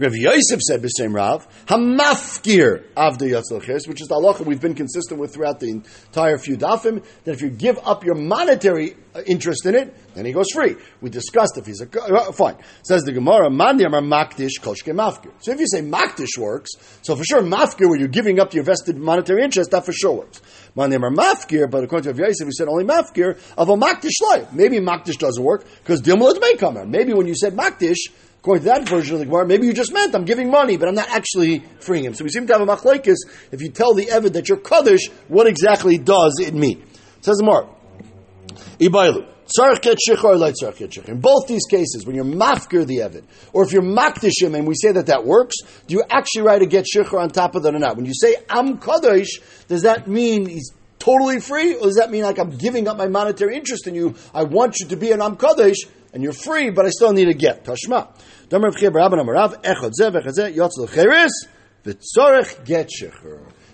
Rav 0.00 0.16
Yosef 0.16 0.62
said 0.62 0.80
b'shem 0.80 1.14
Rav, 1.14 1.46
hamafkir 1.66 2.84
avda 2.94 3.18
yatzel 3.18 3.62
cheres, 3.62 3.86
which 3.86 4.00
is 4.00 4.08
the 4.08 4.14
halacha 4.14 4.46
we've 4.46 4.60
been 4.60 4.74
consistent 4.74 5.20
with 5.20 5.34
throughout 5.34 5.60
the 5.60 5.68
entire 5.68 6.38
few 6.38 6.56
dafim, 6.56 7.04
that 7.24 7.32
if 7.32 7.42
you 7.42 7.50
give 7.50 7.78
up 7.84 8.02
your 8.02 8.14
monetary 8.14 8.96
uh, 9.14 9.20
interest 9.26 9.66
in 9.66 9.74
it, 9.74 9.94
then 10.14 10.24
he 10.24 10.32
goes 10.32 10.46
free. 10.54 10.76
We 11.02 11.10
discussed 11.10 11.58
if 11.58 11.66
he's 11.66 11.82
a, 11.82 12.02
uh, 12.02 12.32
fine. 12.32 12.56
Says 12.82 13.02
the 13.02 13.12
Gemara, 13.12 13.50
mandi 13.50 13.84
amar 13.84 14.00
makdish 14.00 14.58
koshke 14.60 14.94
mafkir. 14.94 15.32
So 15.40 15.52
if 15.52 15.60
you 15.60 15.66
say 15.68 15.82
makdish 15.82 16.38
works, 16.38 16.70
so 17.02 17.14
for 17.14 17.24
sure 17.24 17.42
mafkir, 17.42 17.86
where 17.86 17.98
you're 17.98 18.08
giving 18.08 18.40
up 18.40 18.54
your 18.54 18.64
vested 18.64 18.96
monetary 18.96 19.44
interest, 19.44 19.70
that 19.72 19.84
for 19.84 19.92
sure 19.92 20.12
works. 20.12 20.40
Mandi 20.74 20.96
amar 20.96 21.10
mafkir, 21.10 21.70
but 21.70 21.84
according 21.84 22.10
to 22.10 22.18
Rav 22.18 22.28
Yosef, 22.30 22.46
we 22.46 22.52
said 22.52 22.68
only 22.68 22.84
mafkir, 22.84 23.38
of 23.58 23.68
a 23.68 23.76
makdish 23.76 24.18
loy. 24.22 24.46
Maybe 24.50 24.78
makdish 24.78 25.18
doesn't 25.18 25.44
work, 25.44 25.66
because 25.82 26.00
dimlet 26.00 26.40
may 26.40 26.56
come 26.56 26.78
out. 26.78 26.88
Maybe 26.88 27.12
when 27.12 27.26
you 27.26 27.34
said 27.34 27.54
makdish, 27.54 27.98
According 28.40 28.64
to 28.64 28.68
that 28.70 28.88
version 28.88 29.14
of 29.14 29.18
the 29.20 29.26
Gemara, 29.26 29.46
maybe 29.46 29.66
you 29.66 29.74
just 29.74 29.92
meant 29.92 30.14
I'm 30.14 30.24
giving 30.24 30.50
money, 30.50 30.78
but 30.78 30.88
I'm 30.88 30.94
not 30.94 31.10
actually 31.10 31.62
freeing 31.78 32.04
him. 32.04 32.14
So 32.14 32.24
we 32.24 32.30
seem 32.30 32.46
to 32.46 32.54
have 32.54 32.62
a 32.62 32.66
machlekes. 32.66 33.16
If 33.52 33.60
you 33.60 33.68
tell 33.68 33.92
the 33.92 34.06
Evid 34.06 34.32
that 34.32 34.48
you're 34.48 34.56
kaddish, 34.56 35.08
what 35.28 35.46
exactly 35.46 35.98
does 35.98 36.40
it 36.40 36.54
mean? 36.54 36.82
Says 37.20 37.36
the 37.36 37.44
Gemara, 37.44 37.68
Ibailu. 38.78 39.26
In 41.08 41.20
both 41.20 41.48
these 41.48 41.66
cases, 41.68 42.06
when 42.06 42.14
you're 42.14 42.24
mafkir 42.24 42.86
the 42.86 42.98
Evid, 42.98 43.24
or 43.52 43.64
if 43.64 43.72
you're 43.72 43.82
makdish 43.82 44.40
him 44.40 44.54
and 44.54 44.66
we 44.66 44.74
say 44.74 44.92
that 44.92 45.06
that 45.06 45.26
works, 45.26 45.56
do 45.88 45.96
you 45.96 46.04
actually 46.08 46.42
write 46.42 46.62
a 46.62 46.66
get 46.66 46.86
shikhr 46.86 47.20
on 47.20 47.30
top 47.30 47.56
of 47.56 47.64
that 47.64 47.74
or 47.74 47.78
not? 47.80 47.96
When 47.96 48.06
you 48.06 48.14
say 48.14 48.36
I'm 48.48 48.78
kaddish, 48.78 49.40
does 49.66 49.82
that 49.82 50.06
mean 50.06 50.46
he's 50.46 50.70
totally 51.00 51.40
free, 51.40 51.74
or 51.74 51.86
does 51.86 51.96
that 51.96 52.10
mean 52.12 52.22
like 52.22 52.38
I'm 52.38 52.56
giving 52.56 52.86
up 52.86 52.96
my 52.96 53.08
monetary 53.08 53.56
interest 53.56 53.88
in 53.88 53.94
you? 53.96 54.14
I 54.32 54.44
want 54.44 54.76
you 54.78 54.86
to 54.88 54.96
be 54.96 55.10
an 55.10 55.20
am 55.20 55.36
kaddish, 55.36 55.78
and 56.12 56.22
you're 56.22 56.32
free, 56.32 56.70
but 56.70 56.86
I 56.86 56.90
still 56.90 57.12
need 57.12 57.28
a 57.28 57.34
get. 57.34 57.64
Tashma. 57.64 58.08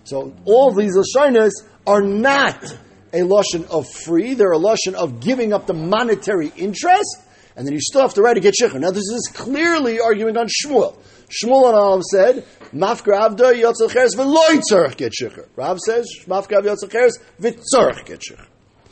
So 0.05 0.35
all 0.45 0.73
these 0.73 0.97
lashonas 0.97 1.51
are 1.87 2.03
not 2.03 2.77
a 3.13 3.21
lashon 3.21 3.67
of 3.71 3.89
free; 3.91 4.35
they're 4.35 4.53
a 4.53 4.59
lashon 4.59 4.95
of 4.95 5.21
giving 5.21 5.53
up 5.53 5.67
the 5.67 5.75
monetary 5.75 6.53
interest, 6.57 7.19
and 7.57 7.67
then 7.67 7.73
you 7.73 7.81
still 7.81 8.03
have 8.03 8.15
to 8.15 8.23
write 8.23 8.37
a 8.37 8.41
get 8.41 8.55
shechur. 8.61 8.79
Now 8.79 8.91
this 8.91 9.09
is 9.09 9.31
clearly 9.33 9.99
arguing 9.99 10.37
on 10.37 10.47
Shmuel. 10.47 10.97
Shmuel 11.29 11.67
and 11.69 11.77
Alam 11.77 12.03
said, 12.03 12.45
"Mafkar 12.73 13.19
avda 13.19 13.55
yotzel 13.55 13.91
cheres 13.91 14.15
v'loy 14.15 14.61
tzorach 14.71 14.97
get 14.97 15.13
shechur." 15.13 15.47
Rav 15.57 15.81
says, 15.81 16.07
"Mafkar 16.27 16.61
avda 16.61 16.77
yotzel 16.77 16.91
cheres 16.91 17.19
v'tzorach 17.41 18.05
get 18.05 18.21
shechur." 18.21 18.47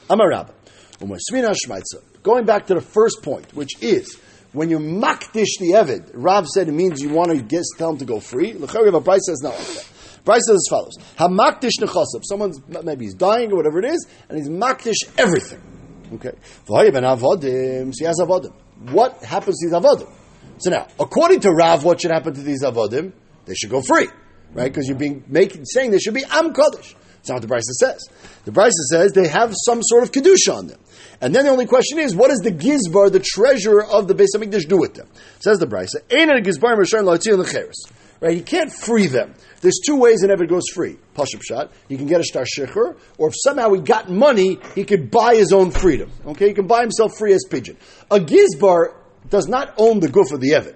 Amar 0.08 0.30
Rav. 0.30 0.50
Umasmina 1.00 1.54
shmaitza. 1.54 2.13
Going 2.24 2.46
back 2.46 2.66
to 2.68 2.74
the 2.74 2.80
first 2.80 3.22
point, 3.22 3.54
which 3.54 3.80
is 3.82 4.18
when 4.54 4.70
you 4.70 4.78
makdish 4.78 5.58
the 5.60 5.72
Evid, 5.74 6.10
Rav 6.14 6.48
said 6.48 6.68
it 6.68 6.72
means 6.72 7.02
you 7.02 7.10
want 7.10 7.30
to 7.30 7.62
tell 7.76 7.90
him 7.90 7.98
to 7.98 8.06
go 8.06 8.18
free. 8.18 8.54
L'chari, 8.54 8.90
Brisa 8.90 9.20
says 9.20 9.42
not 9.42 9.52
like 9.58 9.66
that. 9.66 9.86
Brisa 10.24 10.40
says 10.40 10.56
as 10.56 10.66
follows: 10.70 10.96
Hamakdish 11.18 11.78
nechosab. 11.80 12.22
Someone's 12.24 12.60
maybe 12.82 13.04
he's 13.04 13.14
dying 13.14 13.52
or 13.52 13.56
whatever 13.56 13.78
it 13.78 13.84
is, 13.84 14.06
and 14.30 14.38
he's 14.38 14.48
makdish 14.48 14.94
everything. 15.18 15.60
Okay. 16.14 16.32
So 16.66 16.80
he 16.80 16.86
has 16.86 18.20
avodim. 18.20 18.52
What 18.90 19.22
happens 19.22 19.58
to 19.60 19.66
these 19.66 19.74
avodim? 19.74 20.10
So 20.58 20.70
now, 20.70 20.86
according 20.98 21.40
to 21.40 21.50
Rav, 21.50 21.84
what 21.84 22.00
should 22.00 22.10
happen 22.10 22.32
to 22.32 22.40
these 22.40 22.62
avodim? 22.62 23.12
They 23.44 23.54
should 23.54 23.70
go 23.70 23.82
free, 23.82 24.08
right? 24.54 24.72
Because 24.72 24.88
you're 24.88 24.96
being 24.96 25.24
making 25.28 25.66
saying 25.66 25.90
they 25.90 25.98
should 25.98 26.14
be 26.14 26.24
am 26.24 26.54
kodesh. 26.54 26.94
That's 27.24 27.42
not 27.42 27.48
what 27.48 27.48
the 27.48 27.54
Brisa 27.54 27.72
says. 27.80 28.06
The 28.44 28.50
Brisa 28.50 28.70
says 28.90 29.12
they 29.12 29.28
have 29.28 29.54
some 29.64 29.80
sort 29.82 30.02
of 30.02 30.12
kedusha 30.12 30.54
on 30.54 30.66
them. 30.66 30.78
And 31.22 31.34
then 31.34 31.46
the 31.46 31.50
only 31.50 31.64
question 31.64 31.98
is, 31.98 32.14
what 32.14 32.28
does 32.28 32.40
the 32.40 32.52
gizbar, 32.52 33.10
the 33.10 33.20
treasurer 33.24 33.82
of 33.82 34.08
the 34.08 34.14
Beis 34.14 34.36
Hamikdash, 34.36 34.68
do 34.68 34.76
with 34.76 34.92
them? 34.92 35.08
Says 35.40 35.58
the 35.58 35.66
Brisa, 35.66 36.02
"Ein 36.12 36.28
a 36.28 36.42
gizbar 36.42 36.76
m'shayin 36.76 37.04
la'tzil 37.04 37.42
lecheres." 37.42 37.90
Right, 38.20 38.36
he 38.36 38.42
can't 38.42 38.70
free 38.70 39.06
them. 39.06 39.34
There's 39.62 39.80
two 39.86 39.96
ways 39.96 40.22
an 40.22 40.28
Evid 40.28 40.50
goes 40.50 40.64
free. 40.74 40.98
Pashup 41.16 41.42
shot. 41.42 41.72
He 41.88 41.96
can 41.96 42.06
get 42.06 42.20
a 42.20 42.24
star 42.24 42.44
shecher, 42.44 42.96
or 43.16 43.28
if 43.28 43.34
somehow 43.38 43.72
he 43.72 43.80
got 43.80 44.10
money, 44.10 44.58
he 44.74 44.84
could 44.84 45.10
buy 45.10 45.34
his 45.34 45.50
own 45.50 45.70
freedom. 45.70 46.10
Okay, 46.26 46.48
he 46.48 46.54
can 46.54 46.66
buy 46.66 46.82
himself 46.82 47.16
free 47.16 47.32
as 47.32 47.44
pigeon. 47.48 47.78
A 48.10 48.20
gizbar 48.20 48.94
does 49.30 49.48
not 49.48 49.72
own 49.78 50.00
the 50.00 50.08
goof 50.08 50.30
of 50.30 50.40
the 50.40 50.50
Evid. 50.50 50.74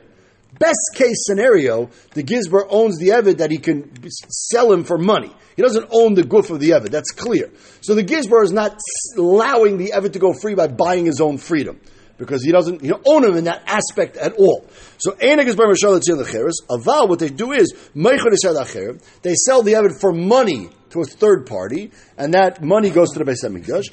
Best 0.58 0.90
case 0.94 1.24
scenario, 1.26 1.90
the 2.14 2.22
Gizbar 2.22 2.66
owns 2.68 2.98
the 2.98 3.08
Evid 3.08 3.38
that 3.38 3.50
he 3.50 3.58
can 3.58 3.90
sell 4.10 4.72
him 4.72 4.84
for 4.84 4.98
money. 4.98 5.32
He 5.56 5.62
doesn't 5.62 5.88
own 5.90 6.14
the 6.14 6.24
goof 6.24 6.50
of 6.50 6.60
the 6.60 6.70
Evid. 6.70 6.90
That's 6.90 7.10
clear. 7.12 7.50
So 7.80 7.94
the 7.94 8.04
Gizbar 8.04 8.42
is 8.44 8.52
not 8.52 8.78
allowing 9.16 9.78
the 9.78 9.92
Evid 9.94 10.12
to 10.14 10.18
go 10.18 10.32
free 10.32 10.54
by 10.54 10.66
buying 10.68 11.06
his 11.06 11.20
own 11.20 11.38
freedom. 11.38 11.80
Because 12.16 12.42
he 12.42 12.50
doesn't 12.50 12.82
own 13.06 13.24
him 13.24 13.36
in 13.36 13.44
that 13.44 13.62
aspect 13.66 14.16
at 14.16 14.32
all. 14.32 14.66
So 14.98 15.12
Aval, 15.12 17.08
what 17.08 17.18
they 17.20 17.28
do 17.28 17.52
is 17.52 17.72
they 17.94 19.34
sell 19.34 19.62
the 19.62 19.72
Evid 19.74 20.00
for 20.00 20.12
money 20.12 20.68
to 20.90 21.00
a 21.00 21.04
third 21.04 21.46
party, 21.46 21.92
and 22.16 22.34
that 22.34 22.60
money 22.60 22.90
goes 22.90 23.10
to 23.10 23.20
the 23.20 23.24
Beis 23.24 23.44
Hamikdash. 23.44 23.92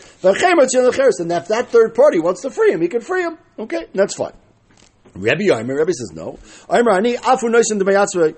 And 1.20 1.32
if 1.32 1.48
that 1.50 1.70
third 1.70 1.94
party 1.94 2.20
wants 2.20 2.42
to 2.42 2.50
free 2.50 2.72
him, 2.72 2.82
he 2.82 2.88
can 2.88 3.02
free 3.02 3.22
him. 3.22 3.38
Okay, 3.60 3.86
that's 3.94 4.16
fine. 4.16 4.34
Rebbe 5.16 5.44
Yomer, 5.44 5.78
Rebbe 5.78 5.94
says 5.94 6.12
no. 6.14 6.38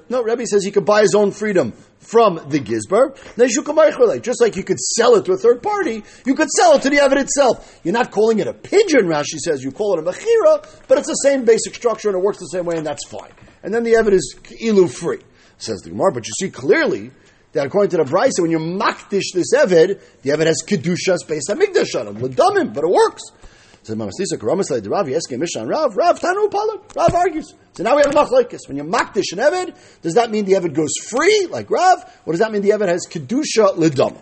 No, 0.10 0.22
Rebbe 0.22 0.46
says 0.46 0.64
he 0.64 0.72
could 0.72 0.86
buy 0.86 1.02
his 1.02 1.16
own 1.16 1.32
freedom 1.32 1.74
from 2.00 2.36
the 2.50 2.60
Gizbar. 2.60 3.16
Just 4.22 4.42
like 4.42 4.56
you 4.56 4.64
could 4.64 4.80
sell 4.80 5.16
it 5.16 5.26
to 5.26 5.32
a 5.32 5.38
third 5.38 5.64
party, 5.64 6.04
you 6.26 6.36
could 6.36 6.50
sell 6.50 6.76
it 6.76 6.84
to 6.84 6.90
the 6.90 6.98
Evid 6.98 7.20
itself. 7.20 7.80
You're 7.84 7.94
not 7.94 8.12
calling 8.12 8.38
it 8.40 8.48
a 8.48 8.54
pigeon, 8.54 9.08
Rashi 9.08 9.40
says, 9.40 9.64
you 9.64 9.72
call 9.72 9.98
it 9.98 10.00
a 10.00 10.04
Mechira, 10.04 10.88
but 10.88 11.00
it's 11.00 11.08
the 11.08 11.16
same 11.16 11.46
basic 11.46 11.74
structure 11.74 12.10
and 12.10 12.18
it 12.18 12.24
works 12.24 12.38
the 12.38 12.46
same 12.46 12.66
way 12.66 12.78
and 12.78 12.86
that's 12.86 13.08
fine. 13.08 13.32
And 13.64 13.74
then 13.74 13.84
the 13.84 13.94
Evid 13.94 14.14
is 14.14 14.36
ilu 14.62 14.88
free, 14.88 15.20
says 15.58 15.82
the 15.82 15.90
Gemara. 15.90 16.12
But 16.12 16.28
you 16.28 16.34
see 16.40 16.52
clearly 16.52 17.10
that 17.54 17.66
according 17.66 17.90
to 17.92 17.98
the 17.98 18.04
Brisa, 18.04 18.42
when 18.42 18.52
you 18.52 18.60
makdish 18.60 19.34
this 19.34 19.52
Evid, 19.56 20.00
the 20.22 20.30
Evid 20.30 20.46
has 20.46 20.64
Kedushas 20.66 21.28
based 21.28 21.50
on 21.50 21.60
Migdash 21.60 22.00
on 22.00 22.16
him, 22.16 22.72
but 22.72 22.84
it 22.84 22.90
works. 22.90 23.24
So 23.88 23.96
the 23.96 24.90
Rav 26.96 27.16
argues. 27.16 27.54
So 27.72 27.84
now 27.84 27.96
we 27.96 28.02
have 28.02 28.14
a 28.14 28.18
machlekes. 28.18 28.68
When 28.68 28.76
you 28.76 28.84
makdish 28.84 29.32
an 29.32 29.38
Eved, 29.40 29.78
does 30.02 30.16
that 30.16 30.30
mean 30.30 30.44
the 30.44 30.54
Eved 30.54 30.74
goes 30.74 30.92
free 31.10 31.48
like 31.50 31.72
Rav, 31.72 32.04
or 32.26 32.34
does 32.34 32.42
that 32.42 32.52
mean 32.52 32.64
the 32.64 32.72
Eved 32.72 32.90
has 32.90 33.08
kedusha 33.10 33.78
lidama? 33.78 34.20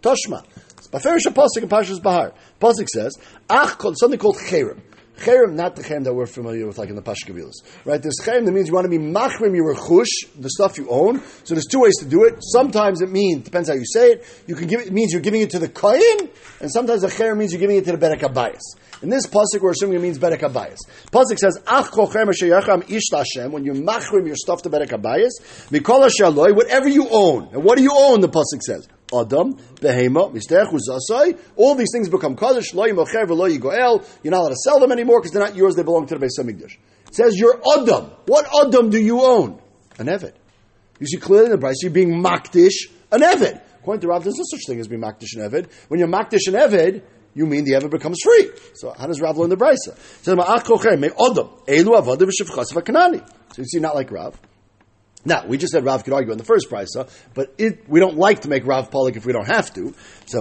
Toshma. 0.00 0.44
It's 0.78 0.88
Baferish 0.88 1.22
Pasuk 1.32 1.62
and 1.62 1.70
Pashas 1.70 2.02
Bahar. 2.02 2.32
Pasuk 2.60 2.88
says 2.88 3.16
Ach 3.48 3.80
something 3.94 4.18
called 4.18 4.38
Cherem. 4.38 4.80
Cherem, 5.18 5.54
not 5.54 5.76
the 5.76 5.82
cherem 5.82 6.04
that 6.04 6.12
we're 6.12 6.26
familiar 6.26 6.66
with, 6.66 6.76
like 6.76 6.90
in 6.90 6.96
the 6.96 7.02
Pashkavilas. 7.02 7.62
Right? 7.84 8.02
There's 8.02 8.18
cherem 8.22 8.44
that 8.44 8.52
means 8.52 8.68
you 8.68 8.74
want 8.74 8.84
to 8.84 8.90
be 8.90 8.98
machrim 8.98 9.54
your 9.54 9.74
chush, 9.74 10.08
the 10.38 10.50
stuff 10.50 10.76
you 10.76 10.88
own. 10.90 11.22
So 11.44 11.54
there's 11.54 11.66
two 11.66 11.80
ways 11.80 11.96
to 12.00 12.04
do 12.04 12.24
it. 12.24 12.38
Sometimes 12.40 13.00
it 13.00 13.10
means, 13.10 13.44
depends 13.44 13.68
how 13.68 13.76
you 13.76 13.86
say 13.86 14.12
it, 14.12 14.42
you 14.46 14.54
can 14.54 14.66
give 14.66 14.80
it, 14.80 14.88
it 14.88 14.92
means 14.92 15.12
you're 15.12 15.22
giving 15.22 15.40
it 15.40 15.50
to 15.50 15.58
the 15.58 15.68
kohen, 15.68 16.28
and 16.60 16.70
sometimes 16.70 17.02
a 17.02 17.08
cherem 17.08 17.38
means 17.38 17.52
you're 17.52 17.60
giving 17.60 17.76
it 17.78 17.84
to 17.86 17.96
the 17.96 17.98
Berek 17.98 18.20
Abayas. 18.20 18.60
In 19.02 19.10
this 19.10 19.26
pasuk, 19.26 19.60
we're 19.60 19.72
assuming 19.72 19.96
it 19.98 20.02
means 20.02 20.18
Berek 20.18 20.40
Abayas. 20.40 20.78
Pasuk 21.10 21.38
says, 21.38 21.62
Ach 21.66 21.90
kochem 21.90 22.30
sheyacham 22.30 22.90
ish 22.90 23.04
Hashem, 23.12 23.52
when 23.52 23.64
you 23.64 23.72
machrim 23.72 24.26
your 24.26 24.36
stuff 24.36 24.62
to 24.62 24.70
Berek 24.70 24.88
Abayas, 24.88 25.32
mikol 25.70 26.08
shaloi, 26.08 26.54
whatever 26.54 26.88
you 26.88 27.06
own. 27.10 27.48
And 27.52 27.62
what 27.62 27.76
do 27.76 27.84
you 27.84 27.92
own, 27.92 28.20
the 28.20 28.28
pasuk 28.28 28.62
says? 28.62 28.88
Adam, 29.12 29.54
Behema, 29.76 30.32
Misterech, 30.32 30.72
Uzasai. 30.72 31.38
All 31.56 31.74
these 31.74 31.90
things 31.92 32.08
become 32.08 32.36
Kaddish, 32.36 32.74
Lo 32.74 32.84
Yimocher, 32.86 33.28
Lo 33.28 33.48
Yigoel. 33.48 34.04
You're 34.22 34.30
not 34.32 34.40
allowed 34.40 34.48
to 34.48 34.56
sell 34.56 34.80
them 34.80 34.92
anymore 34.92 35.20
because 35.20 35.32
they're 35.32 35.44
not 35.44 35.54
yours, 35.54 35.76
they 35.76 35.82
belong 35.82 36.06
to 36.06 36.18
the 36.18 36.26
Beis 36.26 36.40
Hamikdash. 36.40 36.76
It 37.08 37.14
says 37.14 37.36
you're 37.36 37.60
Adam. 37.78 38.10
What 38.26 38.48
Adam 38.66 38.90
do 38.90 38.98
you 39.00 39.22
own? 39.22 39.60
An 39.98 40.06
Evid. 40.06 40.32
You 40.98 41.06
see 41.06 41.18
clearly 41.18 41.46
in 41.46 41.52
the 41.52 41.58
Brisa, 41.58 41.82
you're 41.82 41.92
being 41.92 42.22
Makdish, 42.22 42.90
an 43.12 43.20
Evid. 43.20 43.60
According 43.80 44.00
to 44.00 44.08
Rav, 44.08 44.24
there's 44.24 44.36
no 44.36 44.44
such 44.50 44.66
thing 44.66 44.80
as 44.80 44.88
being 44.88 45.02
Makdish 45.02 45.36
an 45.36 45.48
Evid. 45.48 45.70
When 45.88 46.00
you're 46.00 46.08
Makdish 46.08 46.48
an 46.48 46.54
Evid, 46.54 47.02
you 47.36 47.46
mean 47.46 47.64
the 47.64 47.72
Evid 47.72 47.90
becomes 47.90 48.18
free. 48.24 48.50
So 48.74 48.94
how 48.98 49.06
does 49.06 49.20
Rav 49.20 49.36
learn 49.36 49.50
the 49.50 49.56
V'Kanani. 52.72 53.20
So 53.52 53.62
you 53.62 53.66
see, 53.66 53.78
not 53.78 53.94
like 53.94 54.10
Rav. 54.10 54.40
Now, 55.26 55.44
we 55.46 55.58
just 55.58 55.72
said 55.72 55.84
Rav 55.84 56.02
could 56.04 56.14
argue 56.14 56.32
in 56.32 56.38
the 56.38 56.44
first 56.44 56.68
huh? 56.70 57.04
but 57.34 57.52
it, 57.58 57.88
we 57.88 58.00
don't 58.00 58.16
like 58.16 58.42
to 58.42 58.48
make 58.48 58.64
Rav 58.64 58.90
Polik 58.90 59.16
if 59.16 59.26
we 59.26 59.32
don't 59.32 59.48
have 59.48 59.74
to. 59.74 59.92
So, 60.26 60.40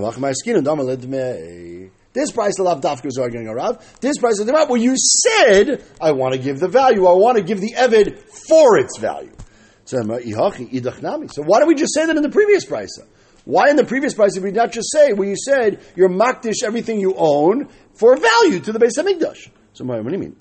this 2.13 2.31
price 2.31 2.59
of 2.59 2.81
Dafka 2.81 3.07
is 3.07 3.17
arguing 3.17 3.47
a 3.49 3.53
Rav. 3.53 3.99
This 3.99 4.17
price 4.17 4.39
of 4.39 4.47
Well, 4.47 4.77
you 4.77 4.95
said, 4.95 5.83
I 5.99 6.13
want 6.13 6.33
to 6.33 6.39
give 6.39 6.59
the 6.59 6.69
value. 6.69 7.07
I 7.07 7.13
want 7.13 7.37
to 7.37 7.43
give 7.43 7.59
the 7.59 7.73
Evid 7.73 8.19
for 8.47 8.77
its 8.77 8.97
value. 8.99 9.35
So, 9.83 9.97
so 10.01 11.43
why 11.43 11.59
don't 11.59 11.67
we 11.67 11.75
just 11.75 11.93
say 11.93 12.05
that 12.05 12.15
in 12.15 12.23
the 12.23 12.29
previous 12.29 12.63
price? 12.63 12.97
Why 13.45 13.69
in 13.69 13.75
the 13.75 13.85
previous 13.85 14.13
price 14.13 14.33
did 14.33 14.43
we 14.43 14.51
not 14.51 14.71
just 14.71 14.91
say 14.91 15.13
where 15.13 15.27
you 15.27 15.35
said 15.37 15.79
you're 15.95 16.09
makdish 16.09 16.63
everything 16.63 16.99
you 16.99 17.13
own 17.15 17.69
for 17.93 18.17
value 18.17 18.59
to 18.59 18.71
the 18.71 18.79
Beis 18.79 18.97
Hamikdash? 18.97 19.49
So 19.73 19.85
what 19.85 20.03
do 20.03 20.11
you 20.11 20.17
mean? 20.17 20.35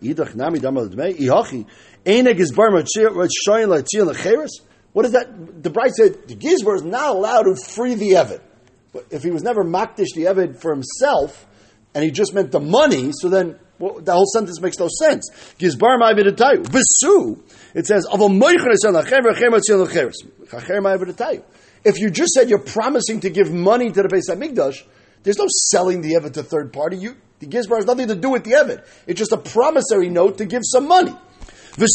What 4.93 5.05
is 5.07 5.13
that? 5.13 5.63
The 5.63 5.71
bride 5.71 5.91
said 5.91 6.29
the 6.29 6.37
gizbar 6.37 6.77
is 6.77 6.85
not 6.85 7.11
allowed 7.11 7.43
to 7.43 7.57
free 7.57 7.95
the 7.95 8.11
evid. 8.13 8.41
But 8.93 9.07
if 9.11 9.23
he 9.25 9.31
was 9.31 9.43
never 9.43 9.65
makdish 9.65 10.15
the 10.15 10.27
evid 10.27 10.61
for 10.61 10.73
himself, 10.73 11.47
and 11.95 12.05
he 12.05 12.11
just 12.11 12.33
meant 12.33 12.53
the 12.53 12.61
money, 12.61 13.11
so 13.13 13.29
then 13.29 13.59
well, 13.79 14.01
the 14.01 14.13
whole 14.13 14.27
sentence 14.27 14.61
makes 14.61 14.79
no 14.79 14.89
sense. 14.89 15.29
Gizbar 15.59 15.99
ma'avidatayu. 15.99 16.65
Besu, 16.65 17.41
it 17.75 17.87
says, 17.87 18.07
"Aval 18.07 18.31
moichen 18.31 18.73
esan 18.73 18.95
lachem 18.95 19.23
rechem 19.23 19.51
atzion 19.51 19.85
lecheres." 19.85 20.15
Chacher 20.49 20.81
ma'avidatayu. 20.81 21.43
If 21.85 21.99
you 21.99 22.11
just 22.11 22.33
said 22.33 22.49
you're 22.49 22.59
promising 22.59 23.21
to 23.21 23.31
give 23.31 23.53
money 23.53 23.93
to 23.93 24.03
the 24.03 24.09
Beis 24.09 24.31
Hamikdash, 24.31 24.83
there's 25.23 25.39
no 25.39 25.47
selling 25.49 26.01
the 26.01 26.15
Evid 26.15 26.33
to 26.35 26.43
third 26.43 26.73
party. 26.73 26.97
You, 26.97 27.17
the 27.41 27.47
Gizbar 27.47 27.77
has 27.77 27.87
nothing 27.87 28.09
to 28.09 28.15
do 28.15 28.31
with 28.31 28.45
the 28.45 28.53
Evid. 28.53 28.87
It's 29.07 29.19
just 29.19 29.33
a 29.33 29.37
promissory 29.37 30.09
note 30.09 30.39
to 30.39 30.47
give 30.47 30.63
some 30.65 30.89
money. 30.89 31.15
Then 31.77 31.89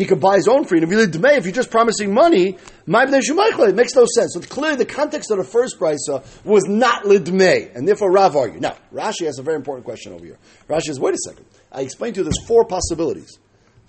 he 0.00 0.06
could 0.06 0.20
buy 0.20 0.36
his 0.36 0.46
own 0.46 0.64
freedom. 0.64 0.92
If 0.92 0.96
you 0.96 1.20
if 1.24 1.44
you're 1.44 1.52
just 1.52 1.70
promising 1.70 2.14
money, 2.14 2.56
it 2.86 3.74
makes 3.74 3.94
no 3.96 4.06
sense. 4.06 4.34
So 4.34 4.40
clearly 4.40 4.76
the 4.76 4.86
context 4.86 5.32
of 5.32 5.38
the 5.38 5.44
first 5.44 5.80
brisa 5.80 6.24
was 6.44 6.64
not 6.68 7.02
Lidmei, 7.04 7.74
and 7.74 7.88
therefore 7.88 8.12
Rav 8.12 8.36
argued. 8.36 8.62
Now, 8.62 8.76
Rashi 8.92 9.26
has 9.26 9.40
a 9.40 9.42
very 9.42 9.56
important 9.56 9.84
question 9.84 10.12
over 10.12 10.24
here. 10.24 10.38
Rashi 10.68 10.82
says, 10.82 11.00
wait 11.00 11.14
a 11.14 11.18
second. 11.18 11.44
I 11.72 11.80
explained 11.80 12.14
to 12.14 12.20
you 12.20 12.24
there's 12.24 12.46
four 12.46 12.66
possibilities. 12.66 13.40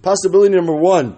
Possibility 0.01 0.55
number 0.55 0.75
one 0.75 1.17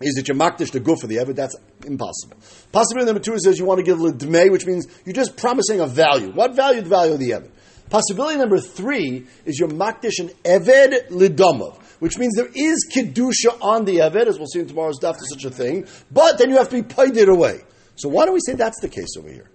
is 0.00 0.14
that 0.14 0.28
you're 0.28 0.36
makdish 0.36 0.72
the 0.72 0.80
goof 0.80 1.02
of 1.02 1.08
the 1.08 1.16
Evid, 1.16 1.36
that's 1.36 1.56
impossible. 1.86 2.36
Possibility 2.72 3.06
number 3.06 3.20
two 3.20 3.34
is 3.34 3.58
you 3.58 3.64
want 3.64 3.78
to 3.78 3.84
give 3.84 3.98
Lidmei, 3.98 4.50
which 4.50 4.66
means 4.66 4.86
you're 5.04 5.14
just 5.14 5.36
promising 5.36 5.80
a 5.80 5.86
value. 5.86 6.32
What 6.32 6.54
value? 6.54 6.82
The 6.82 6.88
value 6.88 7.14
of 7.14 7.20
the 7.20 7.30
Evid. 7.30 7.50
Possibility 7.88 8.36
number 8.38 8.58
three 8.58 9.26
is 9.44 9.58
you're 9.58 9.68
makdish 9.68 10.18
an 10.18 10.30
eved 10.44 11.08
lidamav, 11.08 11.80
which 12.00 12.18
means 12.18 12.34
there 12.34 12.50
is 12.52 12.86
kedusha 12.92 13.60
on 13.60 13.84
the 13.84 13.98
eved, 13.98 14.26
as 14.26 14.38
we'll 14.38 14.48
see 14.48 14.58
in 14.58 14.66
tomorrow's 14.66 14.98
daf, 14.98 15.14
to 15.14 15.24
such 15.30 15.44
a 15.44 15.50
thing. 15.50 15.86
But 16.10 16.38
then 16.38 16.50
you 16.50 16.56
have 16.56 16.68
to 16.70 16.82
be 16.82 16.82
paid 16.82 17.16
it 17.16 17.28
away. 17.28 17.60
So 17.94 18.08
why 18.08 18.26
do 18.26 18.32
we 18.32 18.40
say 18.44 18.54
that's 18.54 18.80
the 18.80 18.88
case 18.88 19.16
over 19.16 19.28
here? 19.28 19.48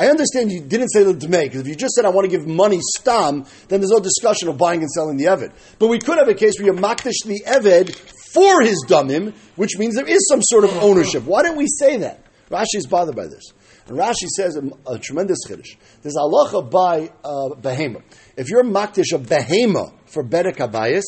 I 0.00 0.08
understand 0.08 0.50
you 0.50 0.62
didn't 0.62 0.88
say 0.88 1.02
the 1.02 1.12
dmei 1.12 1.42
because 1.42 1.60
if 1.60 1.66
you 1.66 1.74
just 1.74 1.92
said 1.92 2.06
I 2.06 2.08
want 2.08 2.24
to 2.24 2.34
give 2.34 2.46
money 2.46 2.78
stam, 2.96 3.44
then 3.68 3.80
there's 3.80 3.90
no 3.90 4.00
discussion 4.00 4.48
of 4.48 4.56
buying 4.56 4.80
and 4.80 4.90
selling 4.90 5.18
the 5.18 5.26
eved. 5.26 5.52
But 5.78 5.88
we 5.88 5.98
could 5.98 6.16
have 6.16 6.26
a 6.26 6.32
case 6.32 6.54
where 6.58 6.72
you 6.72 6.72
makdish 6.72 7.22
the 7.26 7.42
eved 7.46 7.94
for 8.32 8.62
his 8.62 8.82
damim, 8.88 9.34
which 9.56 9.76
means 9.76 9.96
there 9.96 10.08
is 10.08 10.26
some 10.26 10.40
sort 10.42 10.64
of 10.64 10.74
ownership. 10.78 11.24
Why 11.24 11.42
don't 11.42 11.58
we 11.58 11.66
say 11.66 11.98
that? 11.98 12.24
Rashi 12.48 12.76
is 12.76 12.86
bothered 12.86 13.14
by 13.14 13.26
this. 13.26 13.52
And 13.88 13.98
Rashi 13.98 14.26
says 14.34 14.56
a, 14.56 14.90
a 14.90 14.98
tremendous 14.98 15.40
chiddush. 15.46 15.76
There's 16.00 16.16
halacha 16.16 16.70
by 16.70 17.10
uh, 17.22 17.60
behema. 17.60 18.02
If 18.38 18.48
you're 18.48 18.64
makdish 18.64 19.12
a 19.12 19.18
behema 19.18 19.92
for 20.06 20.24
bedek 20.24 20.56
abayis, 20.56 21.04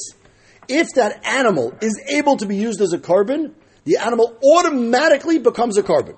if 0.68 0.88
that 0.96 1.24
animal 1.24 1.72
is 1.80 1.98
able 2.10 2.36
to 2.36 2.44
be 2.44 2.56
used 2.56 2.82
as 2.82 2.92
a 2.92 2.98
korban, 2.98 3.54
the 3.84 3.96
animal 3.96 4.38
automatically 4.44 5.38
becomes 5.38 5.78
a 5.78 5.82
korban. 5.82 6.16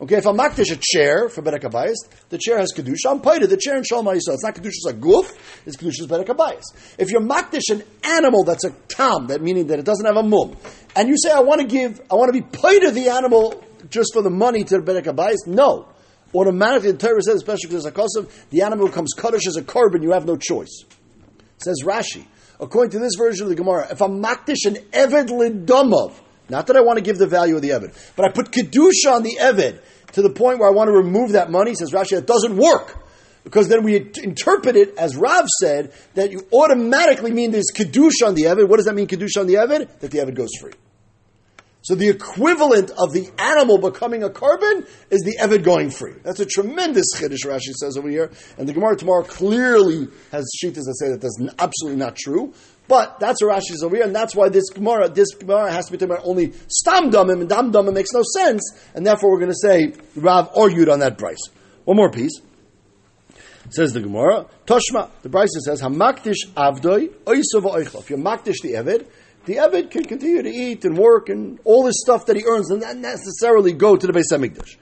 Okay, 0.00 0.16
if 0.16 0.26
I'm 0.26 0.38
makdish 0.38 0.70
a 0.70 0.78
chair 0.80 1.28
for 1.28 1.42
bedek 1.42 1.62
abayis, 1.62 1.96
the 2.28 2.38
chair 2.38 2.56
has 2.58 2.72
kedusha. 2.72 3.10
I'm 3.10 3.20
paid 3.20 3.42
the 3.42 3.56
chair 3.56 3.76
in 3.76 3.82
shalom 3.82 4.06
It's 4.14 4.28
not 4.28 4.54
kedusha 4.54 4.66
it's 4.66 4.86
a 4.86 4.92
goof. 4.92 5.62
It's 5.66 5.76
kedusha 5.76 6.06
bedek 6.06 6.26
abayis. 6.26 6.62
If 6.98 7.10
you're 7.10 7.20
makdish 7.20 7.70
an 7.70 7.82
animal 8.04 8.44
that's 8.44 8.64
a 8.64 8.70
tam, 8.86 9.26
that 9.26 9.42
meaning 9.42 9.66
that 9.68 9.80
it 9.80 9.84
doesn't 9.84 10.06
have 10.06 10.16
a 10.16 10.22
mum, 10.22 10.56
and 10.94 11.08
you 11.08 11.16
say 11.18 11.32
I 11.32 11.40
want 11.40 11.62
to 11.62 11.66
give, 11.66 12.00
I 12.10 12.14
want 12.14 12.32
to 12.32 12.40
be 12.40 12.46
paid 12.46 12.82
the 12.94 13.08
animal 13.08 13.64
just 13.90 14.12
for 14.12 14.22
the 14.22 14.30
money 14.30 14.64
to 14.64 14.80
the 14.80 14.82
Bedek 14.82 15.04
Abayis? 15.04 15.46
No. 15.46 15.88
Automatically, 16.34 16.92
the 16.92 16.98
Torah 16.98 17.22
says, 17.22 17.36
especially 17.36 17.70
because 17.70 17.86
it's 17.86 18.16
a 18.16 18.26
the 18.50 18.62
animal 18.62 18.88
becomes 18.88 19.14
kaddish 19.16 19.46
as 19.46 19.56
a 19.56 19.62
korban, 19.62 20.02
you 20.02 20.12
have 20.12 20.26
no 20.26 20.36
choice. 20.36 20.84
Says 21.56 21.82
Rashi, 21.84 22.26
according 22.60 22.90
to 22.92 22.98
this 22.98 23.14
version 23.16 23.44
of 23.44 23.48
the 23.48 23.56
Gemara, 23.56 23.88
if 23.90 24.02
I'm 24.02 24.22
makdish 24.22 24.66
an 24.66 24.74
Eved 24.92 25.28
Lidamav, 25.28 26.12
not 26.48 26.66
that 26.68 26.76
I 26.76 26.80
want 26.80 26.98
to 26.98 27.02
give 27.02 27.18
the 27.18 27.26
value 27.26 27.56
of 27.56 27.62
the 27.62 27.70
Eved, 27.70 27.94
but 28.16 28.26
I 28.26 28.30
put 28.30 28.50
Kedusha 28.50 29.12
on 29.12 29.22
the 29.22 29.36
Eved 29.40 29.80
to 30.12 30.22
the 30.22 30.30
point 30.30 30.58
where 30.58 30.68
I 30.68 30.72
want 30.72 30.88
to 30.88 30.92
remove 30.92 31.32
that 31.32 31.50
money, 31.50 31.74
says 31.74 31.92
Rashi, 31.92 32.10
that 32.10 32.26
doesn't 32.26 32.56
work. 32.56 33.04
Because 33.44 33.68
then 33.68 33.82
we 33.82 33.96
interpret 33.96 34.76
it, 34.76 34.96
as 34.98 35.16
Rav 35.16 35.46
said, 35.60 35.92
that 36.14 36.32
you 36.32 36.46
automatically 36.52 37.32
mean 37.32 37.50
there's 37.50 37.70
Kedusha 37.74 38.26
on 38.26 38.34
the 38.34 38.42
Eved. 38.42 38.68
What 38.68 38.76
does 38.76 38.86
that 38.86 38.94
mean, 38.94 39.06
Kedusha 39.06 39.40
on 39.40 39.46
the 39.46 39.54
Eved? 39.54 39.88
That 40.00 40.10
the 40.10 40.18
Eved 40.18 40.34
goes 40.34 40.50
free. 40.60 40.72
So 41.88 41.94
the 41.94 42.08
equivalent 42.08 42.90
of 42.90 43.14
the 43.14 43.30
animal 43.38 43.78
becoming 43.78 44.22
a 44.22 44.28
korban 44.28 44.86
is 45.10 45.22
the 45.22 45.38
Evid 45.40 45.64
going 45.64 45.90
free. 45.90 46.12
That's 46.22 46.40
a 46.40 46.44
tremendous 46.44 47.06
chiddush 47.16 47.46
Rashi 47.46 47.72
says 47.72 47.96
over 47.96 48.10
here. 48.10 48.30
And 48.58 48.68
the 48.68 48.74
Gemara 48.74 48.96
tomorrow 48.96 49.22
clearly 49.22 50.08
has 50.30 50.50
shittas 50.62 50.84
that 50.84 50.96
say 50.98 51.08
that 51.08 51.22
that's 51.22 51.38
absolutely 51.58 51.98
not 51.98 52.14
true. 52.14 52.52
But 52.88 53.20
that's 53.20 53.42
what 53.42 53.54
Rashi 53.54 53.74
is 53.74 53.82
over 53.82 53.96
here, 53.96 54.06
and 54.06 54.16
that's 54.16 54.34
why 54.34 54.48
this 54.48 54.70
Gemara, 54.70 55.10
this 55.10 55.34
Gemara 55.34 55.70
has 55.70 55.86
to 55.86 55.92
be 55.92 55.98
talking 55.98 56.14
about 56.14 56.26
only 56.26 56.54
stam 56.68 57.10
damim, 57.10 57.40
and 57.40 57.48
dam 57.48 57.70
damim 57.70 57.92
makes 57.92 58.12
no 58.12 58.22
sense, 58.34 58.62
and 58.94 59.06
therefore 59.06 59.30
we're 59.30 59.40
going 59.40 59.52
to 59.52 59.58
say 59.62 59.92
Rav 60.16 60.50
argued 60.56 60.88
on 60.88 61.00
that 61.00 61.18
price. 61.18 61.40
One 61.84 61.98
more 61.98 62.10
piece. 62.10 62.40
Says 63.70 63.92
the 63.92 64.00
Gemara, 64.00 64.46
Toshma, 64.66 65.10
the 65.20 65.28
Brisa 65.28 65.60
says, 65.62 65.82
Hamakdish 65.82 66.46
avdoi, 66.56 67.10
oisova 67.26 67.98
If 67.98 68.08
you're 68.08 68.18
makdish 68.18 68.62
the 68.62 68.72
Evid, 68.72 69.06
the 69.44 69.56
Eved 69.56 69.90
can 69.90 70.04
continue 70.04 70.42
to 70.42 70.48
eat 70.48 70.86
and 70.86 70.96
work 70.96 71.28
and 71.28 71.60
all 71.64 71.84
this 71.84 71.96
stuff 71.98 72.24
that 72.26 72.36
he 72.36 72.44
earns 72.44 72.70
and 72.70 72.80
not 72.80 72.96
necessarily 72.96 73.72
go 73.72 73.96
to 73.96 74.06
the 74.06 74.12
Beis 74.14 74.32
Hamikdash. 74.32 74.76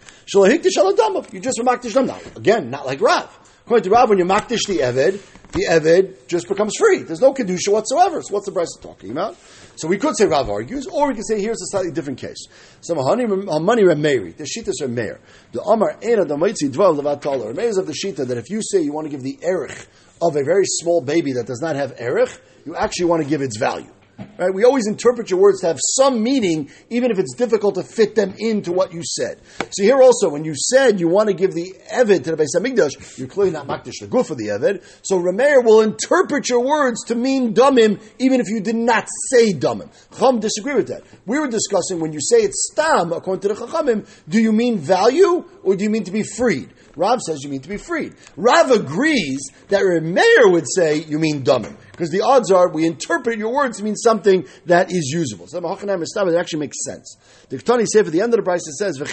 You 1.32 1.40
just 1.40 1.58
makdish 1.58 1.94
them 1.94 2.06
now. 2.06 2.20
Again, 2.36 2.70
not 2.70 2.86
like 2.86 3.00
Rav. 3.00 3.45
According 3.66 3.82
to 3.82 3.90
Rav, 3.90 4.08
when 4.08 4.18
you 4.18 4.24
makdish 4.24 4.64
the 4.68 4.78
Eved, 4.78 5.20
the 5.50 5.66
Eved 5.68 6.28
just 6.28 6.46
becomes 6.46 6.76
free. 6.78 7.02
There's 7.02 7.20
no 7.20 7.34
kedusha 7.34 7.70
whatsoever. 7.70 8.22
So 8.22 8.32
what's 8.32 8.46
the 8.46 8.52
price 8.52 8.72
talking 8.80 9.10
about? 9.10 9.36
So 9.74 9.88
we 9.88 9.98
could 9.98 10.16
say 10.16 10.26
Rav 10.26 10.48
argues, 10.48 10.86
or 10.86 11.08
we 11.08 11.14
could 11.14 11.26
say 11.26 11.40
here's 11.40 11.60
a 11.60 11.66
slightly 11.72 11.90
different 11.90 12.20
case. 12.20 12.46
So 12.80 12.94
money 12.94 13.24
remeri, 13.24 14.36
the 14.36 14.44
shitas 14.44 14.80
are 14.80 14.88
mayor. 14.88 15.18
The 15.50 15.62
Amar 15.62 15.98
Ena 16.00 16.24
the 16.24 16.36
Maitzi 16.36 16.70
Dval 16.70 16.96
Levat 16.96 17.56
Meir 17.56 17.66
is 17.66 17.76
of 17.76 17.88
the 17.88 17.92
shita 17.92 18.24
that 18.28 18.38
if 18.38 18.50
you 18.50 18.62
say 18.62 18.82
you 18.82 18.92
want 18.92 19.06
to 19.06 19.10
give 19.10 19.24
the 19.24 19.36
erich 19.42 19.88
of 20.22 20.36
a 20.36 20.44
very 20.44 20.64
small 20.66 21.00
baby 21.00 21.32
that 21.32 21.46
does 21.48 21.60
not 21.60 21.74
have 21.74 21.92
erich, 21.98 22.30
you 22.64 22.76
actually 22.76 23.06
want 23.06 23.24
to 23.24 23.28
give 23.28 23.42
its 23.42 23.58
value. 23.58 23.90
Right? 24.38 24.52
We 24.52 24.64
always 24.64 24.86
interpret 24.86 25.30
your 25.30 25.40
words 25.40 25.60
to 25.60 25.66
have 25.66 25.78
some 25.80 26.22
meaning, 26.22 26.70
even 26.90 27.10
if 27.10 27.18
it's 27.18 27.34
difficult 27.34 27.74
to 27.76 27.82
fit 27.82 28.14
them 28.14 28.34
into 28.38 28.72
what 28.72 28.92
you 28.92 29.02
said. 29.04 29.40
So 29.70 29.82
here 29.82 30.00
also, 30.02 30.28
when 30.28 30.44
you 30.44 30.54
said 30.54 31.00
you 31.00 31.08
want 31.08 31.28
to 31.28 31.34
give 31.34 31.52
the 31.52 31.74
Evid 31.92 32.24
to 32.24 32.34
the 32.34 32.36
Beis 32.36 32.54
Hamikdash, 32.56 33.18
you're 33.18 33.28
clearly 33.28 33.50
not 33.50 33.66
Makdish 33.66 34.00
the 34.00 34.16
of 34.16 34.38
the 34.38 34.48
Evid. 34.48 34.82
So 35.02 35.18
Rameir 35.18 35.64
will 35.64 35.80
interpret 35.80 36.48
your 36.48 36.60
words 36.60 37.04
to 37.04 37.14
mean 37.14 37.54
Dumim, 37.54 38.00
even 38.18 38.40
if 38.40 38.48
you 38.48 38.60
did 38.60 38.76
not 38.76 39.08
say 39.30 39.52
Dumim. 39.52 39.90
Chum 40.18 40.40
disagree 40.40 40.74
with 40.74 40.88
that. 40.88 41.02
We 41.26 41.38
were 41.38 41.48
discussing 41.48 42.00
when 42.00 42.12
you 42.12 42.20
say 42.20 42.38
it's 42.38 42.70
Stam, 42.72 43.12
according 43.12 43.42
to 43.42 43.48
the 43.48 43.54
Chachamim, 43.54 44.06
do 44.28 44.40
you 44.40 44.52
mean 44.52 44.78
value 44.78 45.44
or 45.62 45.76
do 45.76 45.84
you 45.84 45.90
mean 45.90 46.04
to 46.04 46.12
be 46.12 46.22
freed? 46.22 46.70
Rav 46.96 47.20
says 47.20 47.44
you 47.44 47.50
mean 47.50 47.60
to 47.60 47.68
be 47.68 47.76
freed. 47.76 48.14
Rav 48.36 48.70
agrees 48.70 49.50
that 49.68 49.82
Meir 50.02 50.48
would 50.50 50.64
say 50.74 50.96
you 51.02 51.18
mean 51.18 51.44
dumim. 51.44 51.76
Because 51.92 52.10
the 52.10 52.22
odds 52.22 52.50
are 52.50 52.70
we 52.70 52.86
interpret 52.86 53.38
your 53.38 53.52
words 53.54 53.78
to 53.78 53.84
mean 53.84 53.96
something 53.96 54.46
that 54.64 54.90
is 54.90 55.10
usable. 55.12 55.46
So 55.46 55.58
it 55.58 56.36
actually 56.36 56.60
makes 56.60 56.84
sense. 56.84 57.16
The 57.50 57.58
Ketani 57.58 57.86
say 57.86 58.00
at 58.00 58.06
the 58.06 58.20
end 58.22 58.32
of 58.32 58.38
the 58.38 58.42
price 58.42 58.66
it 58.66 58.74
says, 58.74 58.98
What 58.98 59.10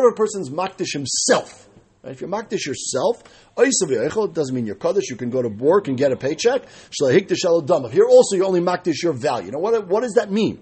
if 0.00 0.12
a 0.12 0.14
person's 0.14 0.50
makdish 0.50 0.92
himself? 0.92 1.68
Right? 2.02 2.12
If 2.12 2.20
you're 2.20 2.30
makdish 2.30 2.66
yourself, 2.66 3.22
it 3.56 4.34
doesn't 4.34 4.54
mean 4.54 4.66
you're 4.66 4.74
kaddish. 4.74 5.10
You 5.10 5.16
can 5.16 5.30
go 5.30 5.42
to 5.42 5.48
work 5.48 5.88
and 5.88 5.96
get 5.96 6.12
a 6.12 6.16
paycheck. 6.16 6.66
Here 6.98 8.06
also 8.08 8.36
you 8.36 8.44
only 8.44 8.60
makdish 8.60 9.02
your 9.02 9.12
value. 9.12 9.52
Now 9.52 9.58
what, 9.58 9.86
what 9.86 10.02
does 10.02 10.14
that 10.14 10.30
mean? 10.32 10.60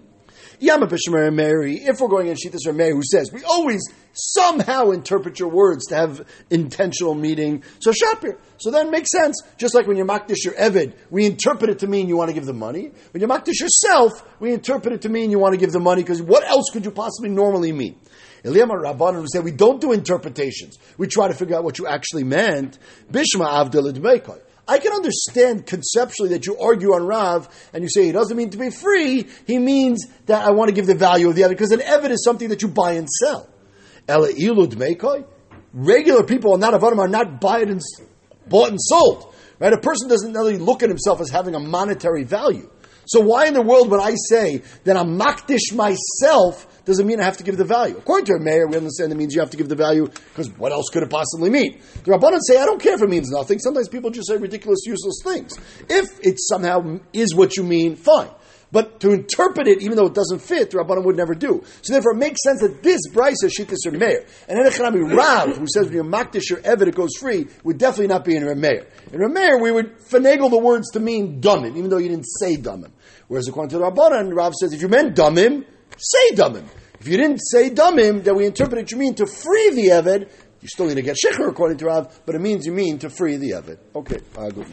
Mary, 0.61 1.77
if 1.77 2.01
we're 2.01 2.09
going 2.09 2.29
in 2.29 2.37
Shitas 2.37 2.73
Mary, 2.75 2.93
who 2.93 3.03
says 3.03 3.31
we 3.33 3.43
always 3.45 3.83
somehow 4.13 4.91
interpret 4.91 5.39
your 5.39 5.49
words 5.49 5.87
to 5.87 5.95
have 5.95 6.27
intentional 6.51 7.15
meaning. 7.15 7.63
So 7.81 7.93
Shapir. 7.93 8.39
So 8.59 8.71
then 8.71 8.91
makes 8.91 9.11
sense. 9.11 9.41
Just 9.57 9.75
like 9.75 9.87
when 9.87 9.97
you're 9.97 10.07
Makdish 10.07 10.45
your 10.45 10.55
Evid, 10.55 10.95
we 11.11 11.27
interpret 11.27 11.71
it 11.71 11.79
to 11.81 11.87
mean 11.87 12.09
you 12.09 12.17
want 12.17 12.29
to 12.29 12.35
give 12.35 12.47
the 12.47 12.53
money. 12.53 12.91
When 13.13 13.21
you're 13.21 13.31
Makdish 13.31 13.61
yourself, 13.61 14.25
we 14.41 14.53
interpret 14.53 14.95
it 14.95 15.03
to 15.03 15.09
mean 15.09 15.31
you 15.31 15.39
want 15.39 15.55
to 15.55 15.59
give 15.59 15.73
the 15.73 15.81
money 15.81 16.03
because 16.03 16.21
what 16.21 16.45
else 16.45 16.71
could 16.73 16.85
you 16.85 16.91
possibly 16.91 17.31
normally 17.31 17.73
mean? 17.73 17.99
Eliyam 18.45 18.69
Rabbanan 18.69 19.21
would 19.21 19.33
say 19.33 19.41
we 19.41 19.51
don't 19.51 19.81
do 19.81 19.93
interpretations. 19.93 20.79
We 20.97 21.07
try 21.07 21.29
to 21.29 21.35
figure 21.35 21.57
out 21.57 21.65
what 21.65 21.79
you 21.79 21.87
actually 21.87 22.25
meant. 22.25 22.79
Bishma 23.11 23.47
Avdel 23.47 23.93
I 24.69 24.79
can 24.79 24.93
understand 24.93 25.67
conceptually 25.67 26.29
that 26.31 26.47
you 26.47 26.59
argue 26.59 26.93
on 26.93 27.07
Rav 27.07 27.49
and 27.73 27.83
you 27.83 27.89
say 27.89 28.05
he 28.05 28.13
doesn't 28.13 28.37
mean 28.37 28.51
to 28.51 28.59
be 28.59 28.71
free. 28.71 29.27
He 29.47 29.59
means 29.59 30.07
that 30.27 30.47
I 30.47 30.51
want 30.51 30.69
to 30.69 30.75
give 30.75 30.87
the 30.87 30.95
value 30.95 31.31
of 31.31 31.35
the 31.37 31.45
other 31.45 31.55
because 31.55 31.73
an 31.73 31.81
evid 31.81 32.11
is 32.11 32.23
something 32.23 32.51
that 32.51 32.61
you 32.61 32.69
buy 32.69 32.93
and 32.93 33.09
sell. 33.09 33.49
Regular 35.73 36.23
people 36.25 36.53
are 36.55 36.59
not 36.59 36.75
avadim 36.75 36.99
are 36.99 37.09
not 37.09 37.41
bought 37.41 37.63
and 37.63 38.79
sold. 38.79 39.35
Right? 39.59 39.73
A 39.73 39.79
person 39.79 40.09
doesn't 40.09 40.35
really 40.35 40.59
look 40.59 40.83
at 40.83 40.91
himself 40.91 41.21
as 41.21 41.31
having 41.31 41.55
a 41.55 41.61
monetary 41.61 42.25
value. 42.25 42.71
So 43.09 43.21
why 43.21 43.47
in 43.47 43.55
the 43.55 43.63
world 43.63 43.91
would 43.91 44.01
I 44.01 44.15
say 44.29 44.63
that 44.85 44.97
I'm 44.97 45.19
makdish 45.19 45.75
myself 45.75 46.67
doesn't 46.85 47.07
mean 47.07 47.21
I 47.21 47.25
have 47.25 47.39
to 47.39 47.43
give 47.43 47.57
the 47.57 47.65
value? 47.65 47.97
According 47.97 48.27
to 48.27 48.33
a 48.35 48.39
mayor, 48.39 48.67
we 48.67 48.77
understand 48.77 49.13
it 49.13 49.17
means 49.17 49.35
you 49.35 49.41
have 49.41 49.51
to 49.51 49.57
give 49.57 49.69
the 49.71 49.77
value 49.77 50.07
because 50.07 50.51
what 50.59 50.73
else 50.73 50.91
could 50.93 51.03
it 51.03 51.09
possibly 51.09 51.49
mean? 51.49 51.81
The 52.05 52.13
Rabbanan 52.13 52.41
say, 52.47 52.59
I 52.59 52.67
don't 52.67 52.81
care 52.81 52.95
if 52.95 53.03
it 53.03 53.09
means 53.09 53.31
nothing. 53.31 53.61
Sometimes 53.61 53.89
people 53.89 54.11
just 54.11 54.29
say 54.29 54.37
ridiculous, 54.37 54.81
useless 54.85 55.21
things. 55.25 55.55
If 55.89 56.21
it 56.23 56.39
somehow 56.39 57.01
is 57.15 57.35
what 57.35 57.57
you 57.57 57.63
mean, 57.63 57.97
fine. 57.97 58.29
But 58.71 59.01
to 59.01 59.13
interpret 59.13 59.67
it, 59.67 59.81
even 59.81 59.97
though 59.97 60.07
it 60.07 60.15
doesn't 60.15 60.41
fit, 60.41 60.71
the 60.71 60.79
Rabbanan 60.79 61.05
would 61.05 61.17
never 61.17 61.35
do. 61.35 61.65
So 61.81 61.95
therefore, 61.95 62.13
it 62.13 62.19
makes 62.19 62.43
sense 62.43 62.61
that 62.61 62.83
this 62.83 63.01
Brisa 63.11 63.45
is 63.45 63.57
Shittis 63.59 63.87
or. 63.87 63.93
And 63.93 64.59
then 64.59 64.71
Echanami 64.71 65.17
Rav, 65.17 65.57
who 65.57 65.67
says 65.73 65.87
when 65.87 65.95
you're 65.95 66.05
Makdish 66.05 66.51
or 66.53 66.57
Evid, 66.57 66.89
it 66.89 66.95
goes 66.95 67.17
free, 67.19 67.47
would 67.65 67.79
definitely 67.79 68.09
not 68.09 68.25
be 68.25 68.37
in 68.37 68.43
Rameir. 68.43 68.87
In 69.11 69.21
Rameir, 69.21 69.61
we 69.61 69.73
would 69.73 69.99
finagle 69.99 70.51
the 70.51 70.59
words 70.59 70.91
to 70.91 71.01
mean 71.01 71.41
Dumim, 71.41 71.77
even 71.77 71.89
though 71.89 71.97
you 71.97 72.11
didn't 72.11 72.27
say 72.41 72.57
Dumim. 72.57 72.91
Whereas 73.29 73.47
according 73.49 73.79
to 73.79 73.85
Rabbanan, 73.85 74.35
Rav 74.35 74.55
says 74.55 74.73
if 74.73 74.83
you 74.83 74.89
meant 74.89 75.15
Dumim, 75.15 75.65
say 75.97 76.35
Dumim. 76.35 76.65
If 77.01 77.07
you 77.07 77.17
didn't 77.17 77.39
say 77.39 77.71
Dumim, 77.71 78.25
then 78.25 78.37
we 78.37 78.47
interpret 78.47 78.81
it 78.81 78.91
you 78.91 78.97
mean 78.97 79.15
to 79.17 79.27
free 79.27 79.71
the 79.71 79.89
Evid. 79.89 80.29
You 80.61 80.69
still 80.69 80.87
need 80.87 80.97
to 80.97 81.03
get 81.03 81.17
Shecher 81.17 81.49
according 81.49 81.79
to 81.79 81.87
Rav, 81.87 82.23
but 82.27 82.35
it 82.35 82.41
means 82.41 82.67
you 82.67 82.73
mean 82.73 82.99
to 82.99 83.11
free 83.11 83.37
the 83.37 83.51
Evid. 83.51 83.79
Okay, 83.95 84.19
uh, 84.37 84.49
good. 84.49 84.67